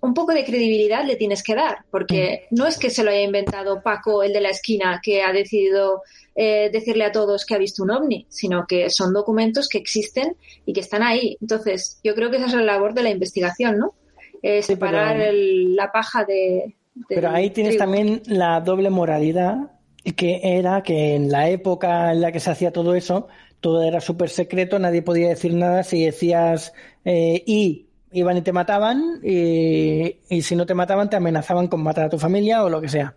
un 0.00 0.14
poco 0.14 0.32
de 0.32 0.44
credibilidad 0.44 1.04
le 1.04 1.16
tienes 1.16 1.42
que 1.42 1.56
dar, 1.56 1.78
porque 1.90 2.46
no 2.52 2.66
es 2.68 2.78
que 2.78 2.88
se 2.88 3.02
lo 3.02 3.10
haya 3.10 3.22
inventado 3.22 3.82
Paco, 3.82 4.22
el 4.22 4.32
de 4.32 4.40
la 4.40 4.50
esquina, 4.50 5.00
que 5.02 5.22
ha 5.22 5.32
decidido 5.32 6.02
eh, 6.36 6.70
decirle 6.72 7.04
a 7.04 7.10
todos 7.10 7.44
que 7.44 7.54
ha 7.56 7.58
visto 7.58 7.82
un 7.82 7.90
ovni, 7.90 8.24
sino 8.28 8.64
que 8.68 8.90
son 8.90 9.12
documentos 9.12 9.68
que 9.68 9.78
existen 9.78 10.36
y 10.64 10.72
que 10.72 10.80
están 10.80 11.02
ahí. 11.02 11.36
Entonces, 11.40 11.98
yo 12.04 12.14
creo 12.14 12.30
que 12.30 12.36
esa 12.36 12.46
es 12.46 12.54
la 12.54 12.62
labor 12.62 12.94
de 12.94 13.02
la 13.02 13.10
investigación, 13.10 13.78
¿no? 13.78 13.94
Eh, 14.42 14.62
Sí, 14.62 14.76
pero- 14.76 14.92
separar 14.92 15.20
el- 15.20 15.74
la 15.76 15.90
paja 15.92 16.24
de... 16.24 16.74
Pero 17.08 17.30
ahí 17.30 17.50
tienes 17.50 17.76
trigo. 17.76 17.84
también 17.84 18.22
la 18.26 18.60
doble 18.60 18.90
moralidad, 18.90 19.70
que 20.16 20.40
era 20.42 20.82
que 20.82 21.14
en 21.14 21.30
la 21.30 21.48
época 21.48 22.12
en 22.12 22.20
la 22.20 22.32
que 22.32 22.40
se 22.40 22.50
hacía 22.50 22.72
todo 22.72 22.94
eso, 22.94 23.28
todo 23.60 23.82
era 23.82 24.00
súper 24.00 24.30
secreto, 24.30 24.78
nadie 24.78 25.02
podía 25.02 25.28
decir 25.28 25.54
nada. 25.54 25.82
Si 25.84 26.04
decías 26.04 26.72
eh, 27.04 27.42
y 27.46 27.86
iban 28.12 28.36
y 28.38 28.42
te 28.42 28.52
mataban, 28.52 29.20
y, 29.22 30.16
y 30.28 30.42
si 30.42 30.56
no 30.56 30.66
te 30.66 30.74
mataban, 30.74 31.08
te 31.10 31.16
amenazaban 31.16 31.68
con 31.68 31.82
matar 31.82 32.06
a 32.06 32.08
tu 32.08 32.18
familia 32.18 32.64
o 32.64 32.68
lo 32.68 32.80
que 32.80 32.88
sea. 32.88 33.14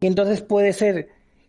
Y 0.00 0.06
entonces 0.06 0.42
puede 0.42 0.72
ser 0.72 1.08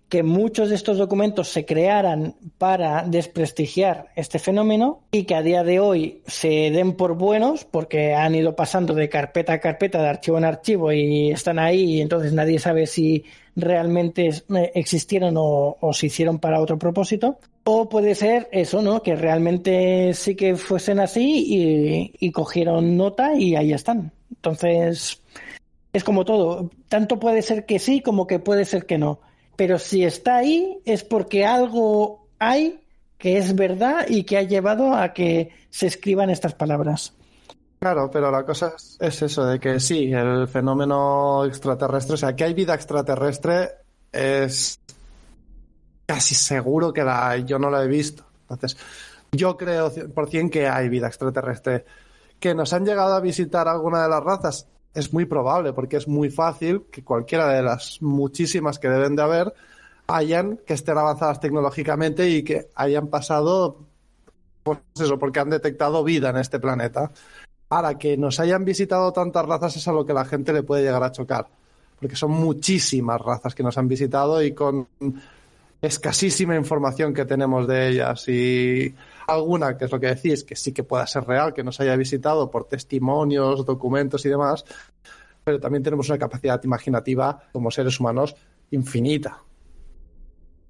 que 0.10 0.24
muchos 0.24 0.70
de 0.70 0.76
estos 0.76 0.98
documentos 0.98 1.50
se 1.50 1.66
crearan 1.66 2.36
para 2.58 3.04
desprestigiar 3.04 4.10
este 4.16 4.40
fenómeno 4.40 5.02
y 5.12 5.24
que 5.24 5.36
a 5.36 5.44
día 5.44 5.64
de 5.64 5.80
hoy 5.80 6.24
se 6.26 6.72
den 6.72 6.94
por 6.94 7.14
buenos 7.14 7.64
porque 7.64 8.16
han 8.16 8.34
ido 8.34 8.56
pasando 8.56 8.96
de 8.96 9.08
carpeta 9.08 9.54
a 9.54 9.60
carpeta, 9.60 10.02
de 10.02 10.10
archivo 10.10 10.40
en 10.40 10.46
archivo 10.46 10.92
y 10.92 11.30
están 11.30 11.60
ahí 11.60 11.98
y 11.98 12.02
entonces 12.02 12.34
nadie 12.34 12.58
sabe 12.58 12.88
si 12.88 13.24
realmente 13.56 14.28
eh, 14.28 14.72
existieron 14.74 15.36
o, 15.38 15.78
se 15.94 16.08
hicieron 16.08 16.40
para 16.40 16.60
otro 16.60 16.80
propósito. 16.80 17.38
O 17.66 17.88
puede 17.88 18.16
ser 18.16 18.50
eso, 18.52 18.82
¿no? 18.82 19.04
Que 19.04 19.16
realmente 19.16 20.14
sí 20.16 20.36
que 20.36 20.56
fuesen 20.56 21.00
así 21.00 21.46
y, 21.48 22.14
y 22.20 22.32
cogieron 22.32 22.98
nota 22.98 23.36
y 23.36 23.56
ahí 23.56 23.74
están. 23.74 24.12
Entonces, 24.32 25.22
es 25.94 26.04
como 26.04 26.26
todo. 26.26 26.72
Tanto 26.88 27.20
puede 27.20 27.44
ser 27.44 27.68
que 27.68 27.78
sí 27.78 28.02
como 28.02 28.26
que 28.26 28.40
puede 28.40 28.66
ser 28.66 28.88
que 28.88 28.98
no 28.98 29.20
pero 29.60 29.78
si 29.78 30.06
está 30.06 30.38
ahí 30.38 30.80
es 30.86 31.04
porque 31.04 31.46
algo 31.46 32.30
hay 32.40 32.80
que 33.18 33.38
es 33.38 33.54
verdad 33.54 34.06
y 34.08 34.24
que 34.24 34.38
ha 34.38 34.44
llevado 34.44 34.94
a 34.96 35.12
que 35.12 35.52
se 35.70 35.88
escriban 35.88 36.30
estas 36.30 36.56
palabras. 36.56 37.14
Claro, 37.78 38.10
pero 38.10 38.32
la 38.32 38.46
cosa 38.46 38.72
es 39.02 39.22
eso, 39.22 39.46
de 39.46 39.60
que 39.60 39.82
sí, 39.82 40.14
el 40.14 40.48
fenómeno 40.48 41.44
extraterrestre, 41.44 42.14
o 42.14 42.18
sea, 42.18 42.38
que 42.38 42.46
hay 42.46 42.54
vida 42.54 42.74
extraterrestre 42.74 43.72
es 44.14 44.80
casi 46.06 46.36
seguro 46.36 46.94
que 46.94 47.04
la 47.04 47.36
yo 47.40 47.60
no 47.60 47.70
la 47.70 47.84
he 47.84 47.88
visto. 47.88 48.24
Entonces, 48.44 48.78
yo 49.34 49.58
creo 49.58 49.92
por 50.16 50.30
cien 50.30 50.50
que 50.50 50.70
hay 50.70 50.88
vida 50.88 51.08
extraterrestre. 51.08 51.84
Que 52.40 52.56
nos 52.56 52.72
han 52.72 52.86
llegado 52.86 53.14
a 53.14 53.20
visitar 53.20 53.68
alguna 53.68 54.04
de 54.04 54.10
las 54.10 54.24
razas, 54.24 54.68
es 54.94 55.14
muy 55.14 55.26
probable, 55.26 55.74
porque 55.74 55.98
es 55.98 56.08
muy 56.08 56.30
fácil 56.30 56.84
que 56.92 57.04
cualquiera 57.04 57.48
de 57.48 57.62
las 57.62 58.02
muchísimas 58.02 58.80
que 58.80 58.90
deben 58.90 59.16
de 59.16 59.22
haber 59.22 59.54
hayan, 60.08 60.58
que 60.66 60.74
estén 60.74 60.98
avanzadas 60.98 61.40
tecnológicamente 61.40 62.30
y 62.30 62.44
que 62.44 62.70
hayan 62.76 63.08
pasado, 63.08 63.78
pues 64.64 64.80
eso, 65.00 65.20
porque 65.20 65.40
han 65.40 65.50
detectado 65.50 66.04
vida 66.04 66.30
en 66.32 66.38
este 66.38 66.60
planeta. 66.60 67.12
Ahora, 67.70 67.98
que 67.98 68.18
nos 68.18 68.40
hayan 68.40 68.66
visitado 68.66 69.14
tantas 69.14 69.46
razas 69.46 69.76
es 69.78 69.88
a 69.88 69.94
lo 69.94 70.06
que 70.06 70.14
la 70.14 70.26
gente 70.26 70.52
le 70.52 70.64
puede 70.64 70.84
llegar 70.84 71.04
a 71.04 71.12
chocar, 71.12 71.48
porque 72.00 72.16
son 72.16 72.32
muchísimas 72.32 73.22
razas 73.22 73.54
que 73.54 73.62
nos 73.62 73.78
han 73.78 73.88
visitado 73.88 74.42
y 74.42 74.54
con 74.54 74.88
escasísima 75.82 76.56
información 76.56 77.14
que 77.14 77.26
tenemos 77.26 77.68
de 77.68 77.90
ellas 77.90 78.28
y 78.28 78.94
alguna, 79.28 79.78
que 79.78 79.86
es 79.86 79.92
lo 79.92 80.00
que 80.00 80.08
decís, 80.08 80.44
que 80.44 80.56
sí 80.56 80.74
que 80.74 80.84
pueda 80.84 81.08
ser 81.08 81.24
real, 81.24 81.54
que 81.54 81.64
nos 81.64 81.80
haya 81.80 81.96
visitado 81.96 82.52
por 82.52 82.68
testimonios, 82.68 83.66
documentos 83.66 84.26
y 84.26 84.30
demás, 84.30 84.66
pero 85.44 85.60
también 85.60 85.84
tenemos 85.84 86.10
una 86.10 86.18
capacidad 86.18 86.62
imaginativa 86.64 87.44
como 87.52 87.72
seres 87.72 88.00
humanos 88.00 88.36
infinita. 88.72 89.42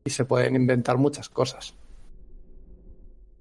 Y 0.05 0.10
se 0.10 0.26
pueden 0.26 0.55
inventar 0.55 0.97
muchas 0.97 1.30
cosas. 1.30 1.74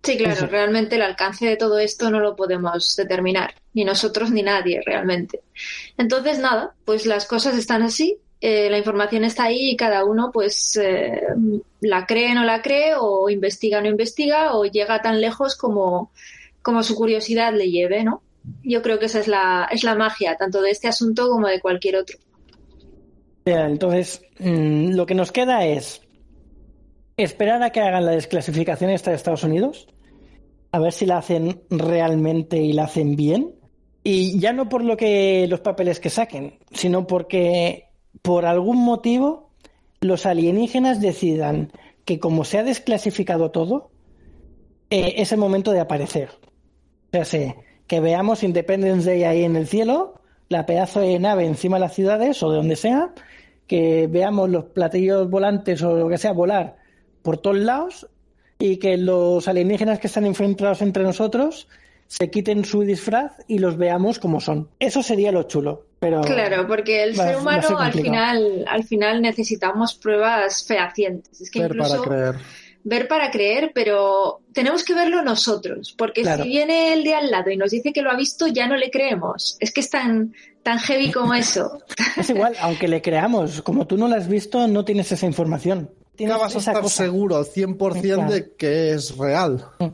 Sí, 0.03 0.17
claro, 0.17 0.47
realmente 0.47 0.97
el 0.97 1.03
alcance 1.03 1.47
de 1.47 1.57
todo 1.57 1.79
esto 1.79 2.11
no 2.11 2.21
lo 2.21 2.35
podemos 2.35 2.97
determinar, 2.97 3.55
ni 3.75 3.85
nosotros 3.85 4.31
ni 4.31 4.43
nadie 4.43 4.81
realmente. 4.85 5.43
Entonces, 5.97 6.39
nada, 6.39 6.75
pues 6.85 7.05
las 7.05 7.27
cosas 7.27 7.57
están 7.57 7.83
así 7.83 8.19
eh, 8.41 8.71
la 8.71 8.79
información 8.79 9.25
está 9.25 9.45
ahí 9.45 9.71
y 9.71 9.77
cada 9.77 10.05
uno 10.05 10.31
pues 10.33 10.77
eh, 10.77 11.23
la 11.81 12.07
cree 12.07 12.31
o 12.33 12.35
no 12.35 12.45
la 12.45 12.63
cree 12.63 12.95
o 12.97 13.29
investiga 13.29 13.79
o 13.79 13.81
no 13.81 13.89
investiga 13.89 14.55
o 14.55 14.65
llega 14.65 15.03
tan 15.03 15.21
lejos 15.21 15.57
como, 15.57 16.13
como 16.63 16.85
su 16.85 16.95
curiosidad 16.95 17.53
le 17.53 17.71
lleve, 17.71 18.05
¿no? 18.05 18.23
Yo 18.63 18.81
creo 18.81 18.99
que 18.99 19.07
esa 19.07 19.19
es 19.19 19.29
la, 19.29 19.69
es 19.71 19.83
la 19.83 19.97
magia, 19.97 20.37
tanto 20.37 20.63
de 20.63 20.71
este 20.71 20.87
asunto 20.87 21.29
como 21.29 21.49
de 21.49 21.61
cualquier 21.61 21.97
otro. 21.97 22.19
Entonces, 23.45 24.23
mm, 24.39 24.91
lo 24.93 25.05
que 25.05 25.15
nos 25.15 25.33
queda 25.33 25.65
es 25.67 26.03
esperar 27.17 27.63
a 27.63 27.71
que 27.71 27.81
hagan 27.81 28.05
la 28.05 28.13
desclasificación 28.13 28.91
esta 28.91 29.11
de 29.11 29.17
Estados 29.17 29.43
Unidos, 29.43 29.89
a 30.71 30.79
ver 30.79 30.93
si 30.93 31.07
la 31.07 31.19
hacen 31.19 31.63
realmente 31.71 32.59
y 32.59 32.73
la 32.73 32.85
hacen 32.85 33.17
bien. 33.17 33.55
Y 34.05 34.39
ya 34.39 34.53
no 34.53 34.69
por 34.69 34.85
lo 34.85 34.97
que 34.97 35.47
los 35.49 35.61
papeles 35.61 35.99
que 35.99 36.09
saquen, 36.09 36.59
sino 36.71 37.07
porque 37.07 37.88
por 38.23 38.47
algún 38.47 38.79
motivo 38.79 39.51
los 40.01 40.27
alienígenas 40.27 41.01
decidan 41.01 41.73
que 42.05 42.19
como 42.19 42.45
se 42.45 42.59
ha 42.59 42.63
desclasificado 42.63 43.51
todo, 43.51 43.91
eh, 44.91 45.15
es 45.17 45.33
el 45.33 45.39
momento 45.39 45.73
de 45.73 45.81
aparecer. 45.81 46.31
O 47.13 47.25
sea, 47.25 47.57
que 47.87 48.01
veamos 48.01 48.43
Independence 48.43 49.09
Day 49.09 49.25
ahí 49.25 49.45
en 49.45 49.57
el 49.57 49.67
cielo, 49.67 50.21
la 50.49 50.67
pedazo 50.67 51.01
de 51.01 51.19
nave 51.19 51.47
encima 51.47 51.77
de 51.77 51.81
las 51.81 51.95
ciudades 51.95 52.43
o 52.43 52.51
de 52.51 52.57
donde 52.57 52.77
sea, 52.77 53.13
que 53.67 54.07
veamos 54.07 54.49
los 54.49 54.65
platillos 54.65 55.29
volantes 55.29 55.83
o 55.83 55.97
lo 55.97 56.09
que 56.09 56.19
sea 56.19 56.33
volar 56.33 56.77
por 57.23 57.39
todos 57.39 57.59
lados 57.59 58.09
y 58.59 58.79
que 58.79 58.97
los 58.97 59.47
alienígenas 59.49 59.99
que 59.99 60.07
están 60.07 60.27
enfrentados 60.27 60.81
entre 60.83 61.03
nosotros 61.03 61.69
se 62.07 62.31
quiten 62.31 62.65
su 62.65 62.83
disfraz 62.83 63.33
y 63.47 63.59
los 63.59 63.77
veamos 63.77 64.19
como 64.19 64.41
son. 64.41 64.71
Eso 64.79 65.03
sería 65.03 65.31
lo 65.31 65.43
chulo. 65.43 65.88
Pero 66.01 66.21
claro, 66.21 66.67
porque 66.67 67.03
el 67.03 67.17
ser 67.17 67.37
humano 67.37 67.79
al 67.79 67.93
final, 67.93 68.65
al 68.69 68.85
final 68.85 69.21
necesitamos 69.21 69.95
pruebas 69.95 70.65
fehacientes. 70.65 71.41
Es 71.41 71.51
que 71.51 71.63
ver 71.63 71.77
para 71.77 71.99
creer. 71.99 72.35
Ver 72.85 73.09
para 73.09 73.31
creer, 73.31 73.73
pero 73.75 74.41
tenemos 74.53 74.85
que 74.85 74.95
verlo 74.95 75.23
nosotros, 75.23 75.95
porque 75.99 76.25
si 76.25 76.43
viene 76.49 76.93
el 76.93 77.03
de 77.03 77.15
al 77.15 77.31
lado 77.31 77.51
y 77.51 77.57
nos 77.57 77.73
dice 77.73 77.93
que 77.93 78.03
lo 78.03 78.11
ha 78.11 78.17
visto, 78.17 78.47
ya 78.47 78.67
no 78.69 78.77
le 78.77 78.91
creemos. 78.91 79.57
Es 79.61 79.73
que 79.73 79.81
es 79.81 79.91
tan, 79.91 80.33
tan 80.63 80.79
heavy 80.79 81.11
como 81.11 81.35
eso. 81.35 81.83
Es 82.17 82.31
igual, 82.31 82.55
aunque 82.61 82.89
le 82.89 83.03
creamos, 83.03 83.61
como 83.63 83.87
tú 83.87 83.99
no 83.99 84.09
lo 84.09 84.15
has 84.15 84.29
visto, 84.29 84.67
no 84.69 84.85
tienes 84.85 85.11
esa 85.11 85.27
información. 85.27 85.91
no 86.19 86.39
vas 86.39 86.55
a 86.55 86.59
estar 86.59 86.89
seguro 86.89 87.45
100% 87.45 88.29
de 88.29 88.55
que 88.57 88.93
es 88.93 89.17
real. 89.17 89.67
Mm 89.81 89.89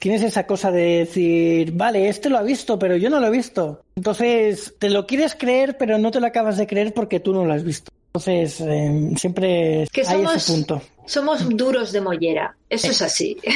tienes 0.00 0.22
esa 0.22 0.46
cosa 0.46 0.72
de 0.72 1.00
decir, 1.00 1.72
vale, 1.72 2.08
este 2.08 2.30
lo 2.30 2.38
ha 2.38 2.42
visto, 2.42 2.78
pero 2.78 2.96
yo 2.96 3.10
no 3.10 3.20
lo 3.20 3.28
he 3.28 3.30
visto. 3.30 3.84
Entonces, 4.00 4.76
te 4.78 4.88
lo 4.88 5.06
quieres 5.06 5.34
creer, 5.34 5.76
pero 5.76 5.98
no 5.98 6.10
te 6.10 6.20
lo 6.20 6.26
acabas 6.26 6.56
de 6.56 6.66
creer 6.66 6.94
porque 6.94 7.20
tú 7.20 7.34
no 7.34 7.44
lo 7.44 7.52
has 7.52 7.62
visto. 7.62 7.92
Entonces, 8.06 8.58
em, 8.62 9.14
siempre 9.14 9.86
que 9.92 10.00
hay 10.00 10.06
somos, 10.06 10.36
ese 10.36 10.52
punto. 10.54 10.82
Somos 11.04 11.46
duros 11.50 11.92
de 11.92 12.00
mollera. 12.00 12.56
Eso 12.70 12.90
es 12.90 13.02
así. 13.02 13.36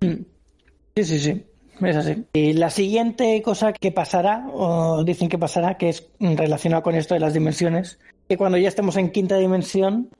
Sí, 0.00 1.04
sí, 1.04 1.18
sí. 1.20 1.42
Es 1.80 1.96
así. 1.96 2.24
Y 2.32 2.52
la 2.54 2.70
siguiente 2.70 3.40
cosa 3.40 3.72
que 3.72 3.90
pasará, 3.92 4.48
o 4.52 5.04
dicen 5.04 5.28
que 5.28 5.38
pasará, 5.38 5.78
que 5.78 5.88
es 5.88 6.08
relacionado 6.18 6.82
con 6.82 6.96
esto 6.96 7.14
de 7.14 7.20
las 7.20 7.34
dimensiones, 7.34 8.00
que 8.28 8.36
cuando 8.36 8.58
ya 8.58 8.68
estemos 8.68 8.96
en 8.96 9.12
quinta 9.12 9.36
dimensión, 9.36 10.10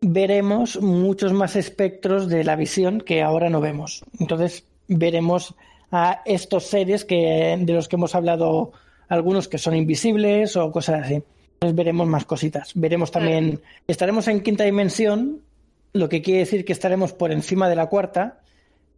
veremos 0.00 0.80
muchos 0.82 1.32
más 1.32 1.54
espectros 1.54 2.28
de 2.28 2.42
la 2.44 2.56
visión 2.56 3.00
que 3.00 3.22
ahora 3.22 3.48
no 3.48 3.60
vemos. 3.60 4.04
Entonces 4.18 4.64
veremos 4.88 5.54
a 5.90 6.22
estos 6.24 6.66
seres 6.66 7.04
que, 7.04 7.56
de 7.60 7.72
los 7.72 7.88
que 7.88 7.96
hemos 7.96 8.14
hablado 8.14 8.72
algunos 9.08 9.48
que 9.48 9.58
son 9.58 9.74
invisibles 9.76 10.56
o 10.56 10.70
cosas 10.72 11.04
así. 11.04 11.22
Entonces 11.54 11.76
veremos 11.76 12.06
más 12.06 12.24
cositas. 12.24 12.72
Veremos 12.74 13.10
también, 13.10 13.60
estaremos 13.86 14.28
en 14.28 14.40
quinta 14.40 14.64
dimensión, 14.64 15.42
lo 15.92 16.08
que 16.08 16.20
quiere 16.20 16.40
decir 16.40 16.64
que 16.64 16.72
estaremos 16.72 17.12
por 17.12 17.32
encima 17.32 17.68
de 17.68 17.76
la 17.76 17.86
cuarta. 17.86 18.40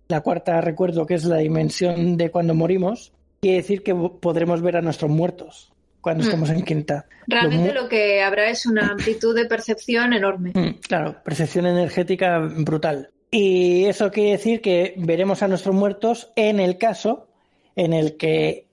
La 0.09 0.23
cuarta, 0.23 0.61
recuerdo 0.61 1.07
que 1.07 1.15
es 1.15 1.25
la 1.25 1.37
dimensión 1.37 2.17
de 2.17 2.31
cuando 2.31 2.55
morimos. 2.55 3.13
Quiere 3.41 3.59
decir 3.59 3.83
que 3.83 3.95
podremos 3.95 4.63
ver 4.63 4.77
a 4.77 4.81
nuestros 4.81 5.11
muertos 5.11 5.73
cuando 6.01 6.25
mm. 6.25 6.27
estemos 6.27 6.51
en 6.51 6.63
quinta. 6.63 7.07
Realmente 7.27 7.73
lo, 7.73 7.89
que 7.89 8.23
habrá 8.23 8.51
es 8.51 8.67
una 8.67 8.89
amplitud 8.89 9.37
de 9.37 9.45
percepción 9.45 10.13
enorme. 10.13 10.53
Mm, 10.55 10.81
claro, 10.81 11.17
percepción 11.23 11.67
energética 11.67 12.39
brutal. 12.39 13.11
Y 13.31 13.85
eso 13.85 14.11
quiere 14.11 14.33
decir 14.33 14.61
que 14.61 14.95
veremos 14.97 15.43
a 15.43 15.49
nuestros 15.49 15.75
muertos 15.75 16.33
en 16.35 16.61
el 16.61 16.79
caso 16.79 17.29
en 17.77 17.93
el 17.93 18.17
que 18.17 18.67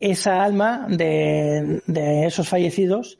esa 0.00 0.42
alma 0.42 0.86
de, 0.88 1.80
esos 2.26 2.48
fallecidos 2.48 3.18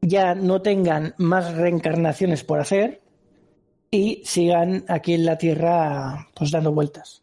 ya 0.00 0.34
no 0.34 0.62
tengan 0.62 1.14
más 1.18 1.54
reencarnaciones 1.54 2.44
por 2.44 2.60
hacer 2.60 3.00
y 3.90 4.22
sigan 4.24 4.84
aquí 4.88 5.14
en 5.14 5.24
la 5.24 5.38
Tierra 5.38 6.28
pues 6.34 6.50
dando 6.50 6.72
vueltas. 6.72 7.22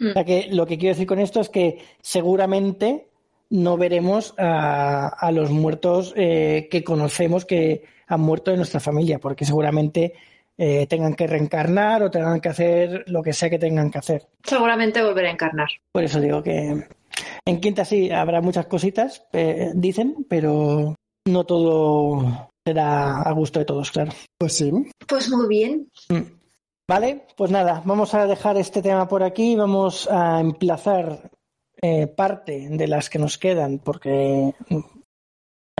Mm. 0.00 0.08
O 0.08 0.12
sea 0.14 0.24
que 0.24 0.48
lo 0.50 0.66
que 0.66 0.78
quiero 0.78 0.94
decir 0.94 1.06
con 1.06 1.18
esto 1.18 1.40
es 1.40 1.48
que 1.48 1.78
seguramente 2.00 3.08
no 3.50 3.76
veremos 3.76 4.34
a, 4.38 5.30
los 5.32 5.50
muertos 5.50 6.12
eh, 6.16 6.68
que 6.70 6.82
conocemos 6.82 7.44
que 7.44 7.84
han 8.08 8.20
muerto 8.20 8.50
de 8.50 8.56
nuestra 8.56 8.80
familia, 8.80 9.18
porque 9.18 9.44
seguramente 9.44 10.14
eh, 10.58 10.86
tengan 10.86 11.14
que 11.14 11.26
reencarnar 11.26 12.02
o 12.02 12.10
tengan 12.10 12.40
que 12.40 12.48
hacer 12.48 13.04
lo 13.08 13.22
que 13.22 13.32
sea 13.32 13.50
que 13.50 13.58
tengan 13.58 13.90
que 13.90 13.98
hacer. 13.98 14.26
Seguramente 14.42 15.02
volver 15.02 15.26
a 15.26 15.30
encarnar. 15.30 15.68
Por 15.92 16.04
eso 16.04 16.20
digo 16.20 16.42
que 16.42 16.86
en 17.44 17.60
Quinta 17.60 17.84
sí 17.84 18.10
habrá 18.10 18.40
muchas 18.40 18.66
cositas, 18.66 19.26
eh, 19.32 19.72
dicen, 19.74 20.26
pero 20.28 20.94
no 21.26 21.44
todo 21.44 22.50
será 22.64 23.22
a 23.22 23.32
gusto 23.32 23.58
de 23.58 23.64
todos, 23.64 23.90
claro. 23.90 24.12
Pues 24.38 24.54
sí. 24.54 24.72
Pues 25.06 25.30
muy 25.30 25.46
bien. 25.46 25.90
Mm. 26.08 26.36
Vale, 26.88 27.26
pues 27.36 27.50
nada, 27.50 27.82
vamos 27.84 28.14
a 28.14 28.26
dejar 28.26 28.56
este 28.56 28.80
tema 28.80 29.08
por 29.08 29.24
aquí, 29.24 29.56
vamos 29.56 30.08
a 30.08 30.40
emplazar 30.40 31.30
eh, 31.82 32.06
parte 32.06 32.68
de 32.70 32.86
las 32.86 33.10
que 33.10 33.18
nos 33.18 33.38
quedan, 33.38 33.80
porque 33.80 34.54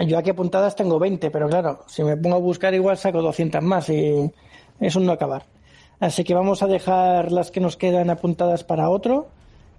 yo 0.04 0.18
aquí 0.18 0.30
apuntadas 0.30 0.74
tengo 0.74 0.98
20, 0.98 1.30
pero 1.30 1.48
claro, 1.48 1.84
si 1.86 2.02
me 2.02 2.16
pongo 2.16 2.36
a 2.36 2.40
buscar 2.40 2.74
igual 2.74 2.98
saco 2.98 3.22
200 3.22 3.62
más 3.62 3.88
y 3.88 4.30
es 4.80 4.96
un 4.96 5.06
no 5.06 5.12
acabar. 5.12 5.44
Así 5.98 6.24
que 6.24 6.34
vamos 6.34 6.62
a 6.62 6.66
dejar 6.66 7.32
las 7.32 7.50
que 7.50 7.60
nos 7.60 7.76
quedan 7.76 8.10
apuntadas 8.10 8.64
para 8.64 8.90
otro 8.90 9.28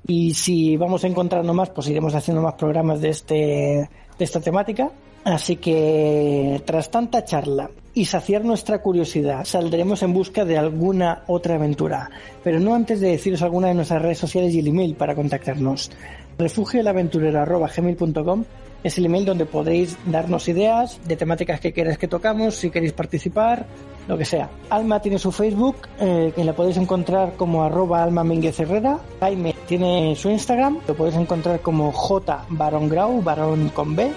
y 0.06 0.34
si 0.34 0.78
vamos 0.78 1.04
encontrando 1.04 1.54
más, 1.54 1.70
pues 1.70 1.88
iremos 1.88 2.16
haciendo 2.16 2.42
más 2.42 2.56
programas 2.56 3.02
de, 3.02 3.10
este, 3.10 3.36
de 3.36 4.26
esta 4.26 4.40
temática. 4.40 4.90
Así 5.24 5.58
que 5.58 6.62
tras 6.66 6.90
tanta 6.90 7.24
charla 7.26 7.70
y 7.94 8.06
saciar 8.06 8.46
nuestra 8.46 8.82
curiosidad, 8.82 9.44
saldremos 9.44 10.02
en 10.04 10.14
busca 10.14 10.46
de 10.46 10.58
alguna 10.58 11.24
otra 11.28 11.56
aventura. 11.56 12.10
Pero 12.44 12.62
no 12.62 12.74
antes 12.74 13.02
de 13.02 13.10
deciros 13.10 13.42
alguna 13.42 13.68
de 13.68 13.74
nuestras 13.74 14.02
redes 14.02 14.20
sociales 14.20 14.54
y 14.54 14.60
el 14.60 14.68
email 14.68 14.96
para 14.96 15.16
contactarnos. 15.16 15.92
refugioelaventurero.gmail.com 16.38 18.46
es 18.84 18.98
el 18.98 19.06
email 19.08 19.26
donde 19.26 19.46
podéis 19.46 19.98
darnos 20.06 20.48
ideas 20.48 21.02
de 21.06 21.18
temáticas 21.18 21.60
que 21.60 21.74
queráis 21.74 21.98
que 21.98 22.08
tocamos, 22.08 22.56
si 22.56 22.70
queréis 22.70 22.94
participar, 22.94 23.66
lo 24.08 24.18
que 24.18 24.26
sea. 24.26 24.50
Alma 24.70 25.02
tiene 25.02 25.20
su 25.20 25.32
Facebook, 25.32 25.76
eh, 26.00 26.32
que 26.36 26.44
la 26.44 26.54
podéis 26.54 26.78
encontrar 26.78 27.34
como 27.34 27.64
arroba 27.64 28.04
Alma 28.04 28.24
Herrera. 28.24 29.00
Jaime 29.20 29.56
tiene 29.68 30.16
su 30.16 30.30
Instagram, 30.30 30.80
lo 30.88 30.96
podéis 30.96 31.18
encontrar 31.18 31.60
como 31.62 31.92
J 31.92 32.46
Baron 32.50 32.90
Grau, 32.90 33.22
Baron 33.22 33.70
con 33.70 33.96
B. 33.96 34.12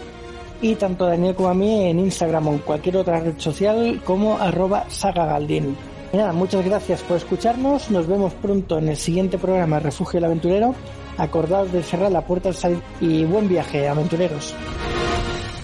Y 0.62 0.74
tanto 0.74 1.06
Daniel 1.06 1.34
como 1.34 1.48
a 1.48 1.54
mí 1.54 1.86
en 1.86 1.98
Instagram 1.98 2.48
o 2.48 2.52
en 2.52 2.58
cualquier 2.58 2.98
otra 2.98 3.20
red 3.20 3.38
social 3.38 4.00
como 4.04 4.36
arroba 4.36 4.84
sagagaldin. 4.88 5.74
Y 6.12 6.16
nada, 6.16 6.32
muchas 6.32 6.64
gracias 6.64 7.00
por 7.02 7.16
escucharnos. 7.16 7.90
Nos 7.90 8.06
vemos 8.06 8.34
pronto 8.34 8.78
en 8.78 8.90
el 8.90 8.96
siguiente 8.96 9.38
programa 9.38 9.78
Refugio 9.78 10.18
el 10.18 10.24
Aventurero. 10.24 10.74
Acordaos 11.16 11.72
de 11.72 11.82
cerrar 11.82 12.12
la 12.12 12.22
puerta 12.22 12.48
al 12.50 12.54
salir 12.54 12.82
y 13.00 13.24
buen 13.24 13.48
viaje, 13.48 13.88
aventureros. 13.88 14.54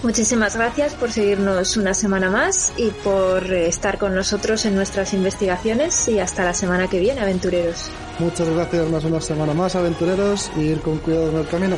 Muchísimas 0.03 0.55
gracias 0.55 0.93
por 0.93 1.11
seguirnos 1.11 1.75
una 1.75 1.93
semana 1.93 2.29
más 2.29 2.71
y 2.77 2.91
por 2.91 3.51
estar 3.51 3.97
con 3.97 4.13
nosotros 4.13 4.65
en 4.65 4.75
nuestras 4.75 5.13
investigaciones 5.13 6.07
y 6.07 6.19
hasta 6.19 6.45
la 6.45 6.53
semana 6.53 6.87
que 6.87 6.99
viene, 6.99 7.21
aventureros. 7.21 7.89
Muchas 8.19 8.47
gracias 8.49 8.89
más 8.89 9.03
una 9.03 9.21
semana 9.21 9.53
más, 9.53 9.75
aventureros, 9.75 10.51
y 10.55 10.61
ir 10.61 10.81
con 10.81 10.99
cuidado 10.99 11.29
en 11.29 11.37
el 11.37 11.47
camino. 11.47 11.77